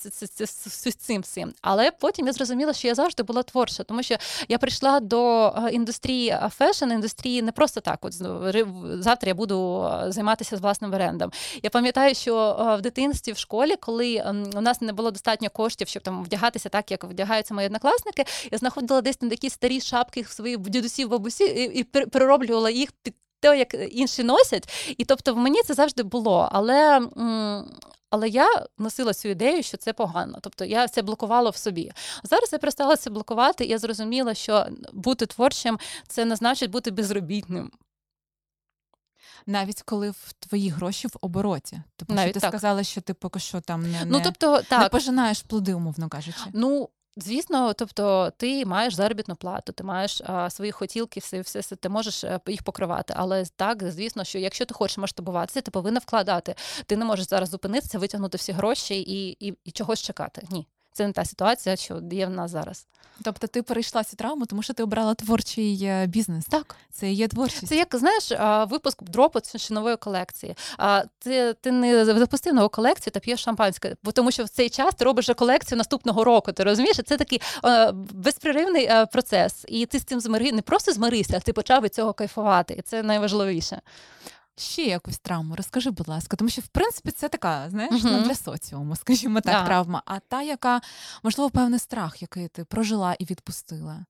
з, 0.86 0.94
цим 0.94 1.22
всім. 1.22 1.52
Але 1.62 1.90
потім 1.90 2.26
я 2.26 2.32
зрозуміла, 2.32 2.72
що 2.72 2.88
я 2.88 2.94
завжди 2.94 3.22
була 3.22 3.42
творча, 3.42 3.82
тому 3.82 4.02
що 4.02 4.16
я 4.48 4.58
прийшла 4.58 5.00
до 5.00 5.48
е, 5.48 5.70
індустрії 5.70 6.28
е, 6.28 6.50
фешн, 6.56 6.92
індустрії 6.92 7.42
не 7.42 7.52
просто 7.52 7.80
так. 7.80 7.98
От 8.00 8.12
завтра 9.02 9.28
я 9.28 9.34
буду 9.34 9.90
займатися 10.08 10.56
з 10.56 10.60
власним 10.60 10.90
брендом. 10.90 11.30
Я 11.62 11.70
пам'ятаю, 11.70 12.14
що 12.14 12.56
в 12.78 12.82
дитинстві 12.82 13.32
в 13.32 13.38
школі, 13.38 13.76
коли 13.80 14.16
ем, 14.16 14.50
у 14.54 14.60
нас 14.60 14.80
не 14.80 14.92
було 14.92 15.10
достатньо 15.10 15.50
коштів, 15.50 15.88
щоб 15.88 16.02
там 16.02 16.24
вдягатися 16.24 16.68
так, 16.68 16.90
як 16.90 17.04
вдягаються 17.04 17.54
мої 17.54 17.66
однокласники, 17.66 18.24
я 18.50 18.58
знаходила 18.58 19.00
десь 19.00 19.16
там 19.16 19.30
такі 19.30 19.50
старі 19.50 19.80
шапки 19.80 20.24
своїх 20.24 20.58
дідусів, 20.58 21.08
бабусі 21.08 21.44
і, 21.44 21.78
і 21.78 21.84
пер- 21.84 22.10
перероблювала 22.10 22.70
їх 22.70 22.85
під 22.92 23.14
те, 23.40 23.58
як 23.58 23.74
інші 23.90 24.22
носять. 24.22 24.94
І 24.98 25.04
тобто 25.04 25.34
в 25.34 25.36
мені 25.36 25.62
це 25.62 25.74
завжди 25.74 26.02
було. 26.02 26.48
Але. 26.52 27.08
Але 28.10 28.28
я 28.28 28.66
носила 28.78 29.14
цю 29.14 29.28
ідею, 29.28 29.62
що 29.62 29.76
це 29.76 29.92
погано. 29.92 30.38
Тобто 30.42 30.64
я 30.64 30.88
це 30.88 31.02
блокувала 31.02 31.50
в 31.50 31.56
собі. 31.56 31.92
Зараз 32.22 32.52
я 32.52 32.58
перестала 32.58 32.96
це 32.96 33.10
блокувати, 33.10 33.64
і 33.64 33.68
я 33.68 33.78
зрозуміла, 33.78 34.34
що 34.34 34.66
бути 34.92 35.26
творчим 35.26 35.78
це 36.08 36.24
не 36.24 36.36
значить 36.36 36.70
бути 36.70 36.90
безробітним. 36.90 37.70
Навіть 39.46 39.82
коли 39.82 40.10
в 40.10 40.32
твої 40.38 40.68
гроші 40.68 41.08
в 41.08 41.16
обороті. 41.20 41.82
Тобто, 41.96 42.14
Навіть 42.14 42.30
що 42.30 42.34
ти 42.34 42.40
так. 42.40 42.50
сказала, 42.50 42.82
що 42.84 43.00
ти 43.00 43.14
поки 43.14 43.38
що 43.40 43.60
там 43.60 43.92
не, 43.92 44.04
Ну 44.04 44.20
тобто, 44.24 44.56
не 44.56 44.62
так, 44.62 44.92
пожинаєш 44.92 45.42
плоди, 45.42 45.74
умовно 45.74 46.08
кажучи. 46.08 46.40
Ну, 46.52 46.88
звісно, 47.16 47.72
тобто 47.72 48.32
ти 48.36 48.64
маєш 48.66 48.94
заробітну 48.94 49.36
плату, 49.36 49.72
ти 49.72 49.84
маєш 49.84 50.22
а, 50.26 50.50
свої 50.50 50.72
хотілки, 50.72 51.20
все, 51.20 51.40
все, 51.40 51.60
все, 51.60 51.76
ти 51.76 51.88
можеш 51.88 52.24
е, 52.24 52.40
їх 52.46 52.62
покривати. 52.62 53.14
Але 53.16 53.44
так, 53.56 53.90
звісно, 53.90 54.24
що 54.24 54.38
якщо 54.38 54.64
ти 54.64 54.74
хочеш 54.74 54.98
масштабуватися, 54.98 55.60
ти 55.60 55.70
повинна 55.70 55.98
вкладати. 55.98 56.54
Ти 56.86 56.96
не 56.96 57.04
можеш 57.04 57.28
зараз 57.28 57.48
зупинитися, 57.48 57.98
витягнути 57.98 58.38
всі 58.38 58.52
гроші 58.52 59.00
і, 59.00 59.46
і, 59.48 59.54
і 59.64 59.70
чогось 59.70 60.02
чекати. 60.02 60.46
Ні. 60.50 60.66
Це 60.96 61.06
не 61.06 61.12
та 61.12 61.24
ситуація, 61.24 61.76
що 61.76 62.02
є 62.12 62.26
в 62.26 62.30
нас 62.30 62.50
зараз. 62.50 62.86
Тобто 63.22 63.46
ти 63.46 63.62
перейшла 63.62 64.04
цю 64.04 64.16
травму, 64.16 64.46
тому 64.46 64.62
що 64.62 64.74
ти 64.74 64.82
обрала 64.82 65.14
творчий 65.14 65.84
е, 65.84 66.06
бізнес. 66.06 66.44
Так. 66.44 66.76
Це 66.92 67.12
є 67.12 67.28
творчість. 67.28 67.66
Це 67.66 67.76
як 67.76 67.96
знаєш, 67.96 68.32
випуск 68.70 69.02
дропу 69.02 69.40
чи 69.40 69.74
нової 69.74 69.96
колекції. 69.96 70.56
А 70.78 71.02
ти, 71.18 71.54
ти 71.54 71.72
не 71.72 72.04
запустив 72.04 72.54
нову 72.54 72.68
колекцію 72.68 73.12
та 73.12 73.20
п'єш 73.20 73.40
шампанське, 73.40 73.96
бо 74.02 74.12
тому 74.12 74.30
що 74.30 74.44
в 74.44 74.48
цей 74.48 74.70
час 74.70 74.94
ти 74.94 75.04
робиш 75.04 75.30
колекцію 75.36 75.78
наступного 75.78 76.24
року. 76.24 76.52
Ти 76.52 76.64
розумієш? 76.64 76.96
Це 77.06 77.16
такий 77.16 77.40
безперервний 78.12 78.84
е, 78.84 79.06
процес. 79.06 79.64
І 79.68 79.86
ти 79.86 79.98
з 79.98 80.04
цим 80.04 80.20
змири 80.20 80.52
не 80.52 80.62
просто 80.62 80.92
змирився, 80.92 81.36
а 81.36 81.40
ти 81.40 81.52
почав 81.52 81.82
від 81.82 81.94
цього 81.94 82.12
кайфувати. 82.12 82.74
І 82.74 82.82
це 82.82 83.02
найважливіше. 83.02 83.80
Ще 84.58 84.82
якусь 84.82 85.18
травму, 85.18 85.56
розкажи, 85.56 85.90
будь 85.90 86.08
ласка, 86.08 86.36
тому 86.36 86.48
що 86.50 86.62
в 86.62 86.66
принципі 86.66 87.10
це 87.10 87.28
така, 87.28 87.70
знаєш, 87.70 88.02
Мгм. 88.04 88.12
ну, 88.12 88.22
для 88.22 88.34
соціуму, 88.34 88.96
скажімо 88.96 89.40
так, 89.40 89.54
Да. 89.54 89.64
травма. 89.66 90.02
А 90.06 90.18
та, 90.20 90.42
яка, 90.42 90.80
можливо, 91.22 91.50
певний 91.50 91.78
страх, 91.78 92.22
який 92.22 92.48
ти 92.48 92.64
прожила 92.64 93.14
і 93.18 93.24
відпустила. 93.24 94.04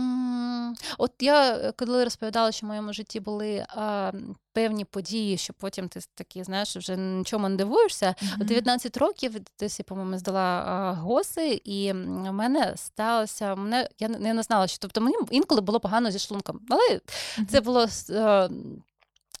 М, 0.00 0.74
От 0.98 1.12
я 1.20 1.56
е, 1.56 1.72
коли 1.72 2.04
розповідала, 2.04 2.52
що 2.52 2.66
в 2.66 2.68
моєму 2.68 2.92
житті 2.92 3.20
були 3.20 3.66
а, 3.68 4.12
певні 4.52 4.84
події, 4.84 5.36
що 5.38 5.52
потім 5.52 5.88
ти 5.88 6.00
такі, 6.14 6.44
знаєш, 6.44 6.76
вже 6.76 6.96
нічому 6.96 7.48
не 7.48 7.56
дивуєшся. 7.56 8.14
Мгм. 8.22 8.46
19 8.46 8.96
років 8.96 9.34
десь 9.60 9.78
я, 9.78 9.84
по-моєму, 9.84 10.18
здала 10.18 10.40
а, 10.66 10.92
госи, 10.92 11.60
і 11.64 11.86
м, 11.86 12.24
в 12.28 12.32
мене 12.32 12.72
сталося. 12.76 13.54
Мене 13.54 13.88
я 13.98 14.08
не, 14.08 14.28
я 14.28 14.34
не 14.34 14.42
знала, 14.42 14.66
що 14.66 14.78
тобто 14.80 15.00
мені 15.00 15.16
інколи 15.30 15.60
було 15.60 15.80
погано 15.80 16.10
зі 16.10 16.18
шлунком. 16.18 16.60
Але 16.70 17.00
це 17.48 17.60
було 17.60 17.82
с- 17.82 18.10
е, 18.10 18.50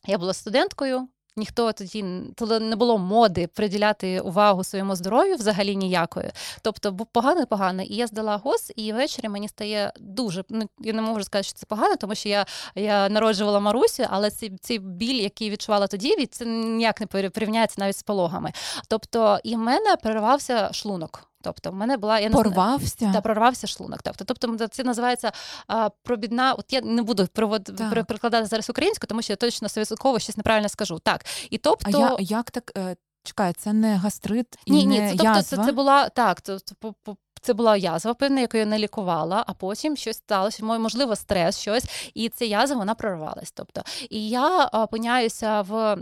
я 0.06 0.18
була 0.18 0.34
студенткою. 0.34 1.08
Ніхто 1.36 1.72
тоді 1.72 2.04
тоді 2.36 2.64
не 2.64 2.76
було 2.76 2.98
моди 2.98 3.46
приділяти 3.46 4.20
увагу 4.20 4.64
своєму 4.64 4.96
здоров'ю 4.96 5.36
взагалі 5.36 5.76
ніякої. 5.76 6.30
Тобто, 6.62 6.92
бо 6.92 7.06
погано 7.06 7.46
погано. 7.46 7.82
І 7.82 7.94
я 7.94 8.06
здала 8.06 8.36
гос, 8.36 8.72
і 8.76 8.92
ввечері 8.92 9.28
мені 9.28 9.48
стає 9.48 9.92
дуже. 10.00 10.44
Ну 10.48 10.68
я 10.80 10.92
не 10.92 11.02
можу 11.02 11.24
сказати, 11.24 11.48
що 11.48 11.58
це 11.58 11.66
погано, 11.66 11.96
тому 11.96 12.14
що 12.14 12.28
я, 12.28 12.46
я 12.74 13.08
народжувала 13.08 13.60
Марусю, 13.60 14.06
але 14.10 14.30
цей, 14.30 14.56
цей 14.60 14.78
біль, 14.78 15.22
який 15.22 15.50
відчувала 15.50 15.86
тоді, 15.86 16.16
від 16.16 16.34
це 16.34 16.44
ніяк 16.46 17.00
не 17.00 17.06
порів- 17.06 17.30
порівняється 17.30 17.76
навіть 17.78 17.96
з 17.96 18.02
пологами. 18.02 18.52
Тобто, 18.88 19.38
і 19.44 19.54
в 19.54 19.58
мене 19.58 19.96
перервався 20.02 20.72
шлунок. 20.72 21.33
Тобто, 21.44 21.70
в 21.70 21.74
мене 21.74 21.96
була 21.96 22.18
я 22.20 22.28
не 22.28 22.32
знаю- 22.32 22.44
Порвався. 22.44 23.10
та 23.12 23.20
прорвався 23.20 23.66
шлунок. 23.66 24.02
Тобто, 24.02 24.24
тобто 24.24 24.68
це 24.68 24.84
називається 24.84 25.32
а, 25.66 25.88
пробідна. 26.02 26.52
От 26.52 26.72
я 26.72 26.80
не 26.80 27.02
буду 27.02 27.26
провод... 27.32 27.64
Так. 27.64 27.90
при- 27.90 28.04
перекладати 28.04 28.46
зараз 28.46 28.70
українську, 28.70 29.06
тому 29.06 29.22
що 29.22 29.32
я 29.32 29.36
точно 29.36 29.68
совєтково 29.68 30.18
щось 30.18 30.36
неправильно 30.36 30.68
скажу. 30.68 30.98
Так, 30.98 31.24
і 31.50 31.58
тобто. 31.58 31.98
А 31.98 32.00
я, 32.00 32.16
як 32.20 32.50
так? 32.50 32.72
Е, 32.76 32.96
чекай, 33.24 33.52
це 33.58 33.72
не 33.72 33.96
гастрит 33.96 34.46
і 34.66 34.72
Ні, 34.72 34.86
ні, 34.86 34.98
це, 34.98 35.08
тобто 35.10 35.24
язва? 35.24 35.42
це, 35.42 35.64
це 35.64 35.72
була 35.72 36.08
так. 36.08 36.40
По- 36.80 37.16
це 37.42 37.52
була 37.52 37.76
язва, 37.76 38.14
певна, 38.14 38.40
яку 38.40 38.56
я 38.56 38.66
не 38.66 38.78
лікувала, 38.78 39.44
а 39.46 39.52
потім 39.52 39.96
щось 39.96 40.16
сталося, 40.16 40.64
можливо, 40.64 41.16
стрес, 41.16 41.58
щось, 41.58 42.10
і 42.14 42.28
ця 42.28 42.44
язва 42.44 42.76
вона 42.76 42.94
прорвалась. 42.94 43.52
Тобто, 43.54 43.82
і 44.10 44.28
я 44.28 44.64
опиняюся 44.66 45.62
в. 45.62 45.96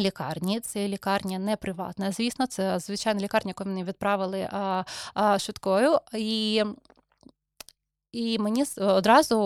Лікарні, 0.00 0.60
це 0.60 0.88
лікарня 0.88 1.38
не 1.38 1.56
приватна. 1.56 2.12
Звісно, 2.12 2.46
це 2.46 2.78
звичайна 2.78 3.20
лікарня, 3.20 3.50
яку 3.50 3.64
мені 3.64 3.84
відправили 3.84 4.48
а, 4.52 4.84
а, 5.14 5.38
швидкою. 5.38 5.98
І 6.14 6.64
і 8.12 8.38
мені 8.38 8.62
с- 8.62 8.78
одразу 8.78 9.36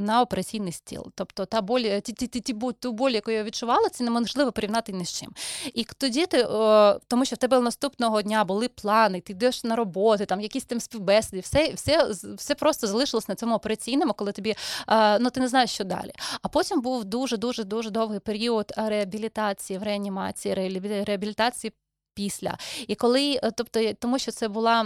на 0.00 0.20
операційний 0.22 0.72
стіл. 0.72 1.06
Тобто 1.14 1.46
та 1.46 1.60
боль, 1.60 1.80
ті, 1.80 2.12
ті, 2.12 2.26
ті, 2.26 2.40
ті, 2.40 2.54
ту 2.80 2.92
боль, 2.92 3.10
яку 3.10 3.30
я 3.30 3.42
відчувала, 3.44 3.88
це 3.88 4.04
неможливо 4.04 4.52
порівняти 4.52 4.92
ні 4.92 5.04
з 5.04 5.12
чим. 5.20 5.32
І 5.74 5.84
тоді 5.98 6.26
ти, 6.26 6.44
о, 6.44 6.98
тому 7.08 7.24
що 7.24 7.34
в 7.36 7.38
тебе 7.38 7.60
наступного 7.60 8.22
дня 8.22 8.44
були 8.44 8.68
плани, 8.68 9.20
ти 9.20 9.32
йдеш 9.32 9.64
на 9.64 9.76
роботу, 9.76 10.26
там 10.26 10.40
якісь 10.40 10.64
там 10.64 10.80
співбесіди, 10.80 11.40
все, 11.40 11.72
все, 11.72 12.10
все 12.36 12.54
просто 12.54 12.86
залишилось 12.86 13.28
на 13.28 13.34
цьому 13.34 13.54
операційному, 13.54 14.12
коли 14.12 14.32
тобі 14.32 14.54
е, 14.88 15.18
ну 15.18 15.30
ти 15.30 15.40
не 15.40 15.48
знаєш, 15.48 15.70
що 15.70 15.84
далі. 15.84 16.12
А 16.42 16.48
потім 16.48 16.80
був 16.80 17.04
дуже 17.04 17.36
дуже 17.36 17.64
дуже 17.64 17.90
довгий 17.90 18.20
період 18.20 18.72
реабілітації 18.76 19.78
в 19.78 19.82
реанімації, 19.82 20.54
реабілі- 20.54 21.04
реабілітації. 21.04 21.72
Після 22.16 22.58
і 22.88 22.94
коли, 22.94 23.40
е, 23.42 23.50
тобто, 23.56 23.92
тому 23.92 24.18
що 24.18 24.32
це 24.32 24.48
була 24.48 24.84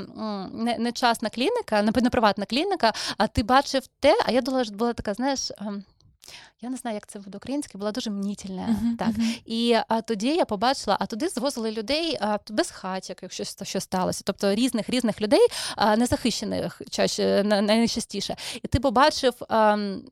не, 0.52 0.78
не 0.78 0.92
частна 0.92 1.30
клініка, 1.30 1.82
не, 1.82 1.92
приватна 1.92 2.44
клініка, 2.44 2.92
а 3.18 3.26
ти 3.26 3.42
бачив 3.42 3.82
те, 4.00 4.18
а 4.26 4.32
я 4.32 4.42
була, 4.42 4.64
була 4.64 4.92
така, 4.92 5.14
знаєш, 5.14 5.50
ем, 5.58 5.84
я 6.60 6.70
не 6.70 6.76
знаю, 6.76 6.94
як 6.94 7.06
це 7.06 7.18
буде 7.18 7.36
українською, 7.36 7.80
була 7.80 7.92
дуже 7.92 8.10
мнітільна. 8.10 8.66
Мгм, 8.66 8.96
так. 8.96 9.08
мгм. 9.08 9.34
І 9.44 9.76
а 9.88 10.00
тоді 10.00 10.28
я 10.28 10.44
побачила, 10.44 10.96
а 11.00 11.06
туди 11.06 11.28
звозили 11.28 11.70
людей 11.70 12.18
а, 12.20 12.38
без 12.50 12.70
хатяк, 12.70 13.22
якщо 13.22 13.44
що, 13.44 13.64
що 13.64 13.80
сталося. 13.80 14.22
Тобто 14.24 14.54
різних 14.54 14.90
різних 14.90 15.20
людей, 15.20 15.46
а, 15.76 15.96
незахищених 15.96 16.82
чаще 16.90 17.42
найчастіше. 17.44 18.36
І 18.62 18.68
ти 18.68 18.80
побачив. 18.80 19.34
ам, 19.48 20.02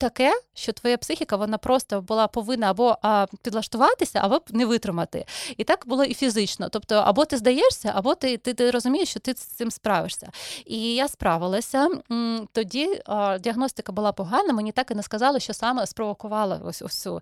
Таке, 0.00 0.40
що 0.54 0.72
твоя 0.72 0.96
психіка 0.96 1.36
вона 1.36 1.58
просто 1.58 2.00
була 2.00 2.28
повинна 2.28 2.70
або 2.70 2.96
а, 3.02 3.26
підлаштуватися, 3.42 4.20
або 4.22 4.40
не 4.50 4.66
витримати. 4.66 5.24
І 5.56 5.64
так 5.64 5.84
було 5.86 6.04
і 6.04 6.14
фізично. 6.14 6.68
Тобто, 6.68 6.94
або 6.94 7.24
ти 7.24 7.36
здаєшся, 7.36 7.92
або 7.94 8.14
ти, 8.14 8.36
ти, 8.36 8.54
ти 8.54 8.70
розумієш, 8.70 9.08
що 9.08 9.20
ти 9.20 9.34
з 9.34 9.36
цим 9.38 9.70
справишся. 9.70 10.30
І 10.66 10.94
я 10.94 11.08
справилася. 11.08 11.88
Тоді 12.52 13.02
а, 13.06 13.38
діагностика 13.38 13.92
була 13.92 14.12
погана. 14.12 14.52
Мені 14.52 14.72
так 14.72 14.90
і 14.90 14.94
не 14.94 15.02
сказали, 15.02 15.40
що 15.40 15.54
саме 15.54 15.86
спровокувала 15.86 16.60
ось 16.64 17.02
цю. 17.02 17.20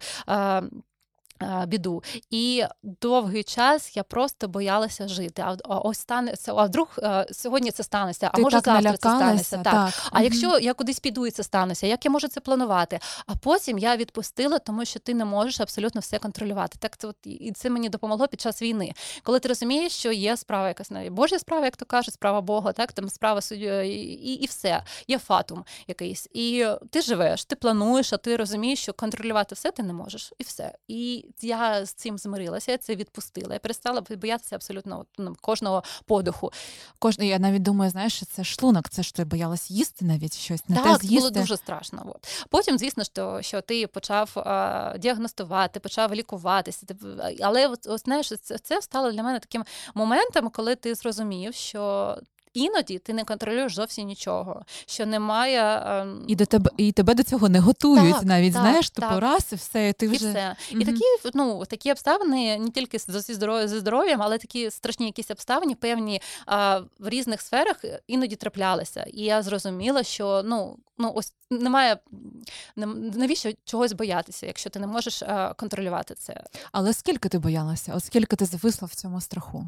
Біду, 1.66 2.02
і 2.30 2.64
довгий 2.82 3.44
час 3.44 3.96
я 3.96 4.02
просто 4.02 4.48
боялася 4.48 5.08
жити. 5.08 5.42
А, 5.42 5.78
ось 5.78 5.98
стане 5.98 6.36
це. 6.36 6.52
А 6.52 6.64
вдруг 6.64 6.88
е, 6.98 7.26
сьогодні 7.32 7.70
це 7.70 7.82
станеться, 7.82 8.30
а 8.32 8.36
Ти 8.36 8.42
може 8.42 8.60
так 8.60 8.64
завтра 8.64 8.92
це 8.92 8.96
станеться. 8.96 9.58
Так. 9.64 9.92
А 10.10 10.14
Мгм. 10.14 10.24
якщо 10.24 10.58
я 10.58 10.74
кудись 10.74 11.00
піду 11.00 11.26
і 11.26 11.30
це 11.30 11.42
станеться, 11.42 11.86
як 11.86 12.04
я 12.04 12.10
можу 12.10 12.28
це 12.28 12.40
планувати? 12.40 13.00
А 13.26 13.34
потім 13.36 13.78
я 13.78 13.96
відпустила, 13.96 14.58
тому 14.58 14.84
що 14.84 15.00
ти 15.00 15.14
не 15.14 15.24
можеш 15.24 15.60
абсолютно 15.60 16.00
все 16.00 16.18
контролювати. 16.18 16.78
Так 16.80 16.96
це 16.96 17.08
от 17.08 17.16
і 17.24 17.52
це 17.52 17.70
мені 17.70 17.88
допомогло 17.88 18.28
під 18.28 18.40
час 18.40 18.62
війни, 18.62 18.92
коли 19.22 19.38
ти 19.38 19.48
розумієш, 19.48 19.92
що 19.92 20.12
є 20.12 20.36
справа 20.36 20.68
якась 20.68 20.90
не 20.90 21.10
Божа 21.10 21.38
справа, 21.38 21.64
як 21.64 21.76
то 21.76 21.84
кажуть, 21.84 22.14
справа 22.14 22.40
Бога, 22.40 22.72
так 22.72 22.92
там 22.92 23.08
справа 23.08 23.40
суддю, 23.40 23.80
і, 23.80 23.90
і, 23.98 24.32
і 24.32 24.46
все. 24.46 24.82
Є 25.08 25.18
фатум 25.18 25.64
якийсь. 25.86 26.28
І 26.32 26.66
ти 26.90 27.00
живеш, 27.00 27.44
ти 27.44 27.56
плануєш, 27.56 28.12
а 28.12 28.16
ти 28.16 28.36
розумієш, 28.36 28.78
що 28.82 28.92
контролювати 28.92 29.54
все 29.54 29.70
ти 29.70 29.82
не 29.82 29.92
можеш, 29.92 30.32
і 30.38 30.42
все. 30.42 30.72
І 30.88 31.25
я 31.40 31.86
з 31.86 31.92
цим 31.92 32.18
змирилася, 32.18 32.72
я 32.72 32.78
це 32.78 32.96
відпустила. 32.96 33.54
Я 33.54 33.58
перестала 33.58 34.02
боятися 34.10 34.56
абсолютно 34.56 35.06
ну, 35.18 35.36
кожного 35.40 35.82
подиху. 36.04 36.52
Кожен, 36.98 37.24
я 37.24 37.38
навіть 37.38 37.62
думаю, 37.62 37.90
знаєш, 37.90 38.16
що 38.16 38.26
це 38.26 38.44
шлунок, 38.44 38.88
це 38.88 39.02
ж 39.02 39.14
ти 39.14 39.24
боялась 39.24 39.70
їсти 39.70 40.04
навіть 40.04 40.36
щось, 40.36 40.68
не 40.68 40.76
те 40.76 40.96
з'їсти. 40.96 41.16
було 41.16 41.30
дуже 41.30 41.56
страшно. 41.56 42.02
От. 42.06 42.46
Потім, 42.50 42.78
звісно, 42.78 43.04
що, 43.04 43.38
що 43.42 43.60
ти 43.60 43.86
почав 43.86 44.30
а, 44.34 44.94
діагностувати, 44.98 45.80
почав 45.80 46.14
лікуватися. 46.14 46.86
Але 47.40 47.68
от, 47.68 47.86
от, 47.86 48.00
знаєш, 48.00 48.32
це, 48.42 48.58
це 48.58 48.82
стало 48.82 49.12
для 49.12 49.22
мене 49.22 49.38
таким 49.38 49.64
моментом, 49.94 50.50
коли 50.50 50.74
ти 50.74 50.94
зрозумів, 50.94 51.54
що. 51.54 52.16
Іноді 52.56 52.98
ти 52.98 53.12
не 53.12 53.24
контролюєш 53.24 53.74
зовсім 53.74 54.06
нічого, 54.06 54.62
що 54.86 55.06
немає. 55.06 55.82
ем, 55.86 56.24
І 56.26 56.36
до 56.36 56.46
тебе 56.46 56.70
і 56.76 56.92
тебе 56.92 57.14
до 57.14 57.22
цього 57.22 57.48
не 57.48 57.60
готують 57.60 58.14
Так, 58.14 58.22
навіть. 58.22 58.52
так, 58.52 58.62
знаєш, 58.62 58.90
типу 58.90 59.08
так. 59.08 59.20
раз 59.20 59.48
і 59.52 59.54
все, 59.54 59.88
і 59.88 59.92
ти 59.92 60.06
І 60.06 60.08
вже 60.08 60.30
все. 60.30 60.56
І 60.70 60.84
такі, 60.84 61.04
ну, 61.34 61.64
такі 61.66 61.90
обставини 61.90 62.58
не 62.58 62.70
тільки 62.70 62.98
зі 62.98 63.34
здоров'ям, 63.34 63.68
зі 63.68 63.78
здоров'ям, 63.78 64.22
але 64.22 64.38
такі 64.38 64.70
страшні 64.70 65.06
якісь 65.06 65.30
обставини, 65.30 65.74
певні 65.74 66.20
а, 66.46 66.80
в 66.98 67.08
різних 67.08 67.40
сферах 67.40 67.84
е, 67.84 68.00
іноді 68.06 68.36
траплялися. 68.36 69.02
І 69.02 69.22
я 69.22 69.42
зрозуміла, 69.42 70.02
що 70.02 70.42
ну, 70.44 70.76
ну 70.98 71.12
ось 71.14 71.32
немає 71.50 71.98
навіщо 72.76 73.50
чогось 73.64 73.92
боятися, 73.92 74.46
якщо 74.46 74.70
ти 74.70 74.78
не 74.78 74.86
можеш 74.86 75.22
а, 75.22 75.54
контролювати 75.54 76.14
це. 76.14 76.42
Але 76.72 76.92
скільки 76.92 77.28
ти 77.28 77.38
боялася? 77.38 77.92
От 77.94 78.04
скільки 78.04 78.36
ти 78.36 78.44
зависла 78.44 78.88
в 78.92 78.94
цьому 78.94 79.20
страху? 79.20 79.66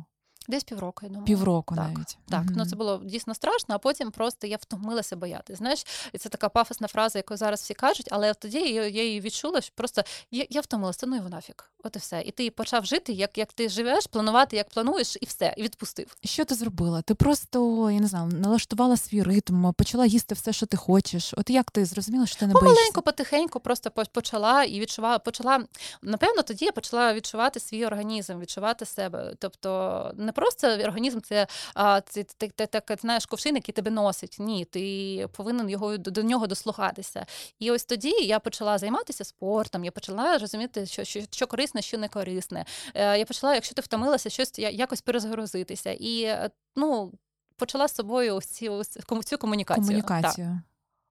Десь 0.48 0.64
півроку, 0.64 1.00
я 1.02 1.08
думаю. 1.08 1.26
Півроку 1.26 1.76
так, 1.76 1.84
навіть. 1.84 2.18
Так, 2.28 2.44
ну 2.56 2.66
це 2.66 2.76
було 2.76 3.00
дійсно 3.04 3.34
страшно, 3.34 3.74
а 3.74 3.78
потім 3.78 4.10
просто 4.10 4.46
я 4.46 4.56
втомилася 4.56 5.16
бояти. 5.16 5.54
Знаєш, 5.54 5.86
і 6.12 6.18
це 6.18 6.28
така 6.28 6.48
пафосна 6.48 6.88
фраза, 6.88 7.18
яку 7.18 7.36
зараз 7.36 7.60
всі 7.60 7.74
кажуть, 7.74 8.08
але 8.10 8.34
тоді 8.34 8.58
я, 8.58 8.88
її 8.88 9.20
відчула, 9.20 9.60
що 9.60 9.72
просто 9.74 10.02
я, 10.30 10.46
я 10.50 10.60
втомилася, 10.60 11.06
ну 11.06 11.16
його 11.16 11.28
нафіг. 11.28 11.54
От 11.84 11.96
і 11.96 11.98
все. 11.98 12.22
І 12.26 12.30
ти 12.30 12.50
почав 12.50 12.84
жити, 12.84 13.12
як, 13.12 13.38
як 13.38 13.52
ти 13.52 13.68
живеш, 13.68 14.06
планувати, 14.06 14.56
як 14.56 14.68
плануєш, 14.68 15.16
і 15.20 15.26
все, 15.26 15.54
і 15.56 15.62
відпустив. 15.62 16.16
Що 16.24 16.44
ти 16.44 16.54
зробила? 16.54 17.02
Ти 17.02 17.14
просто, 17.14 17.90
я 17.90 18.00
не 18.00 18.06
знаю, 18.06 18.26
налаштувала 18.26 18.96
свій 18.96 19.22
ритм, 19.22 19.72
почала 19.72 20.06
їсти 20.06 20.34
все, 20.34 20.52
що 20.52 20.66
ти 20.66 20.76
хочеш. 20.76 21.34
От 21.36 21.50
як 21.50 21.70
ти 21.70 21.84
зрозуміла, 21.84 22.26
що 22.26 22.38
ти 22.38 22.46
не 22.46 22.52
боїшся? 22.52 22.74
Помаленьку, 22.74 23.02
потихеньку, 23.02 23.60
просто 23.60 23.90
почала 23.90 24.64
і 24.64 24.80
відчувала, 24.80 25.18
почала. 25.18 25.64
Напевно, 26.02 26.42
тоді 26.42 26.64
я 26.64 26.72
почала 26.72 27.14
відчувати 27.14 27.60
свій 27.60 27.86
організм, 27.86 28.40
відчувати 28.40 28.84
себе. 28.84 29.34
Тобто, 29.38 30.12
не 30.16 30.32
просто 30.32 30.68
організм 30.68 31.20
це, 31.20 31.46
а, 31.74 32.00
це 32.00 32.22
ти, 32.22 32.48
ти, 32.48 32.66
ти, 32.66 32.96
знаєш 33.00 33.26
ковшин, 33.26 33.54
який 33.54 33.72
тебе 33.72 33.90
носить. 33.90 34.36
Ні, 34.40 34.64
ти 34.64 35.28
повинен 35.32 35.70
його 35.70 35.96
до, 35.96 36.10
до 36.10 36.22
нього 36.22 36.46
дослухатися. 36.46 37.26
І 37.58 37.70
ось 37.70 37.84
тоді 37.84 38.10
я 38.10 38.38
почала 38.38 38.78
займатися 38.78 39.24
спортом, 39.24 39.84
я 39.84 39.90
почала 39.90 40.38
розуміти, 40.38 40.86
що, 40.86 41.04
що, 41.04 41.20
що 41.30 41.46
корисне, 41.46 41.77
що 41.82 41.98
не 41.98 42.08
корисне. 42.08 42.64
Е, 42.94 43.18
Я 43.18 43.24
почала, 43.24 43.54
якщо 43.54 43.74
ти 43.74 43.82
втомилася, 43.82 44.30
щось 44.30 44.58
якось 44.58 45.00
перезагрузитися. 45.00 45.90
І 45.92 46.22
е, 46.22 46.50
ну, 46.76 47.12
почала 47.56 47.88
з 47.88 47.94
собою 47.94 48.34
ось 48.36 48.46
ці, 48.46 48.68
ось 48.68 48.98
цю 49.24 49.38
комунікацію. 49.38 49.86
Так. 49.86 50.06
Комунікацію. 50.06 50.60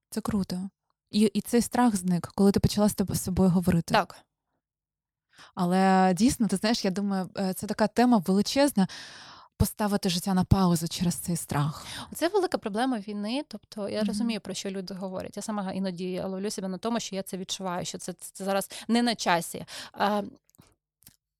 Це 0.09 0.21
круто. 0.21 0.69
І, 1.11 1.19
і 1.21 1.41
цей 1.41 1.61
страх 1.61 1.95
зник, 1.95 2.31
коли 2.35 2.51
ти 2.51 2.59
почала 2.59 2.89
з 2.89 3.23
собою 3.23 3.49
говорити. 3.49 3.93
так. 3.93 4.15
Але 5.55 6.13
дійсно, 6.13 6.47
ти 6.47 6.55
знаєш, 6.55 6.85
я 6.85 6.91
думаю, 6.91 7.29
е, 7.37 7.53
це 7.53 7.67
така 7.67 7.87
тема 7.87 8.23
величезна. 8.27 8.87
Поставити 9.57 10.09
життя 10.09 10.33
на 10.33 10.43
паузу 10.43 10.87
через 10.87 11.15
цей 11.15 11.35
страх. 11.35 11.85
Це 12.15 12.27
велика 12.27 12.57
проблема 12.57 12.97
війни. 12.99 13.43
Тобто 13.47 13.89
я 13.89 13.97
Мгм. 13.99 14.07
розумію, 14.07 14.41
про 14.41 14.53
що 14.53 14.69
люди 14.69 14.93
говорять. 14.93 15.37
Я 15.37 15.43
сама 15.43 15.71
іноді 15.71 16.21
ловлю 16.25 16.49
себе 16.51 16.67
на 16.67 16.77
тому, 16.77 16.99
що 16.99 17.15
я 17.15 17.23
це 17.23 17.37
відчуваю, 17.37 17.85
що 17.85 17.97
це, 17.97 18.13
це 18.13 18.43
зараз 18.45 18.69
не 18.87 19.01
на 19.01 19.15
часі. 19.15 19.65
А, 19.93 20.21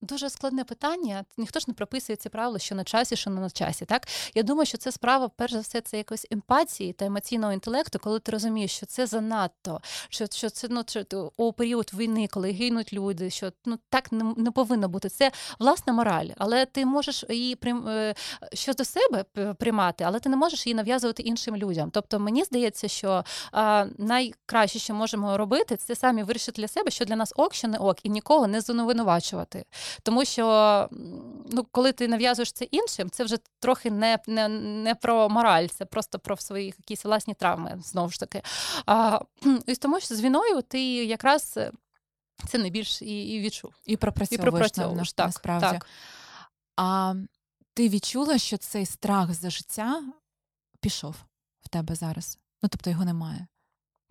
Дуже 0.02 0.30
складне 0.30 0.64
питання. 0.64 1.26
Ніхто 1.38 1.60
ж 1.60 1.66
не 1.68 1.74
прописує 1.74 2.16
ці 2.18 2.30
правила, 2.30 2.60
що 2.60 2.76
на 2.76 2.84
часі, 2.84 3.16
що 3.16 3.30
не 3.30 3.41
на 3.41 3.50
часі. 3.50 3.86
Так 3.86 4.08
я 4.36 4.43
думаю, 4.43 4.66
що 4.66 4.78
це 4.78 4.91
справа, 4.91 5.30
перш 5.36 5.54
за 5.54 5.60
все, 5.60 5.82
це 5.82 5.98
якось 5.98 6.28
емпатії 6.32 6.93
та 6.93 7.06
емоційного 7.06 7.54
інтелекту, 7.54 8.00
коли 8.00 8.20
ти 8.20 8.32
розумієш, 8.32 8.72
що 8.72 8.86
це 8.86 9.06
занадто, 9.06 9.82
що, 10.10 10.26
що 10.32 10.50
це 10.50 10.68
ну 10.72 10.84
що, 10.88 11.32
у 11.38 11.54
період 11.54 11.91
війни, 11.93 12.28
коли 12.32 12.52
гинуть 12.52 12.93
люди, 12.93 13.30
що 13.30 13.52
ну 13.66 13.80
так 13.89 14.12
не, 14.12 14.34
не 14.38 14.52
повинно 14.52 14.89
бути. 14.89 15.10
Це 15.10 15.32
власна 15.60 15.93
мораль, 15.93 16.28
але 16.38 16.66
ти 16.66 16.86
можеш 16.86 17.26
її 17.30 17.56
прим, 17.56 17.88
е, 17.88 18.16
щодо 18.54 18.86
себе 18.86 19.24
п- 19.24 19.54
приймати, 19.54 20.04
але 20.04 20.20
ти 20.20 20.30
не 20.30 20.36
можеш 20.38 20.68
її 20.68 20.76
нав'язувати 20.76 21.24
іншим 21.24 21.56
людям. 21.56 21.89
Тобто 21.91 22.20
мені 22.20 22.43
здається, 22.43 22.88
що 22.88 23.24
а, 23.52 23.86
найкраще, 23.98 24.80
що 24.80 24.93
можемо 24.93 25.38
робити, 25.38 25.78
це 25.78 25.95
самі 25.95 26.24
вирішити 26.24 26.62
для 26.62 26.68
себе, 26.68 26.91
що 26.91 27.06
для 27.06 27.16
нас 27.16 27.34
ок, 27.36 27.54
що 27.54 27.68
не 27.68 27.78
ок, 27.78 27.98
і 28.04 28.10
нікого 28.10 28.48
не 28.48 28.62
звинувачувати. 28.62 29.66
Тому 30.04 30.26
що 30.26 30.90
ну, 31.52 31.64
коли 31.72 31.92
ти 31.92 32.08
нав'язуєш 32.08 32.52
це 32.52 32.66
іншим, 32.66 33.10
це 33.10 33.24
вже 33.24 33.38
трохи 33.60 33.92
не, 33.92 34.20
не, 34.28 34.48
не 34.84 34.96
про 34.96 35.30
мораль, 35.30 35.68
це 35.68 35.86
просто 35.86 36.20
про 36.20 36.38
свої 36.38 36.66
якісь 36.66 37.06
власні 37.06 37.34
травми 37.34 37.82
знову 37.86 38.10
ж 38.10 38.20
таки. 38.20 38.42
А, 38.86 39.20
і 39.68 39.76
тому 39.76 40.00
що 40.00 40.16
з 40.16 40.22
війною 40.22 40.62
ти 40.62 40.82
якраз 41.06 41.54
е, 41.58 41.72
це 42.48 42.58
найбільш 42.58 43.02
і, 43.02 43.22
і 43.36 43.40
відчув. 43.40 43.74
І 43.86 43.94
І 43.94 43.98
пропрацьовуєш, 43.98 44.42
пропрацьовуєш. 44.52 45.08
на- 45.08 45.14
Так, 45.16 45.28
насправді. 45.28 45.66
так. 45.66 45.88
А 46.76 47.14
ти 47.74 47.90
відчула, 47.90 48.38
що 48.38 48.58
цей 48.58 48.86
страх 48.86 49.34
за 49.34 49.50
життя 49.50 50.04
пішов 50.82 51.16
в 51.62 51.70
тебе 51.70 51.96
зараз? 51.96 52.38
Ну, 52.64 52.70
тобто 52.70 52.90
його 52.90 53.06
немає. 53.06 53.48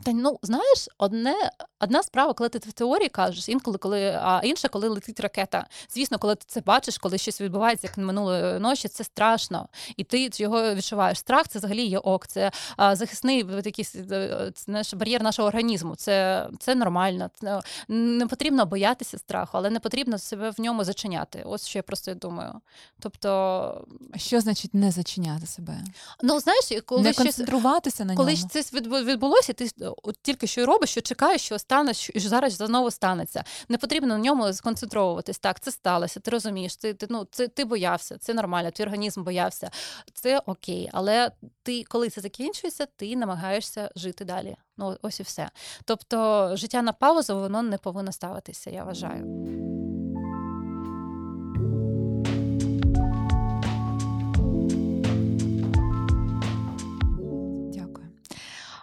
Та 0.05 0.13
ну 0.13 0.39
знаєш, 0.43 0.89
одне 0.99 1.35
одна 1.81 2.03
справа, 2.03 2.33
коли 2.33 2.49
ти 2.49 2.59
в 2.59 2.73
теорії 2.73 3.09
кажеш, 3.09 3.49
інколи, 3.49 3.79
коли 3.79 4.19
а 4.23 4.41
інша, 4.45 4.69
коли 4.69 4.89
летить 4.89 5.21
ракета. 5.21 5.67
Звісно, 5.91 6.19
коли 6.19 6.35
ти 6.35 6.45
це 6.47 6.61
бачиш, 6.61 6.99
коли 6.99 7.19
щось 7.19 7.41
відбувається, 7.41 7.87
як 7.87 7.99
минулої 7.99 8.59
ночі, 8.59 8.89
це 8.89 9.05
страшно, 9.05 9.69
і 9.97 10.05
ти 10.05 10.31
його 10.33 10.75
відчуваєш. 10.75 11.19
Страх 11.19 11.49
це 11.49 11.59
взагалі 11.59 11.87
є 11.87 11.99
ок. 11.99 12.27
Це 12.27 12.51
а, 12.77 12.97
захисний 12.97 13.47
якийсь 13.65 13.95
е, 13.95 14.53
це, 14.55 14.65
знаєш, 14.65 14.95
бар'єр 14.95 15.23
нашого 15.23 15.49
організму. 15.49 15.97
Це, 15.97 16.49
це 16.59 16.75
нормально. 16.75 17.31
Це, 17.35 17.61
не 17.89 18.27
потрібно 18.27 18.67
боятися 18.67 19.19
страху, 19.19 19.51
але 19.53 19.71
не 19.71 19.81
потрібно 19.81 20.19
себе 20.19 20.51
в 20.51 20.61
ньому 20.61 20.85
зачиняти. 20.85 21.43
Ось 21.47 21.67
що 21.67 21.79
я 21.79 21.83
просто 21.83 22.15
думаю. 22.15 22.53
Тобто, 23.01 23.87
що 24.17 24.41
значить 24.41 24.75
не 24.75 24.91
зачиняти 24.91 25.47
себе? 25.47 25.79
ну 26.23 26.41
знаєш, 26.41 26.73
коли 26.87 27.03
не 27.03 27.13
щось 27.13 27.25
концентруватися 27.25 28.05
на 28.05 28.17
коли 28.17 28.33
ньому? 28.33 28.49
ж 28.55 28.63
це 28.63 28.81
відбулося, 29.03 29.53
ти 29.53 29.71
е, 29.81 29.86
от 30.03 30.17
тільки 30.23 30.47
що 30.47 30.61
й 30.61 30.65
робиш, 30.65 30.91
що 30.91 31.01
чекаєш, 31.01 31.43
що 31.43 31.59
стане, 31.59 31.95
що 31.95 32.13
зараз 32.21 32.53
знову 32.53 32.91
станеться. 32.91 33.45
Не 33.69 33.79
потрібно 33.79 34.09
на 34.09 34.19
ньому 34.19 34.53
сконцентровуватись. 34.53 35.39
Так, 35.39 35.61
це 35.61 35.71
сталося, 35.71 36.21
ти 36.21 36.31
розумієш, 36.31 36.77
ти, 36.77 36.95
ти, 36.95 37.07
ну, 37.11 37.27
це, 37.31 37.49
ти 37.49 37.65
боявся, 37.65 38.19
це 38.19 38.35
нормально, 38.35 38.71
твій 38.71 38.85
організм 38.85 39.23
боявся, 39.23 39.71
це 40.15 40.39
окей. 40.47 40.91
Але 40.93 41.31
ти, 41.63 41.85
коли 41.85 42.09
це 42.09 42.21
закінчується, 42.21 42.87
ти 42.97 43.17
намагаєшся 43.17 43.91
жити 43.97 44.25
далі. 44.25 44.57
Ну, 44.77 44.97
ось 45.03 45.21
і 45.21 45.23
все. 45.23 45.51
Тобто, 45.85 46.51
життя 46.57 46.83
на 46.83 46.93
паузу, 46.93 47.39
воно 47.39 47.63
не 47.63 47.79
повинно 47.79 48.13
ставитися, 48.13 48.71
я 48.71 48.85
вважаю. 48.85 49.76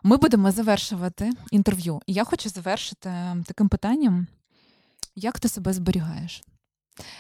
Ми 0.03 0.17
будемо 0.17 0.51
завершувати 0.51 1.31
інтерв'ю. 1.51 2.01
І 2.07 2.13
я 2.13 2.23
хочу 2.23 2.49
завершити 2.49 3.09
ем, 3.09 3.43
таким 3.43 3.69
питанням: 3.69 4.27
як 5.15 5.39
ти 5.39 5.49
себе 5.49 5.73
зберігаєш? 5.73 6.43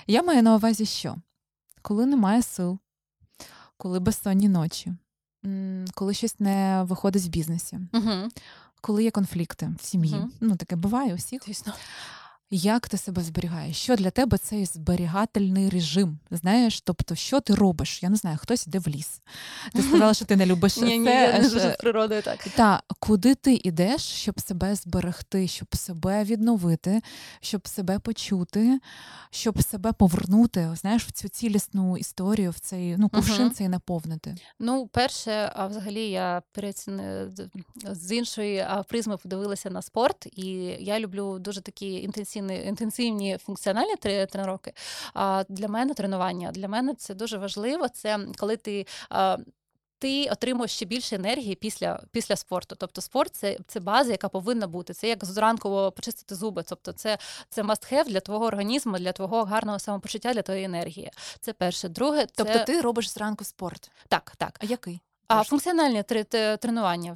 Я 0.07 0.23
маю 0.23 0.43
на 0.43 0.55
увазі, 0.55 0.85
що 0.85 1.15
коли 1.81 2.05
немає 2.05 2.41
сил, 2.41 2.79
коли 3.77 3.99
безсонні 3.99 4.49
ночі, 4.49 4.93
коли 5.93 6.13
щось 6.13 6.39
не 6.39 6.83
виходить 6.83 7.23
в 7.23 7.27
бізнесі, 7.27 7.79
Угу. 7.93 8.29
коли 8.81 9.03
є 9.03 9.11
конфлікти 9.11 9.69
в 9.79 9.85
сім'ї. 9.85 10.15
Угу. 10.15 10.29
Ну, 10.41 10.55
таке 10.55 10.75
буває 10.75 11.13
у 11.13 11.15
всіх. 11.15 11.45
Звісно. 11.45 11.73
Як 12.55 12.87
ти 12.87 12.97
себе 12.97 13.21
зберігаєш? 13.21 13.77
Що 13.77 13.95
для 13.95 14.09
тебе 14.09 14.37
цей 14.37 14.65
зберігательний 14.65 15.69
режим? 15.69 16.19
Знаєш, 16.31 16.81
тобто, 16.81 17.15
що 17.15 17.39
ти 17.39 17.55
робиш? 17.55 18.03
Я 18.03 18.09
не 18.09 18.15
знаю, 18.15 18.37
хтось 18.41 18.67
йде 18.67 18.79
в 18.79 18.87
ліс. 18.87 19.21
Ти 19.73 19.81
сказала, 19.81 20.13
що 20.13 20.25
ти 20.25 20.35
не 20.35 20.45
любиш 20.45 20.77
Ні, 20.81 20.97
ні, 20.97 21.09
я 21.09 21.39
не 21.39 21.49
з 21.49 21.75
природою 21.79 22.21
так. 22.21 22.47
Та 22.55 22.81
куди 22.99 23.35
ти 23.35 23.61
йдеш, 23.63 24.01
щоб 24.01 24.39
себе 24.39 24.75
зберегти, 24.75 25.47
щоб 25.47 25.75
себе 25.75 26.23
відновити, 26.23 27.01
щоб 27.41 27.67
себе 27.67 27.99
почути, 27.99 28.79
щоб 29.29 29.63
себе 29.63 29.91
повернути, 29.93 30.69
знаєш, 30.75 31.05
в 31.05 31.11
цю 31.11 31.27
цілісну 31.27 31.97
історію, 31.97 32.51
в 32.51 32.59
цей 32.59 32.97
ну 32.97 33.09
кувшин 33.09 33.51
цей 33.51 33.67
наповнити. 33.67 34.35
Ну, 34.59 34.87
перше, 34.87 35.51
а 35.55 35.67
взагалі 35.67 36.09
я 36.09 36.41
з 37.91 38.11
іншої 38.11 38.65
призми 38.87 39.17
подивилася 39.17 39.69
на 39.69 39.81
спорт, 39.81 40.27
і 40.35 40.45
я 40.79 40.99
люблю 40.99 41.39
дуже 41.39 41.61
такі 41.61 41.93
інтенсивні, 41.93 42.42
інтенсивні 42.51 43.37
функціональні 43.37 43.95
тре- 43.95 44.25
тренування. 44.25 44.73
А 45.13 45.43
для 45.49 45.67
мене 45.67 45.93
тренування 45.93 46.51
для 46.51 46.67
мене 46.67 46.93
це 46.95 47.13
дуже 47.13 47.37
важливо. 47.37 47.89
Це 47.89 48.19
коли 48.37 48.57
ти. 48.57 48.85
Ти 49.99 50.29
отримуєш 50.29 50.71
ще 50.71 50.85
більше 50.85 51.15
енергії 51.15 51.55
після, 51.55 52.03
після 52.11 52.35
спорту. 52.35 52.75
Тобто 52.79 53.01
спорт 53.01 53.35
це, 53.35 53.57
це 53.67 53.79
база, 53.79 54.11
яка 54.11 54.29
повинна 54.29 54.67
бути. 54.67 54.93
Це 54.93 55.07
як 55.07 55.25
зранку 55.25 55.91
почистити 55.95 56.35
зуби. 56.35 56.63
Тобто, 56.67 56.91
це, 56.91 57.17
це 57.49 57.61
must 57.63 57.93
have 57.93 58.05
для 58.07 58.19
твого 58.19 58.45
організму, 58.45 58.97
для 58.97 59.11
твого 59.11 59.43
гарного 59.43 59.79
самопочуття, 59.79 60.33
для 60.33 60.41
твоєї 60.41 60.65
енергії. 60.65 61.11
Це 61.41 61.53
перше. 61.53 61.89
Друге, 61.89 62.25
це 62.25 62.31
Тобто 62.35 62.63
ти 62.63 62.81
робиш 62.81 63.09
зранку 63.09 63.43
спорт. 63.43 63.91
так, 64.07 64.33
так. 64.37 64.59
А 64.61 64.65
який? 64.65 64.99
А 65.27 65.43
функціональні 65.43 66.03
те- 66.03 66.57
тренування 66.57 67.15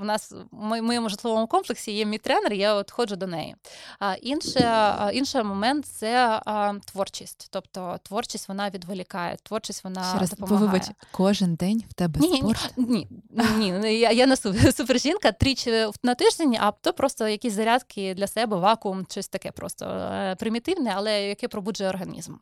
у 0.00 0.04
нас 0.04 0.32
в 0.50 0.82
моєму 0.82 1.08
житловому 1.08 1.46
комплексі 1.46 1.92
є 1.92 2.04
мій 2.04 2.18
тренер, 2.18 2.52
я 2.52 2.74
от 2.74 2.90
ходжу 2.90 3.14
до 3.16 3.26
неї. 3.26 3.56
А 3.98 4.14
інше, 4.14 4.94
інший 5.12 5.42
момент 5.42 5.86
це 5.86 6.40
а, 6.46 6.72
творчість. 6.84 7.48
Тобто 7.50 7.98
творчість 8.02 8.48
вона 8.48 8.70
відволікає, 8.70 9.36
творчість 9.42 9.84
вона 9.84 10.10
Ще 10.10 10.18
раз 10.18 10.30
допомагає. 10.30 10.66
вибач, 10.70 10.88
кожен 11.12 11.54
день 11.54 11.84
в 11.90 11.94
тебе 11.94 12.20
Ні, 12.20 12.36
спорт. 12.38 12.72
ні, 12.76 13.08
ні, 13.56 13.72
ні, 13.72 13.98
я, 13.98 14.10
я 14.10 14.26
не 14.26 14.34
су- 14.34 14.72
супержінка 14.76 15.32
тричі 15.32 15.86
на 16.02 16.14
тиждень, 16.14 16.56
а 16.60 16.70
то 16.70 16.92
просто 16.92 17.28
якісь 17.28 17.52
зарядки 17.52 18.14
для 18.14 18.26
себе, 18.26 18.56
вакуум, 18.56 19.06
щось 19.10 19.28
таке 19.28 19.50
просто 19.52 19.86
е, 19.86 20.36
примітивне, 20.38 20.92
але 20.96 21.22
яке 21.22 21.48
пробуджує 21.48 21.90
організм. 21.90 22.34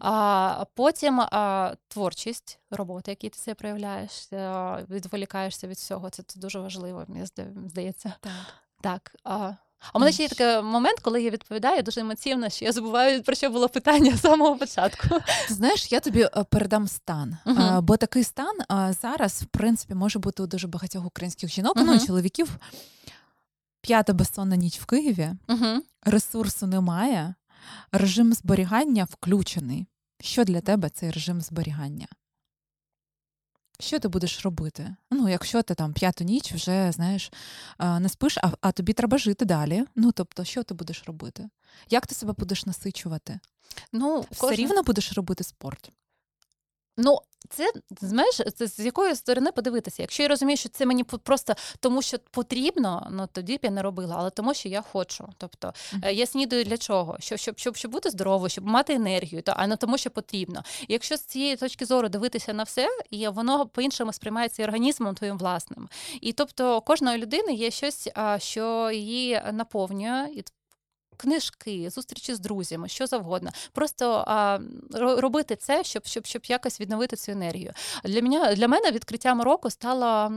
А 0.00 0.64
потім 0.74 1.20
а, 1.20 1.74
творчість, 1.88 2.58
робота, 2.70 3.10
які 3.10 3.28
ти 3.28 3.38
це 3.38 3.54
проявляєш, 3.54 4.32
е, 4.32 4.86
відволікаєшся 4.90 5.66
від 5.66 5.76
всього. 5.76 6.10
Це, 6.10 6.22
це 6.22 6.40
дуже 6.40 6.60
важливо, 6.60 7.04
мені 7.08 7.26
здається. 7.66 8.12
Так. 8.20 8.32
Так. 8.80 9.16
А, 9.24 9.52
а 9.92 9.98
мене 9.98 10.12
ще 10.12 10.22
є 10.22 10.28
такий 10.28 10.62
момент, 10.62 11.00
коли 11.00 11.22
я 11.22 11.30
відповідаю 11.30 11.82
дуже 11.82 12.00
емоційно, 12.00 12.48
що 12.48 12.64
я 12.64 12.72
забуваю, 12.72 13.22
про 13.22 13.34
що 13.34 13.50
було 13.50 13.68
питання 13.68 14.16
з 14.16 14.20
самого 14.20 14.56
початку. 14.56 15.08
Знаєш, 15.48 15.92
я 15.92 16.00
тобі 16.00 16.22
е, 16.22 16.44
передам 16.50 16.88
стан. 16.88 17.36
А, 17.44 17.80
бо 17.80 17.96
такий 17.96 18.24
стан 18.24 18.56
а, 18.68 18.92
зараз, 18.92 19.42
в 19.42 19.46
принципі, 19.46 19.94
може 19.94 20.18
бути 20.18 20.42
у 20.42 20.46
дуже 20.46 20.68
багатьох 20.68 21.06
українських 21.06 21.50
жінок, 21.50 21.72
ну 21.76 21.94
і 21.94 22.06
чоловіків. 22.06 22.56
П'ята 23.80 24.12
безсонна 24.12 24.56
ніч 24.56 24.80
в 24.80 24.86
Києві, 24.86 25.30
Угу. 25.48 25.82
ресурсу 26.02 26.66
немає, 26.66 27.34
режим 27.92 28.32
зберігання 28.32 29.04
включений. 29.04 29.86
Що 30.20 30.44
для 30.44 30.60
тебе 30.60 30.88
цей 30.88 31.10
режим 31.10 31.40
зберігання? 31.40 32.06
Що 33.80 33.98
ти 33.98 34.08
будеш 34.08 34.44
робити? 34.44 34.96
Ну, 35.10 35.28
якщо 35.28 35.62
ти 35.62 35.74
там 35.74 35.92
п'яту 35.92 36.24
ніч 36.24 36.52
вже 36.52 36.92
знаєш, 36.92 37.32
не 38.00 38.08
спиш, 38.08 38.38
а, 38.38 38.50
а 38.60 38.72
тобі 38.72 38.92
треба 38.92 39.18
жити 39.18 39.44
далі. 39.44 39.84
Ну 39.96 40.12
тобто, 40.12 40.44
що 40.44 40.62
ти 40.62 40.74
будеш 40.74 41.02
робити? 41.06 41.48
Як 41.90 42.06
ти 42.06 42.14
себе 42.14 42.34
будеш 42.38 42.66
насичувати? 42.66 43.40
Ну, 43.92 44.20
Все 44.20 44.40
кожна... 44.40 44.56
рівно 44.56 44.82
будеш 44.82 45.12
робити 45.12 45.44
спорт. 45.44 45.92
Ну, 47.00 47.18
це 47.48 47.72
знаєш, 48.00 48.40
це 48.54 48.66
з 48.66 48.78
якої 48.78 49.14
сторони 49.14 49.52
подивитися. 49.52 50.02
Якщо 50.02 50.22
я 50.22 50.28
розумію, 50.28 50.56
що 50.56 50.68
це 50.68 50.86
мені 50.86 51.04
просто 51.04 51.54
тому, 51.80 52.02
що 52.02 52.18
потрібно, 52.30 53.08
ну 53.10 53.28
тоді 53.32 53.56
б 53.56 53.60
я 53.62 53.70
не 53.70 53.82
робила, 53.82 54.16
але 54.18 54.30
тому, 54.30 54.54
що 54.54 54.68
я 54.68 54.82
хочу. 54.82 55.28
Тобто 55.38 55.72
е, 56.02 56.12
я 56.12 56.26
снідаю 56.26 56.64
для 56.64 56.76
чого? 56.78 57.16
Щоб, 57.20 57.38
щоб, 57.38 57.58
щоб, 57.58 57.76
щоб 57.76 57.92
бути 57.92 58.10
здоровою, 58.10 58.50
щоб 58.50 58.66
мати 58.66 58.94
енергію, 58.94 59.42
то 59.42 59.52
а 59.56 59.66
не 59.66 59.76
тому, 59.76 59.98
що 59.98 60.10
потрібно. 60.10 60.62
І 60.88 60.92
якщо 60.92 61.16
з 61.16 61.20
цієї 61.20 61.56
точки 61.56 61.84
зору 61.84 62.08
дивитися 62.08 62.52
на 62.52 62.62
все, 62.62 62.88
і 63.10 63.28
воно 63.28 63.66
по-іншому 63.66 64.12
сприймається 64.12 64.62
і 64.62 64.64
організмом 64.64 65.14
твоїм 65.14 65.38
власним. 65.38 65.88
І 66.20 66.32
тобто 66.32 66.80
кожної 66.80 67.18
людини 67.18 67.52
є 67.52 67.70
щось, 67.70 68.08
що 68.38 68.90
її 68.90 69.42
наповнює. 69.52 70.28
І 70.34 70.44
Книжки, 71.20 71.90
зустрічі 71.90 72.34
з 72.34 72.40
друзями, 72.40 72.88
що 72.88 73.06
завгодно. 73.06 73.50
Просто 73.72 74.24
а, 74.26 74.58
ро- 74.90 75.20
робити 75.20 75.56
це, 75.56 75.84
щоб, 75.84 76.06
щоб, 76.06 76.26
щоб 76.26 76.44
якось 76.44 76.80
відновити 76.80 77.16
цю 77.16 77.32
енергію. 77.32 77.72
Для 78.04 78.22
мене, 78.22 78.54
для 78.54 78.68
мене 78.68 78.90
відкриттям 78.90 79.42
року 79.42 79.70
стало, 79.70 80.32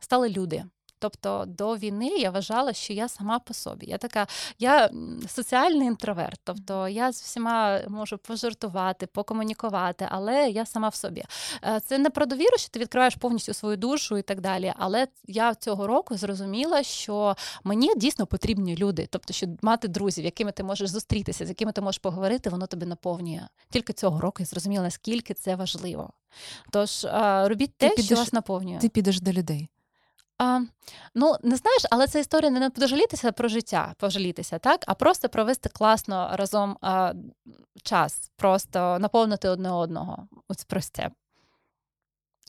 стали 0.00 0.28
люди. 0.28 0.64
Тобто 1.02 1.44
до 1.46 1.76
війни 1.76 2.08
я 2.08 2.30
вважала, 2.30 2.72
що 2.72 2.92
я 2.92 3.08
сама 3.08 3.38
по 3.38 3.54
собі. 3.54 3.86
Я 3.86 3.98
така, 3.98 4.26
я 4.58 4.90
соціальний 5.28 5.86
інтроверт. 5.86 6.40
Тобто 6.44 6.88
я 6.88 7.12
з 7.12 7.22
всіма 7.22 7.80
можу 7.88 8.18
пожартувати, 8.18 9.06
покомунікувати, 9.06 10.08
але 10.10 10.50
я 10.50 10.66
сама 10.66 10.88
в 10.88 10.94
собі. 10.94 11.24
Е, 11.64 11.80
Це 11.80 11.98
не 11.98 12.10
про 12.10 12.26
довіру, 12.26 12.58
що 12.58 12.68
ти 12.68 12.78
відкриваєш 12.78 13.14
повністю 13.14 13.54
свою 13.54 13.76
душу 13.76 14.18
і 14.18 14.22
так 14.22 14.40
далі. 14.40 14.72
Але 14.76 15.06
я 15.26 15.54
цього 15.54 15.86
року 15.86 16.16
зрозуміла, 16.16 16.82
що 16.82 17.36
мені 17.64 17.94
дійсно 17.96 18.26
потрібні 18.26 18.76
люди. 18.76 19.08
Тобто, 19.10 19.32
що 19.32 19.46
мати 19.62 19.88
друзів, 19.88 20.24
якими 20.24 20.52
ти 20.52 20.62
можеш 20.62 20.90
зустрітися, 20.90 21.46
з 21.46 21.48
якими 21.48 21.72
ти 21.72 21.80
можеш 21.80 21.98
поговорити, 21.98 22.50
воно 22.50 22.66
тебе 22.66 22.86
наповнює. 22.86 23.48
Тільки 23.70 23.92
цього 23.92 24.20
року 24.20 24.36
я 24.38 24.46
зрозуміла, 24.46 24.82
наскільки 24.82 25.34
це 25.34 25.56
важливо. 25.56 26.10
Тож 26.70 27.04
е, 27.04 27.48
робіть 27.48 27.74
Ти 27.76 27.88
те, 27.88 28.02
що 28.02 28.14
вас 28.14 28.32
наповнює. 28.32 28.78
Ти 28.78 28.88
підеш 28.88 29.20
до 29.20 29.32
людей. 29.32 29.68
А, 30.42 30.60
ну, 31.14 31.36
не 31.42 31.56
знаєш, 31.56 31.82
але 31.90 32.06
це 32.06 32.20
історія 32.20 32.50
не 32.50 32.70
пожалітися 32.70 33.32
про 33.32 33.48
життя, 33.48 33.94
пожалітися, 33.98 34.58
так? 34.58 34.84
А 34.86 34.94
просто 34.94 35.28
провести 35.28 35.68
класно 35.68 36.30
разом 36.32 36.78
а, 36.80 37.12
час, 37.82 38.30
просто 38.36 38.98
наповнити 38.98 39.48
одне 39.48 39.70
одного. 39.70 40.28
Ось 40.48 40.64
просте. 40.64 41.10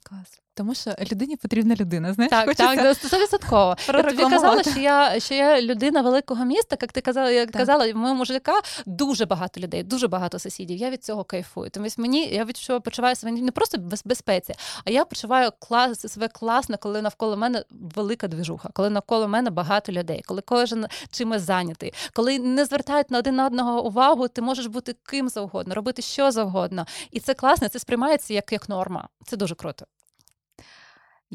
Клас. 0.03 0.42
Тому 0.55 0.75
що 0.75 0.91
людині 1.11 1.35
потрібна 1.35 1.75
людина. 1.75 2.13
Знаєш, 2.13 2.29
Так, 2.29 2.45
хочеться 2.45 2.75
так, 2.75 2.97
стовідсотково. 2.97 3.75
Я 3.87 4.03
тобі 4.03 4.23
казала, 4.23 4.63
що 4.63 4.79
я, 4.79 5.19
що 5.19 5.33
я 5.33 5.61
людина 5.61 6.01
великого 6.01 6.45
міста, 6.45 6.77
як 6.81 6.91
ти 6.91 7.01
казала, 7.01 7.31
як 7.31 7.51
Так. 7.51 7.59
казала, 7.59 7.91
в 7.91 7.95
моєму 7.95 8.25
ЖК 8.25 8.49
дуже 8.85 9.25
багато 9.25 9.59
людей, 9.61 9.83
дуже 9.83 10.07
багато 10.07 10.39
сусідів. 10.39 10.77
Я 10.77 10.89
від 10.89 11.03
цього 11.03 11.23
кайфую. 11.23 11.69
Тому 11.69 11.87
мені 11.97 12.27
я 12.27 12.45
відчуваю, 12.45 12.81
почуваю 12.81 13.15
себе 13.15 13.31
не 13.31 13.51
просто 13.51 13.77
в 13.77 13.81
без- 13.81 14.03
безпеці, 14.05 14.53
а 14.85 14.89
я 14.91 15.05
почуваю 15.05 15.51
клас, 15.59 16.11
себе 16.13 16.27
класно, 16.27 16.77
коли 16.77 17.01
навколо 17.01 17.37
мене 17.37 17.63
велика 17.69 18.27
движуха, 18.27 18.69
коли 18.73 18.89
навколо 18.89 19.27
мене 19.27 19.49
багато 19.49 19.91
людей, 19.91 20.21
коли 20.25 20.41
кожен 20.41 20.85
чимось 21.11 21.41
зайнятий, 21.41 21.93
коли 22.13 22.39
не 22.39 22.65
звертають 22.65 23.11
на 23.11 23.19
один 23.19 23.35
на 23.35 23.45
одного 23.45 23.85
увагу, 23.85 24.27
ти 24.27 24.41
можеш 24.41 24.65
бути 24.65 24.95
ким 25.03 25.29
завгодно, 25.29 25.75
робити 25.75 26.01
що 26.01 26.31
завгодно. 26.31 26.85
І 27.11 27.19
це 27.19 27.33
класно, 27.33 27.67
це 27.67 27.79
сприймається 27.79 28.33
як, 28.33 28.51
як 28.51 28.69
норма. 28.69 29.07
Це 29.25 29.37
дуже 29.37 29.55
круто. 29.55 29.85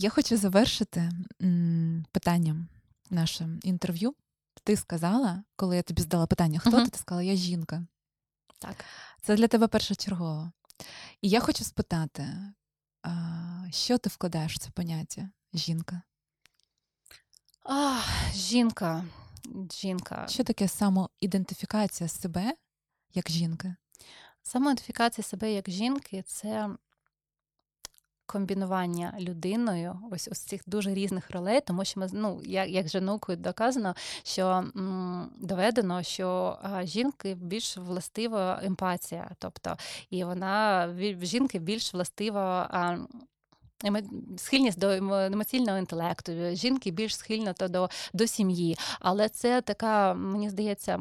Я 0.01 0.11
хочу 0.11 0.37
завершити 0.37 1.11
питанням 2.13 2.69
наше 3.11 3.49
інтерв'ю. 3.63 4.15
Ти 4.65 4.77
сказала, 4.77 5.45
коли 5.57 5.77
я 5.77 5.83
тобі 5.83 6.03
задала 6.03 6.27
питання, 6.27 6.59
хто 6.59 6.71
Мгм. 6.71 6.85
ти? 6.85 6.91
Ти 6.91 6.99
сказала, 6.99 7.23
я 7.23 7.37
жінка. 7.37 7.87
Так. 8.59 8.85
Це 9.23 9.37
для 9.37 9.49
тебе 9.49 9.69
першочергово. 9.69 10.53
І 11.23 11.29
я 11.29 11.41
хочу 11.41 11.65
спитати, 11.65 12.29
що 13.71 13.99
ти 13.99 14.09
вкладаєш 14.11 14.55
в 14.55 14.59
це 14.59 14.71
поняття 14.71 15.31
жінка? 15.55 16.03
Ах, 17.63 18.35
жінка. 18.35 19.05
Жінка. 19.73 20.27
Що 20.29 20.45
таке 20.45 20.69
самоідентифікація 20.69 22.09
себе 22.09 22.55
як 23.15 23.31
жінки? 23.31 23.75
Самоідентифікація 24.43 25.25
себе 25.25 25.53
як 25.53 25.71
жінки 25.71 26.23
це 26.27 26.69
комбінування 28.29 29.15
людиною 29.21 29.99
ось 30.11 30.29
ось 30.33 30.39
цих 30.39 30.63
дуже 30.67 30.95
різних 30.95 31.31
ролей, 31.31 31.61
тому 31.61 31.85
що 31.85 32.01
ми 32.01 32.09
ну, 32.13 32.41
як, 32.45 32.69
як 32.69 32.87
вже 32.87 33.01
наукою 33.01 33.39
доказано, 33.39 33.95
що 34.23 34.47
м, 34.47 35.31
доведено, 35.41 36.03
що 36.03 36.59
а, 36.63 36.85
жінки 36.85 37.35
більш 37.35 37.77
властива 37.77 38.61
емпатія, 38.63 39.31
тобто 39.39 39.77
і 40.11 40.25
вона 40.25 40.87
в 40.87 41.25
жінки 41.25 41.59
більш 41.59 41.95
властива. 41.95 42.69
А, 42.71 42.99
Схильність 44.37 44.79
до 44.79 44.91
емоційного 44.91 45.79
інтелекту, 45.79 46.33
жінки 46.53 46.91
більш 46.91 47.17
схильна 47.17 47.53
то 47.53 47.69
до, 47.69 47.89
до 48.13 48.27
сім'ї. 48.27 48.77
Але 49.01 49.29
це 49.29 49.61
така, 49.61 50.15
мені 50.15 50.51
здається, 50.51 51.01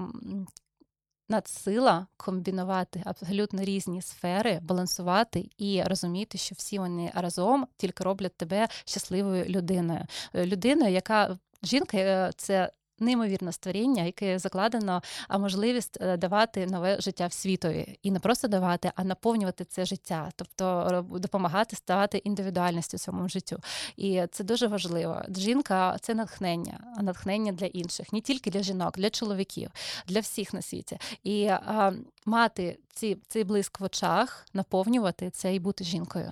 надсила 1.29 2.07
комбінувати 2.17 3.01
абсолютно 3.05 3.63
різні 3.63 4.01
сфери, 4.01 4.59
балансувати 4.61 5.49
і 5.57 5.83
розуміти, 5.83 6.37
що 6.37 6.55
всі 6.57 6.79
вони 6.79 7.11
разом 7.15 7.67
тільки 7.77 8.03
роблять 8.03 8.37
тебе 8.37 8.67
щасливою 8.85 9.45
людиною. 9.45 10.05
Людиною, 10.35 10.91
яка 10.91 11.37
жінка 11.63 11.97
е, 11.97 12.31
це. 12.37 12.71
Неймовірне 12.99 13.51
створіння, 13.51 14.03
яке 14.03 14.39
закладено 14.39 15.01
можливість 15.29 15.97
е, 16.01 16.17
давати 16.17 16.65
нове 16.65 17.01
життя 17.01 17.27
в 17.27 17.33
світові, 17.33 17.99
і 18.03 18.11
не 18.11 18.19
просто 18.19 18.47
давати, 18.47 18.91
а 18.95 19.03
наповнювати 19.03 19.65
це 19.65 19.85
життя, 19.85 20.31
тобто 20.35 21.05
допомагати 21.11 21.75
ставати 21.75 22.17
індивідуальністю 22.17 22.97
цьому 22.97 23.29
життю. 23.29 23.59
І 23.97 24.23
це 24.31 24.43
дуже 24.43 24.67
важливо. 24.67 25.21
Жінка 25.37 25.97
це 26.01 26.13
натхнення, 26.13 26.93
а 26.97 27.03
натхнення 27.03 27.51
для 27.51 27.65
інших, 27.65 28.13
не 28.13 28.21
тільки 28.21 28.51
для 28.51 28.63
жінок, 28.63 28.97
для 28.97 29.09
чоловіків, 29.09 29.71
для 30.07 30.19
всіх 30.19 30.53
на 30.53 30.61
світі. 30.61 30.97
І 31.23 31.45
а, 31.45 31.93
мати 32.25 32.79
ці, 32.93 33.17
цей 33.27 33.43
блиск 33.43 33.79
в 33.79 33.83
очах, 33.83 34.45
наповнювати 34.53 35.29
це 35.29 35.55
і 35.55 35.59
бути 35.59 35.83
жінкою. 35.83 36.31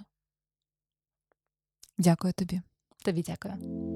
Дякую 1.98 2.34
тобі. 2.34 2.62
Тобі 3.04 3.24
дякую. 3.28 3.95